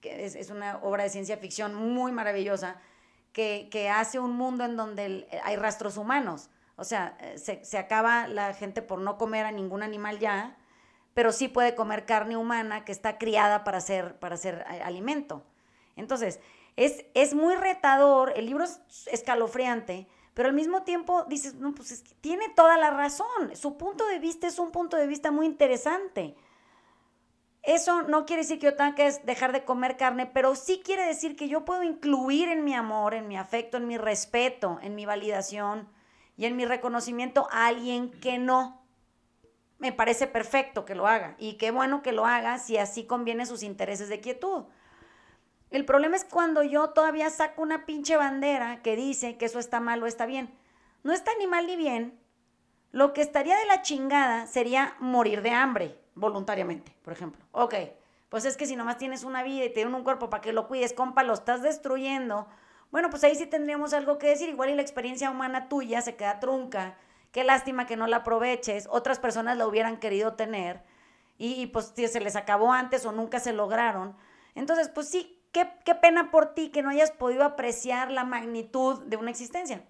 que 0.02 0.26
es, 0.26 0.50
una 0.50 0.78
obra 0.78 1.04
de 1.04 1.10
ciencia 1.10 1.38
ficción 1.38 1.76
muy 1.76 2.12
maravillosa, 2.12 2.82
que, 3.34 3.68
que 3.72 3.90
hace 3.90 4.20
un 4.20 4.36
mundo 4.36 4.64
en 4.66 4.76
donde 4.76 5.28
hay 5.44 5.56
rastros 5.58 5.98
humanos. 5.98 6.50
O 6.78 6.84
sea, 6.84 7.18
eh, 7.20 7.38
se, 7.38 7.78
acaba 7.78 8.28
la 8.28 8.54
gente 8.54 8.82
por 8.82 9.00
no 9.00 9.18
comer 9.18 9.46
a 9.46 9.52
ningún 9.52 9.82
animal 9.82 10.20
ya, 10.20 10.56
pero 11.16 11.32
sí 11.32 11.48
puede 11.48 11.74
comer 11.76 12.06
carne 12.06 12.38
humana 12.38 12.86
que 12.86 12.92
está 12.92 13.18
criada 13.18 13.64
para 13.64 13.80
hacer, 13.80 14.18
para 14.20 14.36
hacer 14.36 14.64
eh, 14.72 14.82
alimento. 14.84 15.44
Entonces, 15.96 16.40
es, 16.76 17.06
es 17.16 17.34
muy 17.34 17.56
retador, 17.56 18.32
el 18.36 18.46
libro 18.46 18.64
es 18.64 18.80
escalofriante, 19.08 20.08
pero 20.36 20.50
al 20.50 20.56
mismo 20.56 20.84
tiempo 20.84 21.24
dices, 21.24 21.56
no, 21.56 21.74
pues 21.74 22.04
tiene 22.22 22.50
toda 22.50 22.78
la 22.78 22.92
razón, 22.92 23.56
su 23.56 23.76
punto 23.76 24.06
de 24.06 24.20
vista 24.20 24.46
es 24.46 24.60
un 24.60 24.72
punto 24.72 24.96
de 24.96 25.08
vista 25.08 25.32
muy 25.32 25.48
interesante. 25.48 26.36
Eso 27.64 28.04
no 28.04 28.28
quiere 28.28 28.44
decir 28.44 28.60
que 28.60 28.68
yo 28.68 28.76
tenga 28.76 28.94
que 28.94 29.12
dejar 29.24 29.52
de 29.52 29.66
comer 29.66 29.98
carne, 29.98 30.28
pero 30.28 30.56
sí 30.56 30.82
quiere 30.86 31.06
decir 31.08 31.36
que 31.36 31.50
yo 31.50 31.66
puedo 31.66 31.82
incluir 31.82 32.50
en 32.50 32.64
mi 32.64 32.76
amor, 32.76 33.16
en 33.16 33.28
mi 33.28 33.36
afecto, 33.36 33.78
en 33.78 33.88
mi 33.88 33.98
respeto, 33.98 34.78
en 34.84 34.94
mi 34.94 35.08
validación, 35.08 35.90
y 36.38 36.46
en 36.46 36.56
mi 36.56 36.66
reconocimiento 36.66 37.48
a 37.52 37.68
alguien 37.68 38.12
que 38.12 38.38
no. 38.38 38.86
Me 39.80 39.92
parece 39.92 40.28
perfecto 40.28 40.86
que 40.86 40.96
lo 40.96 41.08
haga 41.08 41.36
y 41.38 41.58
qué 41.58 41.72
bueno 41.72 42.02
que 42.02 42.12
lo 42.12 42.26
haga 42.26 42.58
si 42.60 42.78
así 42.78 43.06
conviene 43.06 43.46
sus 43.46 43.64
intereses 43.64 44.08
de 44.10 44.22
quietud. 44.22 44.66
El 45.70 45.84
problema 45.84 46.16
es 46.16 46.24
cuando 46.24 46.64
yo 46.64 46.92
todavía 46.92 47.30
saco 47.30 47.62
una 47.62 47.86
pinche 47.86 48.16
bandera 48.16 48.82
que 48.82 48.96
dice 48.96 49.38
que 49.38 49.46
eso 49.46 49.60
está 49.60 49.80
mal 49.80 50.02
o 50.02 50.08
está 50.08 50.26
bien. 50.26 50.54
No 51.04 51.12
está 51.12 51.32
ni 51.38 51.46
mal 51.46 51.68
ni 51.68 51.76
bien. 51.76 52.18
Lo 52.92 53.14
que 53.14 53.22
estaría 53.22 53.58
de 53.58 53.66
la 53.66 53.82
chingada 53.82 54.48
sería 54.48 54.96
morir 55.00 55.42
de 55.42 55.52
hambre 55.52 56.00
voluntariamente, 56.16 56.96
por 57.04 57.14
ejemplo. 57.14 57.46
Ok, 57.52 57.76
pues 58.30 58.46
es 58.46 58.58
que 58.58 58.66
si 58.66 58.76
nomás 58.76 58.98
tienes 58.98 59.24
una 59.24 59.44
vida 59.44 59.66
y 59.66 59.74
te 59.74 59.86
un 59.86 60.04
cuerpo 60.04 60.30
para 60.30 60.42
que 60.42 60.54
lo 60.54 60.68
cuides, 60.68 60.94
compa, 60.94 61.24
lo 61.24 61.34
estás 61.34 61.62
destruyendo 61.62 62.48
bueno, 62.92 63.10
pues 63.10 63.24
ahí 63.24 63.36
sí 63.36 63.46
tendríamos 63.46 63.94
algo 63.94 64.18
que 64.18 64.28
decir. 64.28 64.50
Igual 64.50 64.70
y 64.70 64.76
la 64.76 64.82
experiencia 64.82 65.30
humana 65.30 65.70
tuya 65.70 66.02
se 66.02 66.16
queda 66.16 66.40
trunca. 66.40 66.98
Qué 67.32 67.44
lástima 67.44 67.86
que 67.86 67.98
no 67.98 68.08
la 68.08 68.18
aproveches. 68.18 68.88
Otras 68.90 69.20
personas 69.20 69.58
la 69.58 69.68
hubieran 69.68 69.98
querido 69.98 70.34
tener 70.34 70.84
y, 71.38 71.68
pues 71.68 71.94
se 71.96 72.20
les 72.20 72.36
acabó 72.36 72.72
antes 72.72 73.06
o 73.06 73.12
nunca 73.12 73.40
se 73.40 73.54
lograron. 73.54 74.16
Entonces, 74.56 74.90
pues 74.90 75.10
sí, 75.10 75.40
qué, 75.52 75.70
qué 75.86 75.94
pena 75.94 76.32
por 76.32 76.56
ti 76.56 76.70
que 76.70 76.82
no 76.82 76.90
hayas 76.90 77.12
podido 77.12 77.44
apreciar 77.44 78.12
la 78.12 78.24
magnitud 78.24 79.04
de 79.04 79.18
una 79.18 79.30
existencia. 79.30 79.86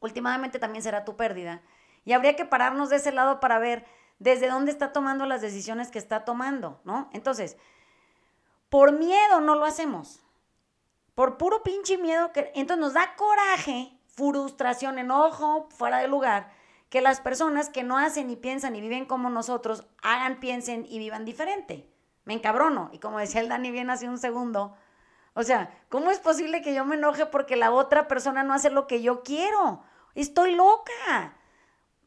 Últimamente 0.00 0.58
también 0.58 0.82
será 0.82 1.04
tu 1.04 1.16
pérdida. 1.16 1.62
Y 2.04 2.14
habría 2.14 2.34
que 2.34 2.44
pararnos 2.44 2.90
de 2.90 2.96
ese 2.96 3.12
lado 3.12 3.38
para 3.38 3.60
ver 3.60 3.84
desde 4.18 4.48
dónde 4.48 4.72
está 4.72 4.92
tomando 4.92 5.26
las 5.26 5.40
decisiones 5.40 5.90
que 5.90 5.98
está 5.98 6.24
tomando, 6.24 6.80
¿no? 6.84 7.08
Entonces, 7.12 7.56
por 8.68 8.92
miedo 8.92 9.40
no 9.40 9.54
lo 9.54 9.64
hacemos 9.64 10.21
por 11.14 11.36
puro 11.36 11.62
pinche 11.62 11.98
miedo, 11.98 12.32
que 12.32 12.52
entonces 12.54 12.80
nos 12.80 12.94
da 12.94 13.14
coraje, 13.16 13.98
frustración, 14.06 14.98
enojo, 14.98 15.68
fuera 15.70 15.98
de 15.98 16.08
lugar, 16.08 16.50
que 16.88 17.00
las 17.00 17.20
personas 17.20 17.70
que 17.70 17.82
no 17.82 17.98
hacen 17.98 18.30
y 18.30 18.36
piensan 18.36 18.76
y 18.76 18.80
viven 18.80 19.06
como 19.06 19.30
nosotros 19.30 19.86
hagan, 20.02 20.40
piensen 20.40 20.86
y 20.88 20.98
vivan 20.98 21.24
diferente. 21.24 21.88
Me 22.24 22.34
encabrono. 22.34 22.90
Y 22.92 22.98
como 22.98 23.18
decía 23.18 23.40
el 23.40 23.48
Dani 23.48 23.70
bien 23.70 23.90
hace 23.90 24.08
un 24.08 24.18
segundo, 24.18 24.76
o 25.34 25.42
sea, 25.42 25.74
¿cómo 25.88 26.10
es 26.10 26.18
posible 26.18 26.60
que 26.60 26.74
yo 26.74 26.84
me 26.84 26.96
enoje 26.96 27.26
porque 27.26 27.56
la 27.56 27.72
otra 27.72 28.08
persona 28.08 28.42
no 28.42 28.52
hace 28.52 28.70
lo 28.70 28.86
que 28.86 29.02
yo 29.02 29.22
quiero? 29.22 29.82
Estoy 30.14 30.54
loca. 30.54 31.34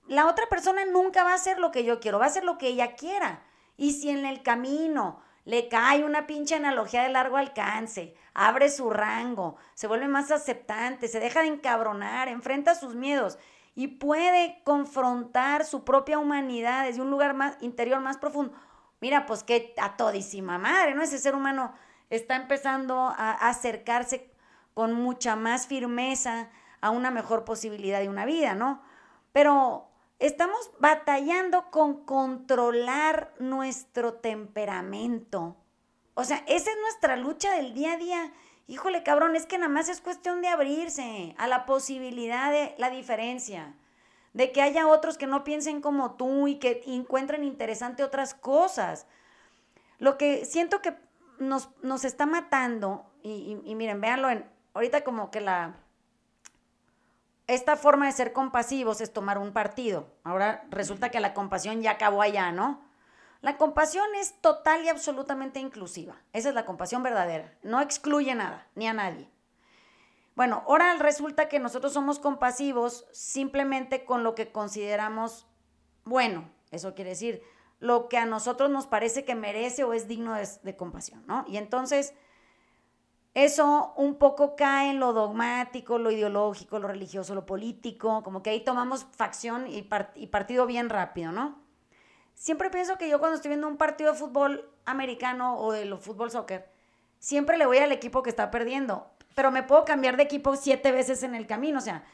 La 0.08 0.28
otra 0.28 0.48
persona 0.48 0.86
nunca 0.86 1.24
va 1.24 1.32
a 1.32 1.36
hacer 1.36 1.58
lo 1.58 1.72
que 1.72 1.84
yo 1.84 2.00
quiero, 2.00 2.20
va 2.20 2.26
a 2.26 2.28
hacer 2.28 2.44
lo 2.44 2.60
que 2.60 2.68
ella 2.68 2.96
quiera. 2.96 3.44
Y 3.78 3.94
si 3.94 4.12
en 4.12 4.26
el 4.26 4.44
camino 4.44 5.20
le 5.45 5.67
cae 5.69 6.03
una 6.03 6.27
pinche 6.27 6.55
analogía 6.55 7.03
de 7.03 7.10
largo 7.10 7.38
alcance, 7.38 8.15
abre 8.34 8.69
su 8.69 8.89
rango, 8.89 9.55
se 9.75 9.88
vuelve 9.88 10.08
más 10.08 10.31
aceptante, 10.31 11.08
se 11.08 11.19
deja 11.19 11.41
de 11.41 11.47
encabronar, 11.47 12.27
enfrenta 12.27 12.75
sus 12.75 12.95
miedos 12.95 13.38
y 13.75 13.88
puede 13.88 14.62
confrontar 14.63 15.65
su 15.65 15.86
propia 15.86 16.17
humanidad 16.17 16.86
desde 16.86 17.01
un 17.01 17.12
lugar 17.12 17.36
más 17.36 17.58
interior, 17.62 17.99
más 18.01 18.17
profundo. 18.17 18.53
Mira, 19.01 19.25
pues 19.25 19.43
qué 19.43 19.73
a 19.77 19.95
madre, 20.58 20.95
¿no? 20.95 21.03
Ese 21.03 21.19
ser 21.19 21.36
humano 21.36 21.73
está 22.10 22.36
empezando 22.36 23.13
a 23.15 23.31
acercarse 23.34 24.31
con 24.73 24.93
mucha 24.93 25.36
más 25.36 25.67
firmeza 25.67 26.49
a 26.81 26.89
una 26.89 27.12
mejor 27.12 27.45
posibilidad 27.45 27.99
de 27.99 28.10
una 28.10 28.25
vida, 28.25 28.55
¿no? 28.55 28.81
Pero 29.31 29.89
Estamos 30.19 30.71
batallando 30.80 31.69
con 31.71 32.06
controlar 32.06 33.34
nuestro 33.39 34.13
temperamento. 34.13 35.58
O 36.13 36.23
sea, 36.23 36.38
esa 36.47 36.71
es 36.71 36.78
nuestra 36.82 37.17
lucha 37.17 37.54
del 37.56 37.73
día 37.73 37.93
a 37.93 37.97
día. 37.97 38.34
Híjole, 38.67 39.04
cabrón, 39.04 39.36
es 39.36 39.45
que 39.45 39.58
nada 39.58 39.71
más 39.71 39.89
es 39.89 39.99
cuestión 39.99 40.41
de 40.41 40.47
abrirse 40.47 41.36
a 41.38 41.47
la 41.47 41.65
posibilidad 41.65 42.49
de 42.49 42.73
la 42.78 42.89
diferencia, 42.89 43.75
de 44.34 44.54
que 44.54 44.62
haya 44.62 44.88
otros 44.88 45.17
que 45.17 45.28
no 45.28 45.43
piensen 45.43 45.82
como 45.82 46.15
tú 46.15 46.47
y 46.47 46.56
que 46.56 46.82
encuentren 46.88 47.43
interesante 47.43 48.01
otras 48.01 48.34
cosas. 48.34 49.08
Lo 49.99 50.17
que 50.17 50.45
siento 50.45 50.82
que 50.82 50.95
nos, 51.39 51.69
nos 51.84 52.06
está 52.06 52.25
matando, 52.25 53.06
y, 53.21 53.60
y 53.65 53.75
miren, 53.75 53.99
véanlo 53.99 54.30
en, 54.30 54.49
ahorita 54.73 55.04
como 55.04 55.30
que 55.30 55.41
la, 55.41 55.75
esta 57.47 57.75
forma 57.75 58.08
de 58.08 58.12
ser 58.12 58.34
compasivos 58.34 59.01
es 59.01 59.13
tomar 59.13 59.38
un 59.38 59.53
partido. 59.53 60.08
Ahora 60.23 60.65
resulta 60.69 61.12
que 61.12 61.19
la 61.19 61.34
compasión 61.34 61.81
ya 61.81 61.91
acabó 61.91 62.21
allá, 62.21 62.51
¿no? 62.51 62.81
La 63.41 63.58
compasión 63.58 64.05
es 64.15 64.41
total 64.41 64.84
y 64.84 64.89
absolutamente 64.89 65.60
inclusiva. 65.60 66.15
Esa 66.34 66.49
es 66.49 66.55
la 66.55 66.65
compasión 66.65 67.03
verdadera. 67.03 67.53
No 67.62 67.79
excluye 67.81 68.34
nada, 68.34 68.67
ni 68.73 68.88
a 68.88 68.93
nadie. 68.93 69.29
Bueno, 70.36 70.63
ahora 70.67 70.95
resulta 70.97 71.47
que 71.47 71.60
nosotros 71.60 71.93
somos 71.93 72.19
compasivos 72.19 73.05
simplemente 73.12 74.03
con 74.03 74.23
lo 74.23 74.34
que 74.34 74.51
consideramos 74.51 75.45
bueno. 76.03 76.49
Eso 76.71 76.95
quiere 76.95 77.12
decir 77.12 77.43
lo 77.79 78.10
que 78.10 78.17
a 78.17 78.25
nosotros 78.25 78.69
nos 78.71 78.88
parece 78.88 79.23
que 79.23 79.36
merece 79.36 79.84
o 79.84 79.93
es 79.93 80.08
digno 80.08 80.34
de, 80.34 80.47
de 80.63 80.75
compasión, 80.75 81.23
¿no? 81.27 81.45
Y 81.47 81.58
entonces 81.58 82.15
eso 83.36 83.93
un 83.97 84.15
poco 84.15 84.55
cae 84.55 84.91
en 84.91 85.01
lo 85.01 85.11
dogmático, 85.11 85.99
lo 85.99 86.09
ideológico, 86.09 86.79
lo 86.79 86.88
religioso, 86.88 87.36
lo 87.36 87.45
político, 87.45 88.23
como 88.23 88.41
que 88.41 88.49
ahí 88.49 88.61
tomamos 88.61 89.05
facción 89.11 89.67
y, 89.67 89.81
partido 89.83 90.65
bien 90.65 90.89
rápido, 90.89 91.33
¿no? 91.33 91.61
Siempre 92.33 92.69
pienso 92.69 92.97
que 92.97 93.09
yo 93.09 93.19
cuando 93.19 93.36
estoy 93.36 93.49
viendo 93.49 93.67
un 93.67 93.75
partido 93.75 94.13
de 94.13 94.17
fútbol 94.17 94.69
americano 94.86 95.57
o 95.57 95.73
de 95.73 95.86
fútbol 95.97 96.31
soccer, 96.31 96.69
siempre 97.19 97.57
le 97.57 97.65
voy 97.65 97.77
al 97.79 97.91
equipo 97.91 98.23
que 98.23 98.29
está 98.29 98.51
perdiendo, 98.51 99.11
pero 99.36 99.51
me 99.51 99.63
puedo 99.63 99.83
cambiar 99.83 100.15
de 100.15 100.23
equipo 100.23 100.55
siete 100.55 100.93
veces 100.93 101.21
en 101.21 101.36
el 101.36 101.45
camino, 101.45 101.79
o 101.79 101.81
sea, 101.81 102.05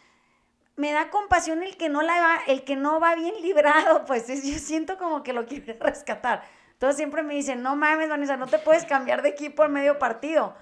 me 0.75 0.91
da 0.91 1.11
compasión 1.11 1.61
el 1.61 1.77
que 1.77 1.89
no 1.89 1.99
va, 1.99 2.39
el 2.47 2.63
que 2.63 2.75
no 2.75 2.99
va 2.99 3.13
bien 3.13 3.35
librado, 3.43 4.05
pues 4.07 4.27
yo 4.27 4.57
siento 4.57 4.97
como 4.97 5.21
que 5.21 5.33
lo 5.33 5.45
quiere 5.45 5.73
rescatar. 5.79 6.41
Entonces 6.71 6.97
siempre 6.97 7.21
me 7.21 7.35
dicen, 7.35 7.61
no 7.61 7.75
mames, 7.75 8.09
Vanessa, 8.09 8.37
no 8.37 8.47
te 8.47 8.57
puedes 8.57 8.85
cambiar 8.85 9.21
de 9.21 9.29
equipo 9.29 9.63
en 9.63 9.71
medio 9.73 9.99
partido. 9.99 10.55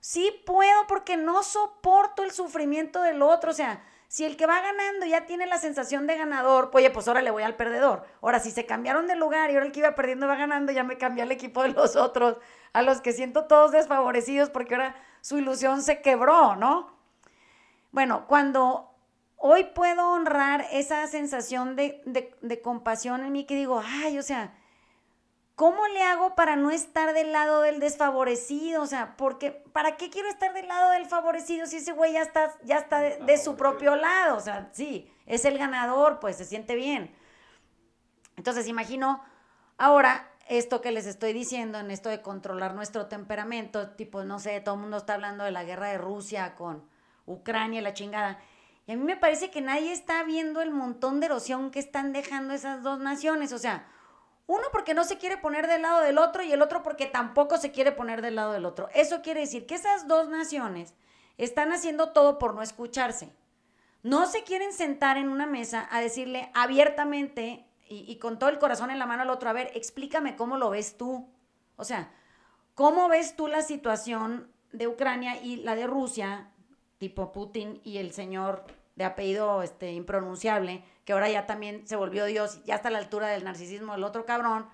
Sí 0.00 0.42
puedo 0.46 0.86
porque 0.86 1.16
no 1.16 1.42
soporto 1.42 2.22
el 2.22 2.30
sufrimiento 2.32 3.02
del 3.02 3.22
otro. 3.22 3.50
O 3.50 3.54
sea, 3.54 3.82
Si 4.10 4.24
el 4.24 4.38
que 4.38 4.46
va 4.46 4.60
ganando 4.62 5.04
ya 5.04 5.26
tiene 5.26 5.46
la 5.46 5.58
sensación 5.58 6.06
de 6.06 6.16
ganador, 6.16 6.70
oye, 6.72 6.90
pues 6.90 7.06
ahora 7.08 7.20
le 7.20 7.30
voy 7.30 7.42
al 7.42 7.56
perdedor. 7.56 8.06
Ahora, 8.22 8.40
si 8.40 8.50
se 8.50 8.64
cambiaron 8.64 9.06
de 9.06 9.16
lugar 9.16 9.50
y 9.50 9.54
ahora 9.54 9.66
el 9.66 9.72
que 9.72 9.80
iba 9.80 9.94
perdiendo 9.94 10.26
va 10.26 10.36
ganando, 10.36 10.72
ya 10.72 10.82
me 10.82 10.96
cambié 10.96 11.22
al 11.22 11.30
equipo 11.30 11.62
de 11.62 11.68
los 11.70 11.94
otros, 11.94 12.38
a 12.72 12.80
los 12.82 13.02
que 13.02 13.12
siento 13.12 13.44
todos 13.46 13.70
desfavorecidos 13.70 14.48
porque 14.48 14.74
ahora 14.76 14.96
su 15.20 15.36
ilusión 15.38 15.82
se 15.82 16.00
quebró, 16.00 16.56
¿no? 16.56 16.96
Bueno, 17.92 18.26
cuando 18.26 18.94
hoy 19.36 19.64
puedo 19.74 20.08
honrar 20.10 20.66
esa 20.72 21.06
sensación 21.06 21.76
de, 21.76 22.02
de 22.40 22.62
compasión 22.62 23.22
en 23.24 23.32
mí 23.32 23.44
que 23.44 23.56
digo, 23.56 23.82
ay, 23.84 24.18
o 24.18 24.22
sea, 24.22 24.54
¿Cómo 25.58 25.88
le 25.88 26.04
hago 26.04 26.36
para 26.36 26.54
no 26.54 26.70
estar 26.70 27.12
del 27.14 27.32
lado 27.32 27.62
del 27.62 27.80
desfavorecido? 27.80 28.80
O 28.80 28.86
sea, 28.86 29.16
porque 29.16 29.50
¿para 29.50 29.96
qué 29.96 30.08
quiero 30.08 30.28
estar 30.28 30.54
del 30.54 30.68
lado 30.68 30.92
del 30.92 31.06
favorecido 31.06 31.66
si 31.66 31.78
ese 31.78 31.90
güey 31.90 32.12
ya 32.12 32.22
está, 32.22 32.56
ya 32.62 32.76
está 32.76 33.00
de, 33.00 33.38
su 33.38 33.56
propio 33.56 33.96
lado? 33.96 34.36
O 34.36 34.40
sea, 34.40 34.68
sí, 34.70 35.12
es 35.26 35.44
el 35.44 35.58
ganador, 35.58 36.20
pues 36.20 36.36
se 36.36 36.44
siente 36.44 36.76
bien. 36.76 37.12
Entonces, 38.36 38.68
imagino 38.68 39.20
ahora 39.78 40.30
esto 40.48 40.80
que 40.80 40.92
les 40.92 41.06
estoy 41.06 41.32
diciendo, 41.32 41.80
en 41.80 41.90
esto 41.90 42.08
de 42.08 42.22
controlar 42.22 42.76
nuestro 42.76 43.06
temperamento, 43.06 43.90
tipo, 43.96 44.22
no 44.22 44.38
sé, 44.38 44.60
todo 44.60 44.76
el 44.76 44.82
mundo 44.82 44.98
está 44.98 45.14
hablando 45.14 45.42
de 45.42 45.50
la 45.50 45.64
guerra 45.64 45.88
de 45.88 45.98
Rusia 45.98 46.54
con 46.54 46.88
Ucrania 47.26 47.80
y 47.80 47.82
la 47.82 47.94
chingada. 47.94 48.38
Y 48.86 48.92
a 48.92 48.96
mí 48.96 49.02
me 49.02 49.16
parece 49.16 49.50
que 49.50 49.60
nadie 49.60 49.90
está 49.90 50.22
viendo 50.22 50.60
el 50.60 50.70
montón 50.70 51.18
de 51.18 51.26
erosión 51.26 51.72
que 51.72 51.80
están 51.80 52.12
dejando 52.12 52.54
esas 52.54 52.84
dos 52.84 53.00
naciones. 53.00 53.52
O 53.52 53.58
sea, 53.58 53.88
uno 54.48 54.64
porque 54.72 54.94
no 54.94 55.04
se 55.04 55.18
quiere 55.18 55.36
poner 55.36 55.66
del 55.66 55.82
lado 55.82 56.00
del 56.00 56.16
otro 56.16 56.42
y 56.42 56.50
el 56.50 56.62
otro 56.62 56.82
porque 56.82 57.04
tampoco 57.04 57.58
se 57.58 57.70
quiere 57.70 57.92
poner 57.92 58.22
del 58.22 58.34
lado 58.34 58.52
del 58.52 58.64
otro. 58.64 58.88
Eso 58.94 59.20
quiere 59.20 59.40
decir 59.40 59.66
que 59.66 59.74
esas 59.74 60.08
dos 60.08 60.30
naciones 60.30 60.94
están 61.36 61.70
haciendo 61.70 62.12
todo 62.12 62.38
por 62.38 62.54
no 62.54 62.62
escucharse. 62.62 63.30
No 64.02 64.26
se 64.26 64.44
quieren 64.44 64.72
sentar 64.72 65.18
en 65.18 65.28
una 65.28 65.46
mesa 65.46 65.86
a 65.90 66.00
decirle 66.00 66.50
abiertamente 66.54 67.66
y, 67.90 68.16
con 68.16 68.38
todo 68.38 68.48
el 68.48 68.58
corazón 68.58 68.90
en 68.90 68.98
la 68.98 69.04
mano 69.04 69.22
al 69.22 69.30
otro, 69.30 69.50
a 69.50 69.52
ver, 69.52 69.70
explícame 69.74 70.34
cómo 70.34 70.56
lo 70.56 70.70
ves 70.70 70.96
tú. 70.96 71.28
O 71.76 71.84
sea, 71.84 72.10
¿cómo 72.74 73.08
ves 73.08 73.36
tú 73.36 73.48
la 73.48 73.60
situación 73.60 74.50
de 74.72 74.88
Ucrania 74.88 75.42
y 75.42 75.56
la 75.56 75.74
de 75.74 75.86
Rusia, 75.86 76.50
tipo 76.96 77.32
Putin 77.32 77.82
y 77.84 77.98
el 77.98 78.12
señor 78.12 78.64
de 78.96 79.04
apellido 79.04 79.62
este, 79.62 79.92
impronunciable, 79.92 80.84
que 81.08 81.14
ahora 81.14 81.30
ya 81.30 81.46
también 81.46 81.88
se 81.88 81.96
volvió 81.96 82.26
Dios, 82.26 82.62
ya 82.66 82.74
está 82.74 82.88
a 82.88 82.90
la 82.90 82.98
altura 82.98 83.28
del 83.28 83.42
narcisismo 83.42 83.94
del 83.94 84.04
otro 84.04 84.26
cabrón, 84.26 84.68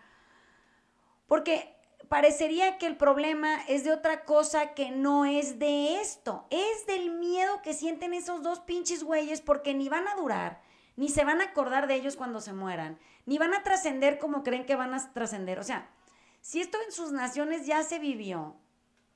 porque 1.29 1.77
parecería 2.09 2.77
que 2.77 2.87
el 2.87 2.97
problema 2.97 3.63
es 3.69 3.85
de 3.85 3.93
otra 3.93 4.25
cosa 4.25 4.75
que 4.75 4.91
no 4.91 5.27
es 5.27 5.61
de 5.61 6.01
esto, 6.01 6.49
es 6.51 6.89
del 6.89 7.13
miedo 7.13 7.63
que 7.63 7.73
sienten 7.73 8.15
esos 8.15 8.43
dos 8.43 8.59
pinches 8.59 9.05
güeyes 9.05 9.43
porque 9.43 9.75
ni 9.75 9.89
van 9.89 10.09
a 10.09 10.17
durar, 10.17 10.61
ni 10.97 11.09
se 11.09 11.25
van 11.25 11.41
a 11.41 11.45
acordar 11.45 11.87
de 11.87 11.95
ellos 11.95 12.17
cuando 12.17 12.41
se 12.41 12.53
mueran, 12.53 12.99
ni 13.27 13.39
van 13.39 13.55
a 13.55 13.63
trascender 13.63 14.19
como 14.19 14.43
creen 14.43 14.67
que 14.67 14.75
van 14.75 14.93
a 14.93 15.13
trascender. 15.13 15.61
O 15.61 15.63
sea, 15.63 15.89
si 16.41 16.61
esto 16.61 16.79
en 16.85 16.91
sus 16.91 17.13
naciones 17.13 17.65
ya 17.65 17.85
se 17.85 18.01
vivió, 18.01 18.57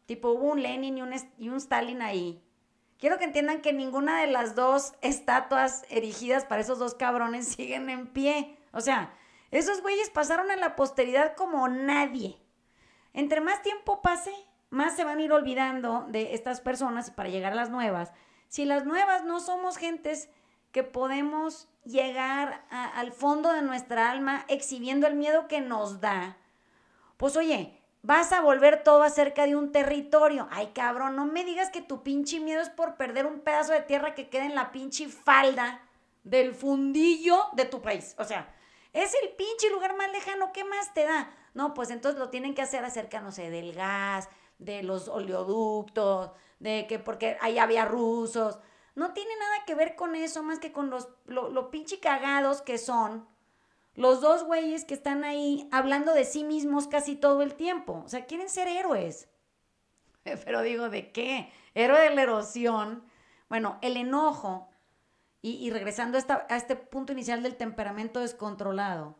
tipo 0.07 0.31
hubo 0.31 0.53
un 0.53 0.63
Lenin 0.63 0.99
y 0.99 1.03
un, 1.03 1.13
y 1.37 1.49
un 1.49 1.57
Stalin 1.57 2.01
ahí, 2.01 2.48
Quiero 2.99 3.19
que 3.19 3.25
entiendan 3.25 3.61
que 3.61 3.73
ninguna 3.73 4.21
de 4.21 4.27
las 4.27 4.57
dos 4.57 4.95
estatuas 5.03 5.85
erigidas 5.89 6.45
para 6.45 6.63
esos 6.63 6.81
dos 6.81 6.95
cabrones 6.95 7.49
siguen 7.57 7.89
en 7.91 8.09
pie. 8.09 8.59
O 8.73 8.81
sea, 8.81 9.15
esos 9.51 9.83
güeyes 9.83 10.11
pasaron 10.11 10.51
a 10.51 10.57
la 10.57 10.75
posteridad 10.75 11.35
como 11.37 11.69
nadie. 11.69 12.39
Entre 13.15 13.41
más 13.41 13.63
tiempo 13.63 14.03
pase, 14.03 14.33
más 14.71 14.97
se 14.97 15.05
van 15.05 15.19
a 15.19 15.23
ir 15.23 15.33
olvidando 15.33 16.07
de 16.09 16.35
estas 16.35 16.61
personas 16.61 17.11
para 17.11 17.29
llegar 17.29 17.53
a 17.53 17.57
las 17.57 17.71
nuevas. 17.71 18.13
Si 18.49 18.65
las 18.65 18.85
nuevas 18.85 19.25
no 19.25 19.41
somos 19.41 19.77
gentes 19.77 20.29
que 20.73 20.83
podemos 20.83 21.69
llegar 21.85 22.67
al 22.71 23.13
fondo 23.13 23.53
de 23.53 23.63
nuestra 23.63 24.11
alma 24.11 24.45
exhibiendo 24.49 25.07
el 25.07 25.15
miedo 25.15 25.49
que 25.49 25.61
nos 25.61 26.01
da, 26.01 26.37
pues 27.17 27.37
oye, 27.37 27.78
vas 28.03 28.33
a 28.33 28.41
volver 28.41 28.83
todo 28.83 29.03
acerca 29.03 29.47
de 29.47 29.57
un 29.57 29.73
territorio. 29.73 30.49
Ay, 30.51 30.69
cabrón, 30.75 31.17
no 31.17 31.27
me 31.27 31.45
digas 31.45 31.71
que 31.71 31.83
tu 31.83 32.03
pinche 32.03 32.41
miedo 32.41 32.61
es 32.61 32.71
por 32.71 32.97
perder 32.97 33.27
un 33.27 33.41
pedazo 33.41 33.73
de 33.73 33.83
tierra 33.83 34.15
que 34.15 34.29
queda 34.29 34.47
en 34.47 34.55
la 34.55 34.73
pinche 34.73 35.09
falda 35.09 35.81
del 36.25 36.55
fundillo 36.55 37.39
de 37.55 37.65
tu 37.65 37.81
país. 37.81 38.15
O 38.19 38.25
sea, 38.25 38.55
es 38.93 39.15
el 39.23 39.31
pinche 39.31 39.71
lugar 39.71 39.97
más 39.97 40.11
lejano, 40.13 40.53
¿qué 40.53 40.65
más 40.65 40.93
te 40.95 41.05
da? 41.05 41.31
No, 41.55 41.75
pues 41.75 41.91
entonces 41.91 42.19
lo 42.19 42.31
tienen 42.31 42.55
que 42.55 42.63
hacer 42.63 42.85
acerca, 42.85 43.21
no 43.21 43.33
sé, 43.33 43.51
del 43.51 43.73
gas, 43.73 44.29
de 44.59 44.83
los 44.83 45.09
oleoductos, 45.09 46.31
de 46.59 46.87
que 46.89 46.99
porque 46.99 47.37
ahí 47.41 47.59
había 47.59 47.85
rusos. 47.85 48.59
No 48.95 49.13
tiene 49.13 49.31
nada 49.39 49.65
que 49.67 49.75
ver 49.75 49.95
con 49.95 50.15
eso, 50.15 50.43
más 50.43 50.59
que 50.59 50.73
con 50.73 50.91
los 50.91 51.09
lo, 51.27 51.49
lo 51.51 51.71
pinche 51.71 52.01
cagados 52.01 52.63
que 52.63 52.79
son 52.79 53.29
los 53.99 54.21
dos 54.21 54.45
güeyes 54.45 54.85
que 54.85 54.95
están 54.95 55.25
ahí 55.25 55.69
hablando 55.73 56.15
de 56.15 56.25
sí 56.25 56.45
mismos 56.45 56.87
casi 56.87 57.17
todo 57.17 57.43
el 57.43 57.55
tiempo. 57.55 58.03
O 58.05 58.09
sea, 58.09 58.27
quieren 58.27 58.49
ser 58.49 58.69
héroes. 58.69 59.29
Pero 60.45 60.63
digo, 60.63 60.89
¿de 60.89 61.11
qué? 61.11 61.51
Héroe 61.75 62.03
de 62.03 62.15
la 62.15 62.23
erosión. 62.23 63.03
Bueno, 63.49 63.77
el 63.83 63.97
enojo, 63.97 64.71
y, 65.43 65.69
regresando 65.71 66.17
a, 66.17 66.47
a 66.49 66.57
este 66.57 66.77
punto 66.77 67.13
inicial 67.13 67.43
del 67.43 67.57
temperamento 67.57 68.21
descontrolado, 68.21 69.19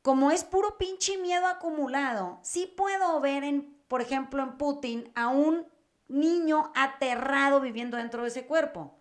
como 0.00 0.30
es 0.30 0.44
puro 0.44 0.78
pinche 0.78 1.18
miedo 1.18 1.46
acumulado, 1.46 2.38
sí 2.42 2.72
puedo 2.74 3.20
ver 3.20 3.44
en, 3.44 3.76
por 3.86 4.00
ejemplo, 4.00 4.42
en 4.42 4.56
Putin 4.56 5.12
a 5.14 5.28
un 5.28 5.66
niño 6.08 6.72
aterrado 6.74 7.60
viviendo 7.60 7.98
dentro 7.98 8.22
de 8.22 8.28
ese 8.28 8.46
cuerpo 8.46 8.96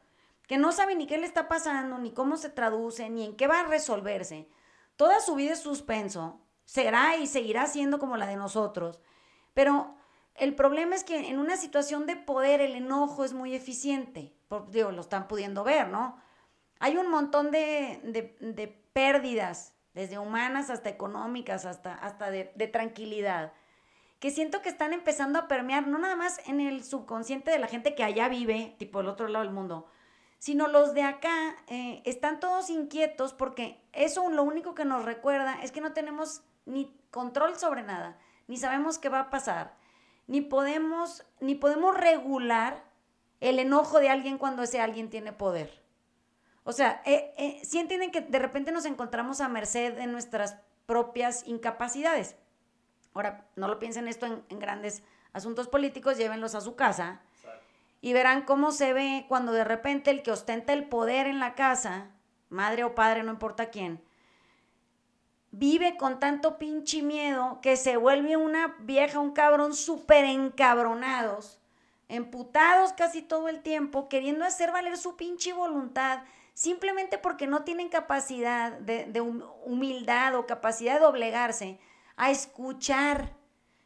que 0.52 0.58
no 0.58 0.74
sabe 0.74 0.96
ni 0.96 1.08
qué 1.08 1.18
le 1.18 1.26
está 1.26 1.48
pasando, 1.48 1.98
ni 1.98 2.12
cómo 2.12 2.36
se 2.36 2.50
traduce, 2.50 3.10
ni 3.10 3.24
en 3.24 3.38
qué 3.38 3.48
va 3.48 3.62
a 3.62 3.68
resolverse. 3.68 4.50
Toda 4.98 5.22
su 5.22 5.36
vida 5.36 5.54
es 5.54 5.62
suspenso, 5.62 6.42
será 6.66 7.16
y 7.16 7.28
seguirá 7.28 7.68
siendo 7.68 8.00
como 8.00 8.18
la 8.18 8.28
de 8.28 8.36
nosotros. 8.36 9.00
Pero 9.54 9.96
el 10.36 10.54
problema 10.54 10.94
es 10.94 11.06
que 11.06 11.30
en 11.30 11.40
una 11.40 11.56
situación 11.56 12.06
de 12.06 12.18
poder 12.18 12.60
el 12.60 12.76
enojo 12.76 13.24
es 13.24 13.32
muy 13.32 13.56
eficiente. 13.56 14.36
digo, 14.72 14.92
lo 14.92 15.00
están 15.00 15.30
pudiendo 15.30 15.64
ver, 15.64 15.88
¿no? 15.88 16.22
Hay 16.82 16.98
un 16.98 17.10
montón 17.10 17.50
de, 17.52 18.84
pérdidas, 18.92 19.74
desde 19.94 20.20
humanas 20.20 20.70
hasta 20.70 20.90
económicas, 20.90 21.64
hasta, 21.64 21.94
hasta 21.94 22.30
de, 22.30 22.52
de 22.56 22.68
tranquilidad, 22.68 23.54
que 24.20 24.32
siento 24.32 24.62
que 24.62 24.68
están 24.68 24.92
empezando 24.92 25.40
a 25.40 25.48
permear, 25.48 25.88
no 25.88 25.98
nada 25.98 26.18
más 26.18 26.46
en 26.46 26.60
el 26.60 26.84
subconsciente 26.84 27.52
de 27.52 27.60
la 27.60 27.68
gente 27.68 27.96
que 27.96 28.04
allá 28.04 28.28
vive, 28.28 28.76
tipo 28.78 29.00
el 29.00 29.08
otro 29.08 29.30
lado 29.30 29.46
del 29.46 29.54
mundo, 29.54 29.88
sino 30.42 30.68
los 30.68 30.96
de 30.96 31.04
acá 31.04 31.56
eh, 31.68 32.02
están 32.04 32.40
todos 32.40 32.72
inquietos 32.72 33.32
porque 33.32 33.80
eso 33.94 34.28
lo 34.32 34.42
único 34.42 34.74
que 34.74 34.86
nos 34.86 35.06
recuerda 35.06 35.62
es 35.62 35.72
que 35.72 35.82
no 35.82 35.94
tenemos 35.94 36.42
ni 36.66 36.92
control 37.12 37.60
sobre 37.60 37.84
nada, 37.84 38.18
ni 38.48 38.58
sabemos 38.58 38.98
qué 38.98 39.08
va 39.08 39.20
a 39.20 39.30
pasar, 39.30 39.78
ni 40.26 40.42
podemos, 40.42 41.24
ni 41.42 41.54
podemos 41.54 41.96
regular 41.96 42.84
el 43.40 43.60
enojo 43.60 44.00
de 44.00 44.10
alguien 44.10 44.40
cuando 44.40 44.64
ese 44.64 44.82
alguien 44.82 45.12
tiene 45.12 45.32
poder. 45.32 45.84
O 46.64 46.72
sea, 46.72 47.04
eh, 47.06 47.36
eh, 47.38 47.62
entienden 47.74 48.10
que 48.10 48.22
de 48.22 48.40
repente 48.40 48.72
nos 48.72 48.86
encontramos 48.86 49.42
a 49.42 49.48
merced 49.48 49.94
de 49.94 50.08
nuestras 50.08 50.58
propias 50.88 51.46
incapacidades. 51.46 52.36
Ahora, 53.14 53.46
no 53.56 53.68
lo 53.68 53.78
piensen 53.78 54.08
esto 54.08 54.26
en 54.26 54.60
grandes 54.60 55.04
asuntos 55.34 55.68
políticos, 55.68 56.18
llévenlos 56.18 56.56
a 56.56 56.62
su 56.62 56.76
casa 56.76 57.22
y 58.02 58.14
verán 58.14 58.42
cómo 58.42 58.72
se 58.72 58.94
ve 58.94 59.26
cuando 59.30 59.52
de 59.52 59.64
repente 59.64 60.10
el 60.10 60.24
que 60.24 60.32
ostenta 60.32 60.74
el 60.74 60.90
poder 60.90 61.28
en 61.28 61.40
la 61.40 61.56
casa, 61.56 62.10
madre 62.50 62.84
o 62.84 62.96
padre, 62.96 63.24
no 63.24 63.32
importa 63.32 63.70
quién, 63.70 64.04
vive 65.52 65.98
con 65.98 66.20
tanto 66.20 66.58
pinche 66.58 67.04
miedo 67.04 67.60
que 67.62 67.78
se 67.78 67.98
vuelve 67.98 68.38
una 68.38 68.76
vieja, 68.80 69.20
un 69.20 69.34
cabrón 69.34 69.76
súper 69.76 70.26
encabronados, 70.26 71.60
emputados 72.08 72.94
casi 72.94 73.22
todo 73.22 73.48
el 73.50 73.62
tiempo, 73.62 74.10
queriendo 74.10 74.46
hacer 74.46 74.72
valer 74.72 74.98
su 74.98 75.16
pinche 75.16 75.54
voluntad, 75.54 76.24
simplemente 76.54 77.18
porque 77.18 77.48
no 77.48 77.64
tienen 77.64 77.90
capacidad 77.90 78.72
de, 78.72 79.22
humildad 79.64 80.36
o 80.36 80.48
capacidad 80.48 80.96
de 80.96 81.06
doblegarse 81.06 81.80
a 82.16 82.32
escuchar 82.32 83.36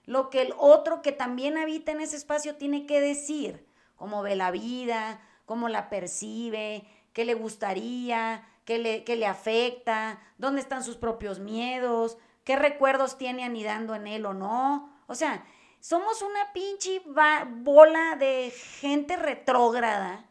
lo 0.05 0.29
que 0.29 0.41
el 0.41 0.53
otro 0.57 1.01
que 1.01 1.11
también 1.11 1.57
habita 1.57 1.91
en 1.91 2.01
ese 2.01 2.15
espacio 2.15 2.55
tiene 2.55 2.85
que 2.85 3.01
decir 3.01 3.64
cómo 3.95 4.21
ve 4.21 4.35
la 4.35 4.51
vida, 4.51 5.19
cómo 5.45 5.69
la 5.69 5.89
percibe, 5.89 6.85
qué 7.13 7.25
le 7.25 7.33
gustaría, 7.33 8.43
qué 8.65 8.77
le, 8.77 9.03
le 9.05 9.25
afecta, 9.25 10.19
dónde 10.37 10.61
están 10.61 10.83
sus 10.83 10.97
propios 10.97 11.39
miedos, 11.39 12.17
qué 12.43 12.55
recuerdos 12.55 13.17
tiene 13.17 13.43
anidando 13.43 13.95
en 13.95 14.07
él 14.07 14.25
o 14.25 14.33
no. 14.33 14.89
O 15.07 15.15
sea, 15.15 15.45
somos 15.79 16.21
una 16.21 16.51
pinche 16.53 17.01
bola 17.05 18.15
de 18.17 18.51
gente 18.51 19.15
retrógrada 19.15 20.25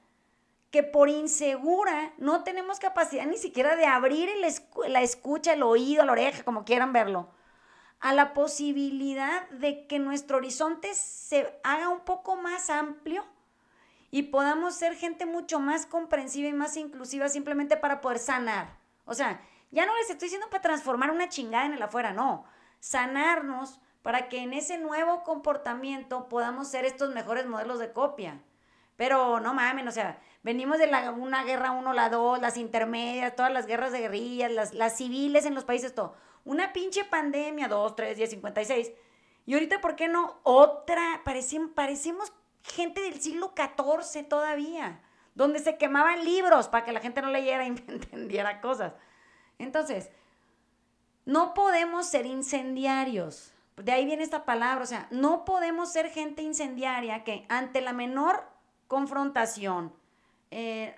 que 0.70 0.82
por 0.82 1.08
insegura 1.08 2.12
no 2.18 2.42
tenemos 2.42 2.80
capacidad 2.80 3.24
ni 3.26 3.36
siquiera 3.36 3.76
de 3.76 3.86
abrir 3.86 4.28
la 4.88 5.00
escucha, 5.02 5.52
el 5.52 5.62
oído, 5.62 6.04
la 6.04 6.12
oreja, 6.12 6.42
como 6.42 6.64
quieran 6.64 6.92
verlo, 6.92 7.28
a 8.00 8.12
la 8.12 8.34
posibilidad 8.34 9.48
de 9.50 9.86
que 9.86 10.00
nuestro 10.00 10.38
horizonte 10.38 10.92
se 10.94 11.58
haga 11.62 11.88
un 11.88 12.00
poco 12.00 12.34
más 12.34 12.70
amplio 12.70 13.24
y 14.14 14.22
podamos 14.22 14.76
ser 14.76 14.94
gente 14.94 15.26
mucho 15.26 15.58
más 15.58 15.86
comprensiva 15.86 16.48
y 16.48 16.52
más 16.52 16.76
inclusiva 16.76 17.28
simplemente 17.28 17.76
para 17.76 18.00
poder 18.00 18.20
sanar. 18.20 18.78
O 19.06 19.12
sea, 19.12 19.40
ya 19.72 19.86
no 19.86 19.96
les 19.96 20.08
estoy 20.08 20.26
diciendo 20.26 20.48
para 20.50 20.62
transformar 20.62 21.10
una 21.10 21.28
chingada 21.28 21.66
en 21.66 21.72
el 21.72 21.82
afuera, 21.82 22.12
no. 22.12 22.44
Sanarnos 22.78 23.80
para 24.02 24.28
que 24.28 24.38
en 24.38 24.52
ese 24.52 24.78
nuevo 24.78 25.24
comportamiento 25.24 26.28
podamos 26.28 26.68
ser 26.68 26.84
estos 26.84 27.12
mejores 27.12 27.46
modelos 27.46 27.80
de 27.80 27.92
copia. 27.92 28.40
Pero 28.94 29.40
no 29.40 29.52
mamen, 29.52 29.88
o 29.88 29.90
sea, 29.90 30.20
venimos 30.44 30.78
de 30.78 30.86
la, 30.86 31.10
una 31.10 31.42
guerra 31.42 31.72
uno, 31.72 31.92
la 31.92 32.08
dos, 32.08 32.40
las 32.40 32.56
intermedias, 32.56 33.34
todas 33.34 33.52
las 33.52 33.66
guerras 33.66 33.90
de 33.90 33.98
guerrillas, 33.98 34.52
las, 34.52 34.74
las 34.74 34.96
civiles 34.96 35.44
en 35.44 35.56
los 35.56 35.64
países, 35.64 35.92
todo. 35.92 36.14
Una 36.44 36.72
pinche 36.72 37.04
pandemia, 37.04 37.66
dos, 37.66 37.96
tres, 37.96 38.16
diez, 38.16 38.30
cincuenta 38.30 38.62
y 38.62 38.64
seis. 38.64 38.92
Y 39.44 39.54
ahorita, 39.54 39.80
¿por 39.80 39.96
qué 39.96 40.06
no? 40.06 40.38
Otra, 40.44 41.22
parecemos, 41.24 41.72
parecemos 41.74 42.32
gente 42.64 43.02
del 43.02 43.20
siglo 43.20 43.52
XIV 43.54 44.26
todavía, 44.28 45.00
donde 45.34 45.60
se 45.60 45.76
quemaban 45.76 46.24
libros 46.24 46.68
para 46.68 46.84
que 46.84 46.92
la 46.92 47.00
gente 47.00 47.22
no 47.22 47.30
leyera 47.30 47.64
y 47.64 47.68
entendiera 47.68 48.60
cosas. 48.60 48.94
Entonces, 49.58 50.10
no 51.24 51.54
podemos 51.54 52.06
ser 52.06 52.26
incendiarios. 52.26 53.52
De 53.76 53.92
ahí 53.92 54.04
viene 54.04 54.22
esta 54.22 54.44
palabra, 54.44 54.84
o 54.84 54.86
sea, 54.86 55.08
no 55.10 55.44
podemos 55.44 55.92
ser 55.92 56.10
gente 56.10 56.42
incendiaria 56.42 57.24
que 57.24 57.44
ante 57.48 57.80
la 57.80 57.92
menor 57.92 58.44
confrontación, 58.86 59.92
eh, 60.50 60.96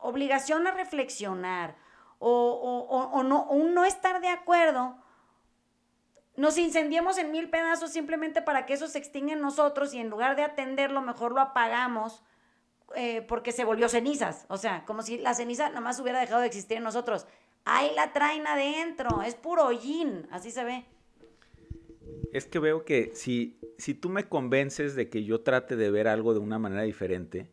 obligación 0.00 0.66
a 0.66 0.70
reflexionar 0.72 1.76
o, 2.18 3.22
no, 3.24 3.44
un 3.44 3.74
no 3.74 3.84
estar 3.84 4.20
de 4.20 4.28
acuerdo, 4.28 4.96
nos 6.36 6.58
incendiemos 6.58 7.18
en 7.18 7.30
mil 7.30 7.50
pedazos 7.50 7.90
simplemente 7.90 8.42
para 8.42 8.66
que 8.66 8.74
eso 8.74 8.88
se 8.88 8.98
extinga 8.98 9.32
en 9.32 9.40
nosotros 9.40 9.92
y 9.94 9.98
en 9.98 10.10
lugar 10.10 10.36
de 10.36 10.42
atenderlo, 10.42 11.02
mejor 11.02 11.32
lo 11.32 11.40
apagamos 11.40 12.22
eh, 12.94 13.22
porque 13.22 13.52
se 13.52 13.64
volvió 13.64 13.88
cenizas. 13.88 14.46
O 14.48 14.56
sea, 14.56 14.84
como 14.84 15.02
si 15.02 15.18
la 15.18 15.34
ceniza 15.34 15.68
nada 15.68 15.80
más 15.80 16.00
hubiera 16.00 16.20
dejado 16.20 16.40
de 16.40 16.46
existir 16.46 16.78
en 16.78 16.84
nosotros. 16.84 17.26
Ahí 17.64 17.92
la 17.94 18.12
traen 18.12 18.46
adentro, 18.46 19.22
es 19.22 19.34
puro 19.34 19.66
hollín, 19.66 20.26
así 20.30 20.50
se 20.50 20.64
ve 20.64 20.84
es 22.32 22.46
que 22.46 22.58
veo 22.58 22.84
que 22.84 23.10
si, 23.14 23.58
si 23.78 23.94
tú 23.94 24.08
me 24.08 24.24
convences 24.24 24.94
de 24.94 25.08
que 25.08 25.24
yo 25.24 25.42
trate 25.42 25.76
de 25.76 25.90
ver 25.90 26.08
algo 26.08 26.32
de 26.32 26.40
una 26.40 26.58
manera 26.58 26.82
diferente 26.82 27.48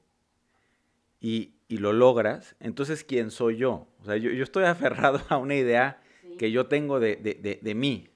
y, 1.20 1.54
lo 1.68 1.94
logras, 1.94 2.56
entonces 2.60 3.04
¿quién 3.04 3.30
soy 3.30 3.58
yo? 3.58 3.88
O 4.02 4.06
sea, 4.06 4.18
yo, 4.18 4.32
estoy 4.32 4.64
aferrado 4.66 5.22
a 5.30 5.38
una 5.38 5.56
idea 5.56 6.02
que 6.40 6.52
yo 6.52 6.66
tengo 6.68 7.00
de, 7.00 7.74
mí. 7.76 8.09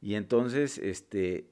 Y 0.00 0.14
entonces, 0.14 0.78
este... 0.78 1.50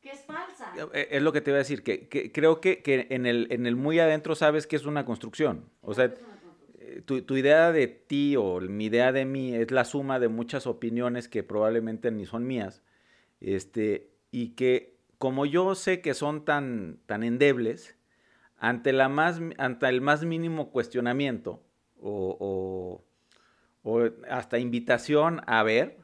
Que 0.00 0.10
es 0.10 0.24
falsa. 0.24 0.72
Eh, 0.92 1.08
es 1.12 1.22
lo 1.22 1.32
que 1.32 1.40
te 1.40 1.50
voy 1.50 1.56
a 1.56 1.58
decir, 1.58 1.82
que, 1.82 2.30
creo 2.32 2.60
que, 2.60 2.82
en, 3.10 3.26
el, 3.26 3.46
en 3.50 3.66
el 3.66 3.76
muy 3.76 3.98
adentro 3.98 4.34
sabes 4.34 4.66
que 4.66 4.76
es 4.76 4.84
una 4.84 5.04
construcción. 5.04 5.70
O 5.80 5.94
sea, 5.94 6.14
tu, 7.04 7.36
idea 7.36 7.72
de 7.72 7.86
ti 7.88 8.36
o 8.36 8.60
mi 8.60 8.86
idea 8.86 9.12
de 9.12 9.24
mí 9.24 9.54
es 9.54 9.70
la 9.70 9.84
suma 9.84 10.18
de 10.18 10.28
muchas 10.28 10.66
opiniones 10.66 11.28
que 11.28 11.42
probablemente 11.42 12.10
ni 12.10 12.26
son 12.26 12.46
mías, 12.46 12.82
este, 13.40 14.10
y 14.30 14.50
que 14.50 14.96
como 15.18 15.46
yo 15.46 15.74
sé 15.74 16.00
que 16.00 16.14
son 16.14 16.44
tan, 16.44 16.98
tan 17.06 17.22
endebles, 17.22 17.96
ante, 18.58 18.92
la 18.92 19.08
más, 19.08 19.40
ante 19.58 19.88
el 19.88 20.00
más 20.00 20.24
mínimo 20.24 20.70
cuestionamiento 20.70 21.62
o, 22.00 23.02
hasta 24.30 24.58
invitación 24.58 25.42
a 25.46 25.62
ver, 25.62 25.98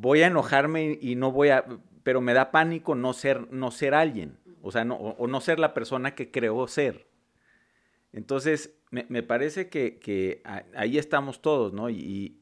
voy 0.00 0.22
a 0.22 0.28
enojarme 0.28 0.98
y 1.00 1.16
no 1.16 1.32
voy 1.32 1.48
a, 1.48 1.64
pero 2.02 2.20
me 2.20 2.34
da 2.34 2.50
pánico 2.50 2.94
no 2.94 3.12
ser, 3.12 3.50
no 3.52 3.70
ser 3.70 3.94
alguien, 3.94 4.38
o 4.62 4.70
sea, 4.70 4.84
no, 4.84 4.96
o 4.96 5.26
no 5.26 5.40
ser 5.40 5.58
la 5.58 5.74
persona 5.74 6.14
que 6.14 6.30
creo 6.30 6.66
ser. 6.68 7.06
Entonces, 8.12 8.74
me, 8.90 9.22
parece 9.22 9.68
que, 9.68 10.42
ahí 10.74 10.98
estamos 10.98 11.42
todos, 11.42 11.72
¿no? 11.72 11.90
Y, 11.90 12.40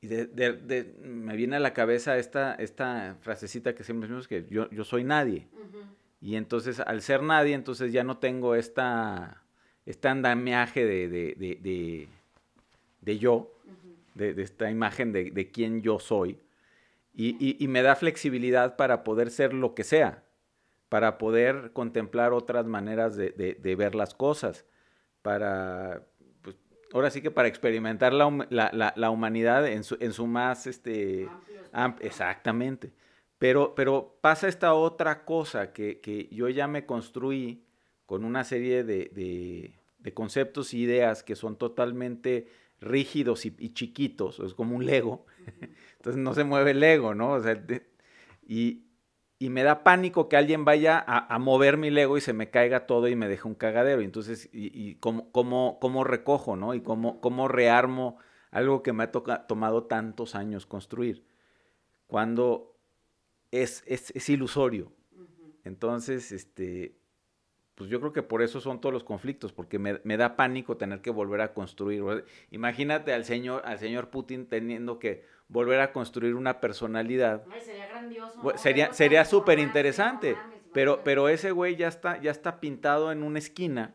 me 0.00 1.36
viene 1.36 1.56
a 1.56 1.60
la 1.60 1.74
cabeza 1.74 2.18
esta, 2.18 2.54
esta 2.54 3.16
frasecita 3.20 3.74
que 3.74 3.82
siempre 3.82 4.08
decimos 4.08 4.28
que 4.28 4.46
yo, 4.48 4.70
yo 4.70 4.84
soy 4.84 5.04
nadie. 5.04 5.48
Y 6.20 6.36
entonces, 6.36 6.80
al 6.80 7.02
ser 7.02 7.22
nadie, 7.22 7.54
entonces 7.54 7.92
ya 7.92 8.04
no 8.04 8.18
tengo 8.18 8.54
esta, 8.54 9.42
este 9.86 10.08
andamiaje 10.08 10.84
de, 10.84 12.08
de, 13.00 13.18
yo, 13.18 13.57
de, 14.18 14.42
esta 14.42 14.70
imagen 14.70 15.12
de, 15.12 15.50
quién 15.50 15.80
yo 15.80 15.98
soy. 15.98 16.38
Y, 17.14 17.56
y 17.58 17.68
me 17.68 17.82
da 17.82 17.96
flexibilidad 17.96 18.76
para 18.76 19.02
poder 19.02 19.30
ser 19.30 19.54
lo 19.54 19.74
que 19.74 19.82
sea, 19.82 20.24
para 20.90 21.16
poder 21.16 21.72
contemplar 21.72 22.34
otras 22.34 22.66
maneras 22.66 23.16
de 23.16 23.74
ver 23.76 23.94
las 23.94 24.14
cosas 24.14 24.66
para, 25.22 26.06
pues, 26.42 26.56
ahora 26.92 27.10
sí 27.10 27.20
que 27.20 27.30
para 27.30 27.48
experimentar 27.48 28.12
la, 28.12 29.10
humanidad 29.10 29.66
en 29.66 29.84
su, 29.84 29.96
en 30.00 30.12
su 30.12 30.26
más, 30.26 30.66
este, 30.66 31.28
exactamente. 32.00 32.92
Pero, 33.38 33.74
pero 33.74 34.18
pasa 34.20 34.48
esta 34.48 34.74
otra 34.74 35.24
cosa 35.24 35.72
que, 35.72 36.28
yo 36.32 36.48
ya 36.48 36.66
me 36.66 36.86
construí 36.86 37.64
con 38.06 38.24
una 38.24 38.44
serie 38.44 38.84
de, 38.84 39.74
conceptos 40.14 40.72
e 40.72 40.78
ideas 40.78 41.22
que 41.22 41.36
son 41.36 41.56
totalmente 41.56 42.48
rígidos 42.80 43.46
y, 43.46 43.50
chiquitos, 43.72 44.40
es 44.40 44.54
como 44.54 44.76
un 44.76 44.86
Lego, 44.86 45.26
entonces 45.96 46.20
no 46.22 46.34
se 46.34 46.44
mueve 46.44 46.72
el 46.72 46.80
Lego, 46.80 47.14
¿no? 47.14 47.32
O 47.32 47.40
sea, 47.40 47.62
y, 48.46 48.88
y 49.38 49.50
me 49.50 49.62
da 49.62 49.84
pánico 49.84 50.28
que 50.28 50.36
alguien 50.36 50.64
vaya 50.64 51.04
a, 51.06 51.38
mover 51.38 51.76
mi 51.76 51.90
Lego 51.90 52.18
y 52.18 52.20
se 52.20 52.32
me 52.32 52.50
caiga 52.50 52.86
todo 52.86 53.06
y 53.06 53.14
me 53.14 53.28
deje 53.28 53.46
un 53.46 53.54
cagadero. 53.54 54.02
Y 54.02 54.04
entonces, 54.04 54.48
y, 54.52 54.96
cómo, 54.96 55.30
cómo, 55.30 56.04
recojo, 56.04 56.56
¿no? 56.56 56.74
Y 56.74 56.80
cómo, 56.80 57.20
cómo 57.20 57.46
rearmo 57.46 58.18
algo 58.50 58.82
que 58.82 58.92
me 58.92 59.04
ha 59.04 59.12
tomado 59.12 59.84
tantos 59.84 60.34
años 60.34 60.66
construir. 60.66 61.24
Cuando 62.08 62.76
es, 63.52 63.84
es, 63.86 64.28
ilusorio. 64.28 64.92
Entonces, 65.62 66.32
este, 66.32 66.97
pues 67.78 67.88
yo 67.88 68.00
creo 68.00 68.12
que 68.12 68.24
por 68.24 68.42
eso 68.42 68.60
son 68.60 68.80
todos 68.80 68.92
los 68.92 69.04
conflictos, 69.04 69.52
porque 69.52 69.78
me, 69.78 70.00
me, 70.02 70.16
da 70.16 70.34
pánico 70.34 70.76
tener 70.76 71.00
que 71.00 71.10
volver 71.10 71.40
a 71.40 71.54
construir. 71.54 72.24
Imagínate 72.50 73.12
al 73.12 73.24
señor, 73.24 73.62
al 73.64 73.78
señor 73.78 74.10
Putin 74.10 74.46
teniendo 74.46 74.98
que 74.98 75.24
volver 75.46 75.78
a 75.80 75.92
construir 75.92 76.34
una 76.34 76.60
personalidad. 76.60 77.44
sería 77.60 77.86
grandioso. 77.86 78.42
Sería, 78.56 78.92
sería 78.92 79.24
súper 79.24 79.60
interesante. 79.60 80.36
pero, 80.72 81.04
pero 81.04 81.28
ese 81.28 81.52
güey 81.52 81.76
ya 81.76 81.86
está, 81.86 82.20
ya 82.20 82.32
está 82.32 82.58
pintado 82.58 83.12
en 83.12 83.22
una 83.22 83.38
esquina 83.38 83.94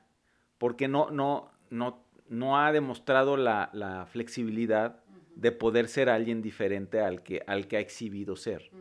porque 0.59 0.88
no, 0.88 1.09
no, 1.11 1.51
no, 1.69 2.05
no 2.29 2.57
ha 2.57 2.71
demostrado 2.71 3.36
la, 3.36 4.07
flexibilidad 4.09 5.03
de 5.36 5.51
poder 5.51 5.89
ser 5.89 6.07
alguien 6.07 6.41
diferente 6.41 7.01
al 7.01 7.21
que, 7.21 7.43
al 7.47 7.67
que 7.67 7.75
ha 7.75 7.79
exhibido 7.81 8.38
ser. 8.38 8.71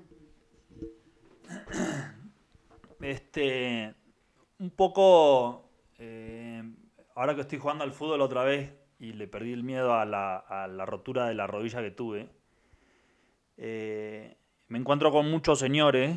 Este, 3.01 3.97
un 4.63 4.71
poco, 4.71 5.69
eh, 5.99 6.63
ahora 7.17 7.35
que 7.35 7.41
estoy 7.41 7.59
jugando 7.59 7.83
al 7.83 7.93
fútbol 7.93 8.21
otra 8.21 8.45
vez 8.45 8.73
y 9.01 9.13
le 9.13 9.27
perdí 9.27 9.53
el 9.53 9.65
miedo 9.65 9.93
a 9.93 10.05
la, 10.05 10.87
rotura 10.87 11.27
de 11.27 11.35
la 11.35 11.49
rodilla 11.49 11.83
que 11.83 11.91
tuve, 11.91 12.29
eh, 13.57 14.37
me 14.69 14.79
encuentro 14.79 15.11
con 15.11 15.29
muchos 15.29 15.59
señores 15.59 16.17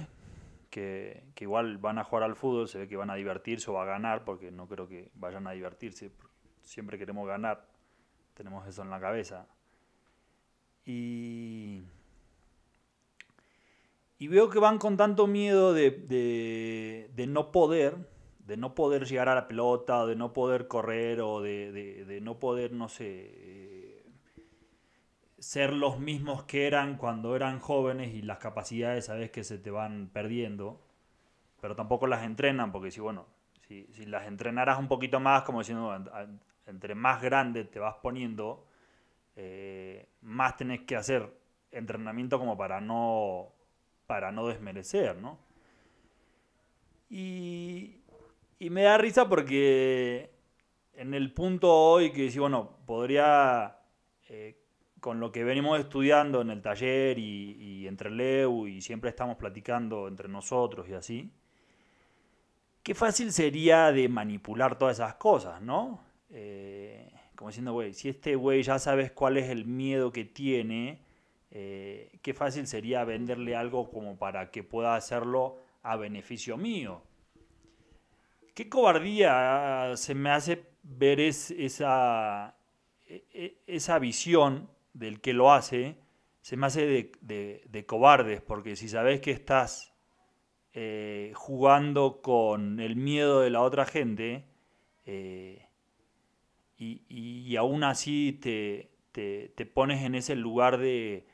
que, 0.70 1.24
igual 1.40 1.80
van 1.80 1.98
a 1.98 2.04
jugar 2.04 2.22
al 2.22 2.36
fútbol, 2.36 2.68
se 2.68 2.78
ve 2.78 2.88
que 2.88 2.98
van 2.98 3.10
a 3.10 3.16
divertirse 3.16 3.72
o 3.72 3.80
a 3.80 3.86
ganar, 3.86 4.24
porque 4.24 4.52
no 4.52 4.68
creo 4.68 4.88
que 4.88 5.10
vayan 5.16 5.48
a 5.48 5.52
divertirse, 5.52 6.12
siempre 6.62 7.00
queremos 7.00 7.28
ganar, 7.28 7.66
tenemos 8.36 8.68
eso 8.68 8.84
en 8.84 8.92
la 8.92 9.00
cabeza. 9.00 9.48
Y, 10.86 11.82
veo 14.20 14.52
que 14.52 14.60
van 14.60 14.78
con 14.78 14.98
tanto 14.98 15.26
miedo 15.26 15.74
de, 15.74 17.26
no 17.28 17.52
poder, 17.52 18.15
de 18.46 18.58
no 18.58 18.76
poder 18.76 19.06
llegar 19.06 19.30
a 19.30 19.36
la 19.36 19.48
pelota, 19.48 20.06
de 20.06 20.16
no 20.16 20.34
poder 20.34 20.68
correr, 20.68 21.22
o 21.22 21.42
de, 21.42 21.72
de 21.72 22.22
no 22.22 22.40
poder, 22.40 22.72
no 22.72 22.90
sé, 22.90 24.04
ser 25.40 25.74
los 25.74 26.00
mismos 26.00 26.44
que 26.44 26.66
eran 26.66 26.98
cuando 26.98 27.36
eran 27.36 27.60
jóvenes 27.60 28.16
y 28.16 28.22
las 28.24 28.40
capacidades 28.40 29.06
sabes 29.06 29.30
que 29.30 29.44
se 29.44 29.60
te 29.60 29.70
van 29.70 30.10
perdiendo, 30.12 30.82
pero 31.62 31.76
tampoco 31.76 32.08
las 32.08 32.24
entrenan, 32.24 32.72
porque 32.72 32.92
si, 32.92 33.00
bueno, 33.00 33.28
si, 33.68 33.86
las 34.06 34.28
entrenaras 34.28 34.80
un 34.80 34.88
poquito 34.88 35.20
más, 35.20 35.44
como 35.44 35.60
diciendo, 35.60 35.96
entre 36.66 36.96
más 36.96 37.22
grande 37.22 37.64
te 37.64 37.80
vas 37.80 37.96
poniendo, 38.02 38.66
eh, 39.36 40.10
más 40.22 40.58
tenés 40.58 40.82
que 40.82 40.96
hacer 40.96 41.32
entrenamiento 41.72 42.40
como 42.40 42.58
para 42.58 42.82
no, 42.82 43.52
para 44.08 44.32
no 44.32 44.48
desmerecer, 44.48 45.18
¿no? 45.18 45.38
Y, 47.10 48.02
y 48.60 48.70
me 48.70 48.84
da 48.84 48.98
risa 48.98 49.28
porque 49.28 50.32
en 50.94 51.14
el 51.14 51.34
punto 51.34 51.74
hoy 51.74 52.12
que 52.12 52.32
si 52.32 52.40
bueno, 52.40 52.78
podría 52.86 53.78
eh, 54.30 54.58
con 55.00 55.20
lo 55.20 55.32
que 55.32 55.44
venimos 55.44 55.80
estudiando 55.80 56.42
en 56.42 56.50
el 56.50 56.62
taller 56.62 57.20
y, 57.20 57.88
entre 57.88 58.10
Leu 58.10 58.68
y 58.68 58.82
siempre 58.82 59.12
estamos 59.12 59.38
platicando 59.38 60.08
entre 60.08 60.28
nosotros 60.28 60.90
y 60.90 60.94
así, 60.94 61.32
qué 62.82 62.96
fácil 62.96 63.32
sería 63.32 63.92
de 63.92 64.10
manipular 64.10 64.80
todas 64.80 64.98
esas 64.98 65.14
cosas, 65.16 65.62
¿no? 65.62 66.02
Eh, 66.32 67.12
como 67.36 67.50
diciendo, 67.50 67.74
güey, 67.74 67.94
si 67.94 68.10
este 68.10 68.36
güey 68.36 68.64
ya 68.64 68.80
sabes 68.80 69.12
cuál 69.12 69.38
es 69.38 69.50
el 69.50 69.66
miedo 69.66 70.12
que 70.12 70.26
tiene, 70.26 71.04
eh, 71.52 72.18
qué 72.24 72.34
fácil 72.34 72.66
sería 72.66 73.04
venderle 73.04 73.56
algo 73.56 73.92
como 73.92 74.18
para 74.18 74.50
que 74.50 74.64
pueda 74.64 74.96
hacerlo 74.96 75.60
a 75.84 75.98
beneficio 75.98 76.58
mío. 76.58 77.04
Qué 78.56 78.70
cobardía 78.70 79.92
se 79.98 80.16
me 80.16 80.30
hace 80.30 80.64
ver 80.82 81.20
esa, 81.20 82.56
e, 83.06 83.26
e, 83.34 83.58
esa 83.68 84.00
visión 84.00 84.70
del 84.94 85.20
que 85.20 85.34
lo 85.34 85.52
hace, 85.52 85.98
se 86.40 86.56
me 86.56 86.68
hace 86.68 87.12
de, 87.20 87.86
cobardes, 87.86 88.42
porque 88.42 88.78
si 88.78 88.88
sabes 88.88 89.20
que 89.20 89.32
estás 89.32 89.94
eh, 90.74 91.34
jugando 91.36 92.22
con 92.22 92.80
el 92.80 92.96
miedo 92.96 93.42
de 93.42 93.50
la 93.50 93.62
otra 93.62 93.86
gente, 93.86 94.46
eh, 95.06 95.68
y, 96.78 97.56
aún 97.58 97.84
así 97.84 98.40
te, 98.42 98.90
pones 99.74 100.04
en 100.04 100.16
ese 100.16 100.36
lugar 100.38 100.78
de, 100.78 101.28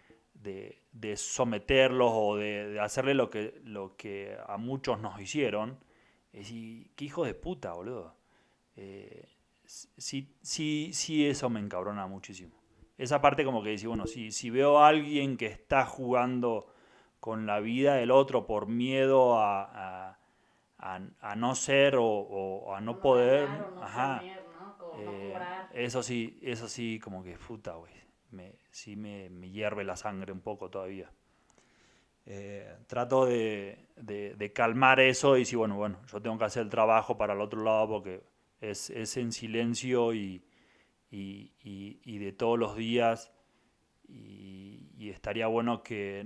someterlos 1.17 2.11
o 2.15 2.35
de, 2.37 2.79
hacerle 2.79 3.13
lo 3.13 3.29
que, 3.29 3.61
lo 3.63 3.95
que 3.95 4.35
a 4.47 4.57
muchos 4.57 4.99
nos 4.99 5.21
hicieron, 5.21 5.77
es 6.33 6.39
decir, 6.39 6.91
qué 6.95 7.05
hijo 7.05 7.25
de 7.25 7.33
puta, 7.33 7.73
boludo. 7.73 8.15
Eh, 8.75 9.27
sí, 9.65 10.33
sí, 10.41 10.91
sí, 10.93 11.27
eso 11.27 11.49
me 11.49 11.59
encabrona 11.59 12.07
muchísimo. 12.07 12.53
Esa 12.97 13.21
parte 13.21 13.43
como 13.43 13.63
que 13.63 13.71
dice, 13.71 13.87
bueno, 13.87 14.05
si, 14.07 14.31
si 14.31 14.49
veo 14.49 14.79
a 14.79 14.87
alguien 14.87 15.37
que 15.37 15.47
está 15.47 15.85
jugando 15.85 16.67
con 17.19 17.45
la 17.45 17.59
vida 17.59 17.95
del 17.95 18.11
otro 18.11 18.45
por 18.45 18.67
miedo 18.67 19.39
a, 19.39 20.17
no 21.35 21.55
ser 21.55 21.95
o, 21.97 22.75
a 22.75 22.81
no, 22.81 23.01
poder, 23.01 23.49
ajá, 23.79 24.23
eh, 24.93 25.33
eso 25.73 26.03
sí, 26.03 26.39
eso 26.41 26.67
sí, 26.67 26.99
como 26.99 27.23
que 27.23 27.37
puta, 27.37 27.73
güey. 27.73 27.93
Me, 28.31 28.55
sí 28.71 28.95
me, 28.95 29.29
hierve 29.49 29.83
la 29.83 29.95
sangre 29.95 30.31
un 30.31 30.41
poco 30.41 30.69
todavía. 30.69 31.11
Eh, 32.25 32.75
trato 32.87 33.25
de, 33.25 34.51
calmar 34.53 34.99
eso 34.99 35.35
y 35.35 35.39
decir, 35.39 35.57
bueno, 35.57 35.75
bueno, 35.75 35.99
yo 36.11 36.21
tengo 36.21 36.37
que 36.37 36.45
hacer 36.45 36.63
el 36.63 36.69
trabajo 36.69 37.17
para 37.17 37.33
el 37.33 37.41
otro 37.41 37.63
lado 37.63 37.87
porque 37.87 38.23
es, 38.59 38.89
en 39.17 39.31
silencio 39.31 40.13
y, 40.13 40.43
y, 41.09 42.17
de 42.17 42.31
todos 42.31 42.59
los 42.59 42.75
días. 42.75 43.31
Y, 44.07 45.09
estaría 45.09 45.47
bueno 45.47 45.83
que 45.83 46.23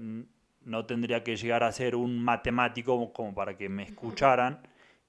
no 0.61 0.85
tendría 0.85 1.23
que 1.23 1.37
llegar 1.37 1.63
a 1.63 1.71
ser 1.71 1.95
un 1.95 2.23
matemático 2.23 3.13
como 3.13 3.33
para 3.33 3.57
que 3.57 3.69
me 3.69 3.83
escucharan. 3.83 4.67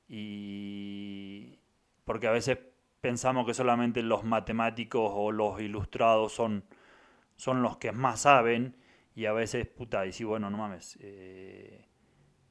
Y 0.09 1.59
porque 2.05 2.29
a 2.29 2.31
veces 2.31 2.59
pensamos 3.01 3.45
que 3.47 3.55
solamente 3.55 4.03
los 4.03 4.25
matemáticos 4.25 5.11
o 5.15 5.33
los 5.33 5.61
ilustrados 5.61 6.33
son, 6.33 6.65
son 7.37 7.63
los 7.63 7.77
que 7.77 7.93
más 7.93 8.21
saben 8.21 8.77
y 9.17 9.27
a 9.27 9.33
veces, 9.33 9.67
puta, 9.67 10.07
y 10.07 10.13
sí, 10.13 10.23
bueno, 10.23 10.51
no 10.51 10.59
mames, 10.59 10.97
eh, 11.01 11.89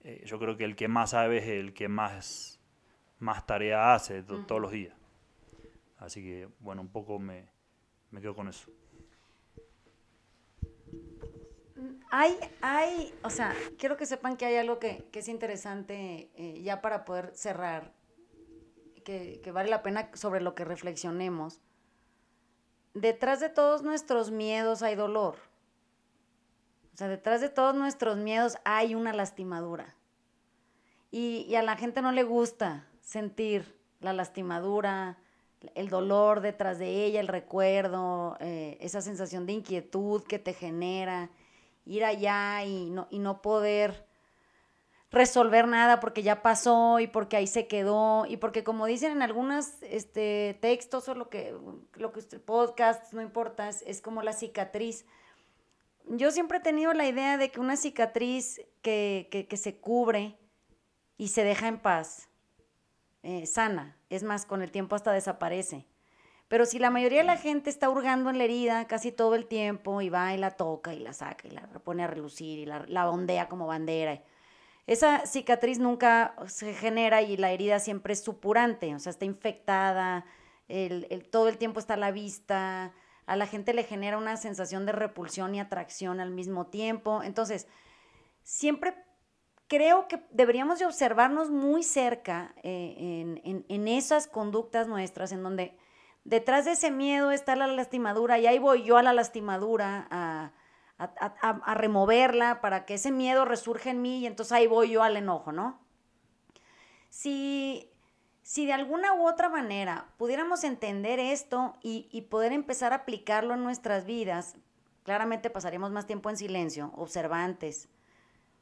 eh, 0.01 0.23
yo 0.25 0.39
creo 0.39 0.57
que 0.57 0.65
el 0.65 0.75
que 0.75 0.87
más 0.87 1.11
sabe 1.11 1.37
es 1.37 1.47
el 1.47 1.73
que 1.73 1.87
más, 1.87 2.59
más 3.19 3.45
tarea 3.45 3.93
hace 3.93 4.23
todos 4.23 4.59
los 4.59 4.71
días. 4.71 4.97
Así 5.97 6.21
que, 6.21 6.49
bueno, 6.59 6.81
un 6.81 6.89
poco 6.89 7.19
me, 7.19 7.47
me 8.09 8.19
quedo 8.19 8.35
con 8.35 8.49
eso. 8.49 8.69
Hay, 12.09 12.35
hay, 12.61 13.13
o 13.23 13.29
sea, 13.29 13.53
quiero 13.77 13.95
que 13.95 14.05
sepan 14.05 14.35
que 14.35 14.45
hay 14.45 14.55
algo 14.55 14.79
que, 14.79 15.07
es 15.13 15.27
interesante 15.27 16.31
eh, 16.35 16.61
ya 16.63 16.81
para 16.81 17.05
poder 17.05 17.31
cerrar 17.35 17.93
que, 19.03 19.39
vale 19.53 19.69
la 19.69 19.83
pena 19.83 20.09
sobre 20.13 20.41
lo 20.41 20.55
que 20.55 20.65
reflexionemos. 20.65 21.61
Detrás 22.95 23.39
de 23.39 23.49
todos 23.49 23.83
nuestros 23.83 24.31
miedos 24.31 24.81
hay 24.81 24.95
dolor. 24.95 25.35
O 26.95 26.97
sea, 26.97 27.09
detrás 27.09 27.41
de 27.41 27.49
todos 27.49 27.75
nuestros 27.75 28.15
miedos 28.15 28.55
hay 28.63 28.95
una 28.95 29.11
lastimadura. 29.11 29.95
Y, 31.11 31.53
a 31.55 31.61
la 31.61 31.75
gente 31.75 32.01
no 32.01 32.13
le 32.13 32.23
gusta 32.23 32.87
sentir 33.01 33.77
la 33.99 34.13
lastimadura, 34.13 35.17
el 35.73 35.89
dolor 35.89 36.39
detrás 36.39 36.79
de 36.79 37.03
ella, 37.03 37.19
el 37.19 37.27
recuerdo, 37.27 38.37
eh, 38.39 38.77
esa 38.79 39.01
sensación 39.01 39.45
de 39.45 39.51
inquietud 39.51 40.23
que 40.23 40.39
te 40.39 40.53
genera, 40.53 41.29
ir 41.83 42.05
allá 42.05 42.63
y 42.63 42.89
no, 42.89 43.07
y 43.09 43.19
no 43.19 43.41
poder 43.41 44.07
resolver 45.11 45.67
nada 45.67 45.99
porque 45.99 46.23
ya 46.23 46.41
pasó 46.41 47.01
y 47.01 47.07
porque 47.07 47.35
ahí 47.35 47.47
se 47.47 47.67
quedó 47.67 48.25
y 48.25 48.37
porque 48.37 48.63
como 48.63 48.85
dicen 48.85 49.11
en 49.11 49.21
algunos 49.21 49.83
este, 49.83 50.57
textos 50.61 51.09
o 51.09 51.15
lo 51.15 51.27
que, 51.29 51.53
lo 51.95 52.13
que 52.13 52.19
usted, 52.19 52.41
podcast, 52.41 53.11
no 53.11 53.21
importa, 53.21 53.67
es, 53.67 54.01
como 54.01 54.21
la 54.21 54.31
cicatriz. 54.31 55.05
Yo 56.07 56.31
siempre 56.31 56.59
he 56.59 56.61
tenido 56.61 56.93
la 56.93 57.07
idea 57.07 57.37
de 57.37 57.49
que 57.51 57.59
una 57.59 57.77
cicatriz 57.77 58.61
que, 58.81 59.47
se 59.55 59.77
cubre 59.77 60.37
y 61.17 61.29
se 61.29 61.43
deja 61.43 61.67
en 61.67 61.79
paz, 61.79 62.29
eh, 63.23 63.45
sana, 63.45 63.97
es 64.09 64.23
más, 64.23 64.45
con 64.45 64.61
el 64.61 64.71
tiempo 64.71 64.95
hasta 64.95 65.11
desaparece. 65.11 65.87
Pero 66.47 66.65
si 66.65 66.77
la 66.77 66.91
mayoría 66.91 67.19
de 67.19 67.25
la 67.25 67.37
gente 67.37 67.69
está 67.71 67.89
hurgando 67.89 68.29
en 68.29 68.37
la 68.37 68.43
herida 68.43 68.85
casi 68.85 69.11
todo 69.11 69.33
el 69.33 69.47
tiempo 69.47 70.01
y 70.01 70.09
va 70.09 70.33
y 70.33 70.37
la 70.37 70.51
toca 70.51 70.93
y 70.93 70.99
la 70.99 71.13
saca 71.13 71.47
y 71.47 71.51
la 71.51 71.67
pone 71.83 72.03
a 72.03 72.07
relucir 72.07 72.59
y 72.59 72.65
la, 72.65 72.85
la 72.87 73.09
ondea 73.09 73.49
como 73.49 73.65
bandera, 73.65 74.21
esa 74.87 75.25
cicatriz 75.25 75.79
nunca 75.79 76.35
se 76.45 76.73
genera 76.75 77.23
y 77.23 77.37
la 77.37 77.51
herida 77.51 77.79
siempre 77.79 78.13
es 78.13 78.23
supurante, 78.23 78.93
o 78.93 78.99
sea, 78.99 79.09
está 79.09 79.25
infectada, 79.25 80.25
el, 80.67 81.27
todo 81.31 81.47
el 81.47 81.57
tiempo 81.57 81.79
está 81.79 81.95
a 81.95 81.97
la 81.97 82.11
vista, 82.11 82.93
a 83.25 83.35
la 83.35 83.47
gente 83.47 83.73
le 83.73 83.83
genera 83.83 84.17
una 84.17 84.37
sensación 84.37 84.85
de 84.85 84.91
repulsión 84.91 85.55
y 85.55 85.59
atracción 85.59 86.19
al 86.19 86.31
mismo 86.31 86.67
tiempo. 86.67 87.23
Entonces, 87.23 87.67
siempre 88.43 88.95
creo 89.67 90.07
que 90.07 90.23
deberíamos 90.31 90.79
de 90.79 90.85
observarnos 90.85 91.49
muy 91.49 91.83
cerca 91.83 92.53
eh, 92.63 93.41
en, 93.67 93.87
esas 93.87 94.27
conductas 94.27 94.87
nuestras, 94.87 95.31
en 95.31 95.43
donde 95.43 95.77
detrás 96.23 96.65
de 96.65 96.71
ese 96.71 96.91
miedo 96.91 97.31
está 97.31 97.55
la 97.55 97.67
lastimadura 97.67 98.37
y 98.39 98.47
ahí 98.47 98.59
voy 98.59 98.83
yo 98.83 98.97
a 98.97 99.03
la 99.03 99.13
lastimadura, 99.13 100.07
a 100.11 100.53
a, 100.97 101.73
removerla 101.75 102.61
para 102.61 102.85
que 102.85 102.95
ese 102.95 103.11
miedo 103.11 103.45
resurja 103.45 103.91
en 103.91 104.01
mí 104.01 104.19
y 104.19 104.27
entonces 104.27 104.53
ahí 104.53 104.67
voy 104.67 104.91
yo 104.91 105.03
al 105.03 105.17
enojo, 105.17 105.51
¿no? 105.51 105.79
Si, 107.09 107.89
si 108.45 108.67
de 108.67 108.73
alguna 108.73 109.11
u 109.15 109.27
otra 109.27 109.49
manera 109.49 110.05
pudiéramos 110.17 110.63
entender 110.63 111.17
esto 111.19 111.73
y, 111.81 112.21
poder 112.29 112.51
empezar 112.51 112.93
a 112.93 112.97
aplicarlo 112.97 113.55
en 113.55 113.63
nuestras 113.63 114.05
vidas, 114.05 114.53
claramente 115.03 115.49
pasaríamos 115.49 115.91
más 115.91 116.05
tiempo 116.05 116.29
en 116.29 116.37
silencio, 116.37 116.91
observantes, 116.95 117.89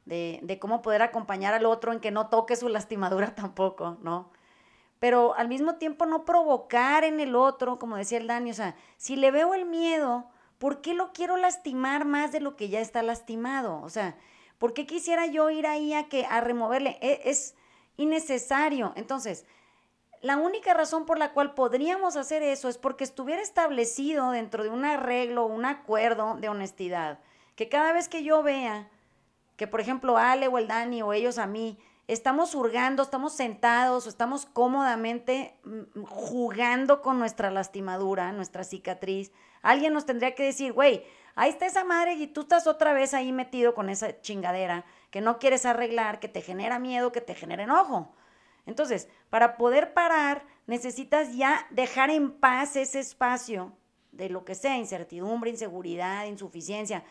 de, 0.05 0.39
de, 0.41 0.57
cómo 0.57 0.81
poder 0.81 1.01
acompañar 1.01 1.53
al 1.53 1.65
otro 1.65 1.91
en 1.91 1.99
que 1.99 2.11
no 2.11 2.29
toque 2.29 2.55
su 2.55 2.69
lastimadura 2.69 3.35
tampoco, 3.35 3.97
¿no? 4.01 4.31
Pero 4.99 5.35
al 5.35 5.49
mismo 5.49 5.75
tiempo 5.75 6.05
no 6.05 6.23
provocar 6.23 7.03
en 7.03 7.19
el 7.19 7.35
otro, 7.35 7.77
como 7.77 7.97
decía 7.97 8.19
el 8.19 8.27
Dani, 8.27 8.51
o 8.51 8.53
sea, 8.53 8.77
si 8.95 9.17
le 9.17 9.31
veo 9.31 9.53
el 9.53 9.65
miedo, 9.65 10.29
¿por 10.59 10.79
qué 10.79 10.93
lo 10.93 11.11
quiero 11.11 11.35
lastimar 11.35 12.05
más 12.05 12.31
de 12.31 12.39
lo 12.39 12.55
que 12.55 12.69
ya 12.69 12.79
está 12.79 13.03
lastimado? 13.03 13.81
O 13.81 13.89
sea, 13.89 14.15
¿por 14.59 14.73
qué 14.73 14.85
quisiera 14.85 15.25
yo 15.25 15.49
ir 15.49 15.67
ahí 15.67 15.93
a, 15.93 16.07
que, 16.07 16.25
a 16.25 16.39
removerle? 16.39 16.97
E, 17.01 17.29
es, 17.29 17.55
innecesario. 17.97 18.93
Entonces, 18.95 19.45
la 20.23 20.37
única 20.37 20.73
razón 20.73 21.05
por 21.05 21.19
la 21.19 21.33
cual 21.33 21.53
podríamos 21.53 22.15
hacer 22.15 22.43
eso 22.43 22.69
es 22.69 22.77
porque 22.77 23.03
estuviera 23.03 23.41
establecido 23.41 24.31
dentro 24.31 24.63
de 24.63 24.69
un 24.69 24.85
arreglo, 24.85 25.45
un 25.45 25.65
acuerdo 25.65 26.37
de 26.39 26.47
honestidad, 26.47 27.19
que 27.57 27.67
cada 27.67 27.91
vez 27.91 28.07
que 28.07 28.23
yo 28.23 28.41
vea 28.41 28.87
que, 29.57 29.67
por 29.67 29.81
ejemplo, 29.81 30.15
Ale 30.15 30.47
o 30.47 30.57
el 30.57 30.69
Dani 30.69 31.01
o 31.01 31.11
ellos 31.11 31.37
a 31.37 31.45
mí 31.45 31.77
estamos 32.07 32.55
hurgando, 32.55 33.03
estamos 33.03 33.33
sentados 33.33 34.05
o 34.05 34.09
estamos 34.09 34.45
cómodamente 34.45 35.57
mm, 35.65 36.03
jugando 36.05 37.01
con 37.01 37.19
nuestra 37.19 37.51
lastimadura, 37.51 38.31
nuestra 38.31 38.63
cicatriz, 38.63 39.33
alguien 39.61 39.91
nos 39.91 40.05
tendría 40.05 40.35
que 40.35 40.43
decir, 40.43 40.71
güey, 40.71 41.03
ahí 41.35 41.49
está 41.49 41.65
esa 41.65 41.83
madre 41.83 42.13
y 42.13 42.27
tú 42.27 42.41
estás 42.43 42.65
otra 42.65 42.93
vez 42.93 43.13
ahí 43.13 43.33
metido 43.33 43.75
con 43.75 43.89
esa 43.89 44.21
chingadera 44.21 44.85
que 45.11 45.19
no 45.19 45.37
quieres 45.37 45.65
arreglar, 45.65 46.21
que 46.21 46.29
te 46.29 46.39
genera 46.41 46.79
miedo, 46.79 47.11
que 47.11 47.19
te 47.19 47.35
genera 47.35 47.63
enojo. 47.63 48.15
Entonces, 48.65 49.09
para 49.29 49.57
poder 49.57 49.93
parar, 49.93 50.45
necesitas 50.67 51.35
ya 51.35 51.67
dejar 51.71 52.09
en 52.09 52.31
paz 52.31 52.75
ese 52.75 52.99
espacio 52.99 53.73
de 54.11 54.29
lo 54.29 54.45
que 54.45 54.55
sea, 54.55 54.77
incertidumbre, 54.77 55.49
inseguridad, 55.49 56.25
insuficiencia, 56.25 57.03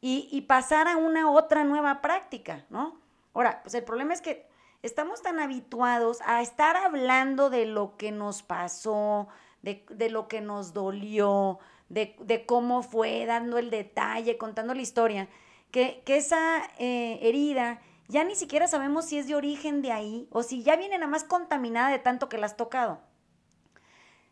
y, 0.00 0.42
pasar 0.42 0.86
a 0.86 0.96
una 0.96 1.28
otra 1.28 1.64
nueva 1.64 2.00
práctica, 2.00 2.64
¿no? 2.70 3.00
Ahora, 3.34 3.62
pues 3.62 3.74
el 3.74 3.82
problema 3.82 4.14
es 4.14 4.20
que 4.20 4.46
estamos 4.82 5.22
tan 5.22 5.40
habituados 5.40 6.20
a 6.24 6.40
estar 6.40 6.76
hablando 6.76 7.50
de 7.50 7.66
lo 7.66 7.96
que 7.96 8.12
nos 8.12 8.44
pasó, 8.44 9.26
de, 9.62 10.08
lo 10.08 10.28
que 10.28 10.40
nos 10.40 10.72
dolió, 10.72 11.58
de, 11.88 12.44
cómo 12.46 12.84
fue, 12.84 13.26
dando 13.26 13.58
el 13.58 13.70
detalle, 13.70 14.38
contando 14.38 14.72
la 14.72 14.82
historia, 14.82 15.28
que, 15.72 16.00
esa 16.06 16.62
eh, 16.78 17.18
herida 17.22 17.80
ya 18.08 18.24
ni 18.24 18.34
siquiera 18.34 18.66
sabemos 18.66 19.04
si 19.04 19.18
es 19.18 19.28
de 19.28 19.34
origen 19.34 19.82
de 19.82 19.92
ahí 19.92 20.28
o 20.30 20.42
si 20.42 20.62
ya 20.62 20.76
viene 20.76 20.98
nada 20.98 21.10
más 21.10 21.24
contaminada 21.24 21.90
de 21.90 21.98
tanto 21.98 22.28
que 22.28 22.38
la 22.38 22.46
has 22.46 22.56
tocado. 22.56 23.00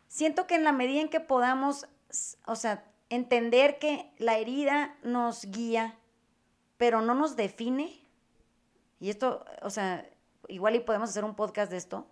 Siento 0.07 0.47
que 0.47 0.55
en 0.55 0.63
la 0.63 0.71
medida 0.71 1.01
en 1.01 1.09
que 1.09 1.19
podamos, 1.19 1.87
o 2.45 2.55
sea, 2.55 2.83
entender 3.09 3.77
que 3.77 4.11
la 4.17 4.37
herida 4.37 4.95
nos 5.03 5.45
guía, 5.45 5.97
pero 6.77 7.01
no 7.01 7.13
nos 7.13 7.35
define, 7.35 8.01
y 8.99 9.09
esto, 9.09 9.45
o 9.61 9.69
sea, 9.69 10.09
igual 10.47 10.75
y 10.75 10.79
podemos 10.79 11.09
hacer 11.09 11.23
un 11.23 11.35
podcast 11.35 11.71
de 11.71 11.77
esto, 11.77 12.07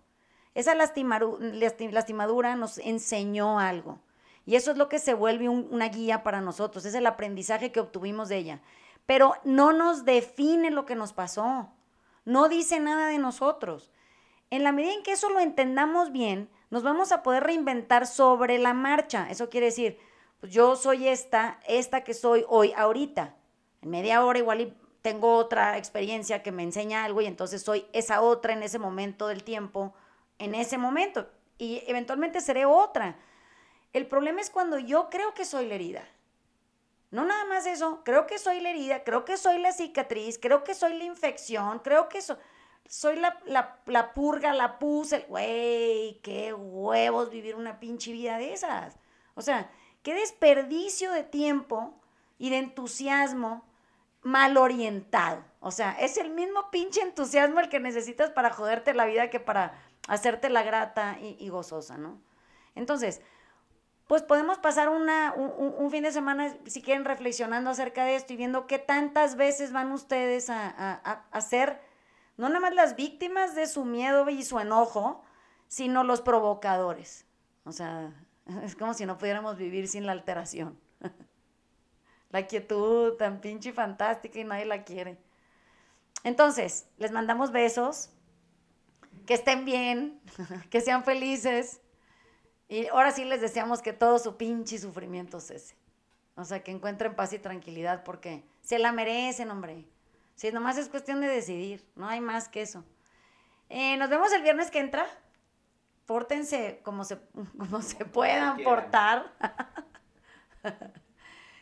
esa 0.54 0.74
lastimadura 0.74 2.56
nos 2.56 2.78
enseñó 2.78 3.58
algo. 3.58 3.98
Y 4.44 4.54
eso 4.54 4.70
es 4.70 4.76
lo 4.76 4.88
que 4.88 5.00
se 5.00 5.12
vuelve 5.12 5.48
una 5.48 5.88
guía 5.88 6.22
para 6.22 6.40
nosotros, 6.40 6.84
es 6.84 6.94
el 6.94 7.06
aprendizaje 7.06 7.72
que 7.72 7.80
obtuvimos 7.80 8.28
de 8.28 8.36
ella. 8.36 8.62
Pero 9.06 9.34
no 9.44 9.72
nos 9.72 10.04
define 10.04 10.70
lo 10.70 10.84
que 10.84 10.96
nos 10.96 11.12
pasó, 11.12 11.70
no 12.24 12.48
dice 12.48 12.80
nada 12.80 13.06
de 13.08 13.18
nosotros. 13.18 13.92
En 14.50 14.64
la 14.64 14.72
medida 14.72 14.92
en 14.92 15.02
que 15.02 15.12
eso 15.12 15.30
lo 15.30 15.40
entendamos 15.40 16.12
bien, 16.12 16.50
nos 16.70 16.82
vamos 16.82 17.12
a 17.12 17.22
poder 17.22 17.44
reinventar 17.44 18.06
sobre 18.06 18.58
la 18.58 18.74
marcha. 18.74 19.28
Eso 19.30 19.48
quiere 19.48 19.66
decir, 19.66 19.98
pues 20.40 20.52
yo 20.52 20.76
soy 20.76 21.08
esta, 21.08 21.60
esta 21.66 22.02
que 22.02 22.14
soy 22.14 22.44
hoy, 22.48 22.72
ahorita. 22.76 23.36
En 23.82 23.90
media 23.90 24.24
hora 24.24 24.38
igual 24.38 24.76
tengo 25.02 25.36
otra 25.36 25.78
experiencia 25.78 26.42
que 26.42 26.52
me 26.52 26.64
enseña 26.64 27.04
algo 27.04 27.20
y 27.20 27.26
entonces 27.26 27.62
soy 27.62 27.86
esa 27.92 28.20
otra 28.20 28.52
en 28.52 28.64
ese 28.64 28.78
momento 28.78 29.28
del 29.28 29.44
tiempo, 29.44 29.94
en 30.38 30.54
ese 30.54 30.78
momento. 30.78 31.28
Y 31.58 31.82
eventualmente 31.86 32.40
seré 32.40 32.66
otra. 32.66 33.16
El 33.92 34.06
problema 34.06 34.40
es 34.40 34.50
cuando 34.50 34.78
yo 34.78 35.08
creo 35.10 35.32
que 35.32 35.44
soy 35.44 35.66
la 35.66 35.76
herida. 35.76 36.04
No 37.10 37.24
nada 37.24 37.44
más 37.44 37.66
eso, 37.66 38.02
creo 38.04 38.26
que 38.26 38.38
soy 38.38 38.60
la 38.60 38.70
herida, 38.70 39.04
creo 39.04 39.24
que 39.24 39.36
soy 39.36 39.58
la 39.58 39.72
cicatriz, 39.72 40.38
creo 40.38 40.64
que 40.64 40.74
soy 40.74 40.94
la 40.94 41.04
infección, 41.04 41.78
creo 41.78 42.08
que 42.08 42.20
soy 42.20 43.16
la, 43.16 43.40
la, 43.46 44.14
purga, 44.14 44.52
la 44.52 44.78
pus, 44.78 45.12
el 45.12 45.24
güey, 45.26 46.20
qué 46.22 46.52
huevos 46.52 47.30
vivir 47.30 47.54
una 47.54 47.78
pinche 47.78 48.12
vida 48.12 48.38
de 48.38 48.52
esas. 48.52 48.96
O 49.34 49.42
sea, 49.42 49.70
qué 50.02 50.14
desperdicio 50.14 51.12
de 51.12 51.22
tiempo 51.22 51.94
y 52.38 52.50
de 52.50 52.58
entusiasmo 52.58 53.64
mal 54.22 54.56
orientado. 54.56 55.44
O 55.60 55.70
sea, 55.70 55.92
es 55.92 56.16
el 56.16 56.30
mismo 56.30 56.70
pinche 56.70 57.00
entusiasmo 57.00 57.60
el 57.60 57.68
que 57.68 57.78
necesitas 57.78 58.30
para 58.30 58.50
joderte 58.50 58.94
la 58.94 59.06
vida 59.06 59.30
que 59.30 59.38
para 59.38 59.80
hacerte 60.08 60.50
la 60.50 60.64
grata 60.64 61.18
y 61.20 61.48
gozosa, 61.48 61.96
¿no? 61.96 62.20
Entonces, 62.74 63.22
pues 64.06 64.22
podemos 64.22 64.58
pasar 64.58 64.88
una, 64.88 65.34
un, 65.34 65.90
fin 65.90 66.04
de 66.04 66.12
semana, 66.12 66.56
si 66.66 66.80
quieren, 66.80 67.04
reflexionando 67.04 67.70
acerca 67.70 68.04
de 68.04 68.14
esto 68.14 68.32
y 68.32 68.36
viendo 68.36 68.68
qué 68.68 68.78
tantas 68.78 69.36
veces 69.36 69.72
van 69.72 69.90
ustedes 69.90 70.48
a, 70.48 70.68
a, 70.70 71.40
ser, 71.40 71.80
no 72.36 72.48
nada 72.48 72.60
más 72.60 72.74
las 72.74 72.94
víctimas 72.94 73.56
de 73.56 73.66
su 73.66 73.84
miedo 73.84 74.28
y 74.30 74.44
su 74.44 74.60
enojo, 74.60 75.24
sino 75.66 76.04
los 76.04 76.20
provocadores. 76.20 77.26
O 77.64 77.72
sea, 77.72 78.12
es 78.62 78.76
como 78.76 78.94
si 78.94 79.06
no 79.06 79.18
pudiéramos 79.18 79.56
vivir 79.56 79.88
sin 79.88 80.06
la 80.06 80.12
alteración. 80.12 80.78
la 82.30 82.46
quietud 82.46 83.14
tan 83.14 83.40
pinche 83.40 83.72
fantástica 83.72 84.38
y 84.38 84.44
nadie 84.44 84.66
la 84.66 84.84
quiere. 84.84 85.18
Entonces, 86.22 86.88
les 86.98 87.10
mandamos 87.10 87.50
besos, 87.50 88.10
que 89.26 89.34
estén 89.34 89.64
bien, 89.64 90.20
que 90.70 90.80
sean 90.80 91.02
felices 91.02 91.80
y 92.68 92.86
ahora 92.88 93.12
sí 93.12 93.24
les 93.24 93.40
deseamos 93.40 93.82
que 93.82 93.92
todo 93.92 94.18
su 94.18 94.36
pinche 94.36 94.78
sufrimiento 94.78 95.40
cese. 95.40 95.76
O 96.34 96.44
sea, 96.44 96.62
que 96.62 96.70
encuentren 96.70 97.14
paz 97.14 97.32
y 97.32 97.38
tranquilidad 97.38 98.04
porque 98.04 98.44
se 98.62 98.78
la 98.78 98.92
merecen, 98.92 99.50
hombre. 99.50 99.86
Si 100.34 100.50
nomás 100.52 100.76
es 100.76 100.88
cuestión 100.88 101.20
de 101.20 101.28
decidir, 101.28 101.88
no 101.96 102.08
hay 102.08 102.20
más 102.20 102.48
que 102.48 102.62
eso. 102.62 102.84
Eh, 103.68 103.96
nos 103.96 104.10
vemos 104.10 104.32
el 104.32 104.42
viernes 104.42 104.70
que 104.70 104.80
entra. 104.80 105.06
Pórtense 106.04 106.80
como 106.82 107.04
se, 107.04 107.18
como 107.58 107.80
se 107.80 108.04
puedan 108.04 108.62
portar. 108.62 109.32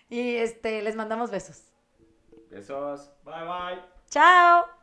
y 0.08 0.36
este, 0.36 0.82
les 0.82 0.96
mandamos 0.96 1.30
besos. 1.30 1.62
Besos. 2.50 3.12
Bye 3.24 3.44
bye. 3.44 3.82
Chao. 4.10 4.73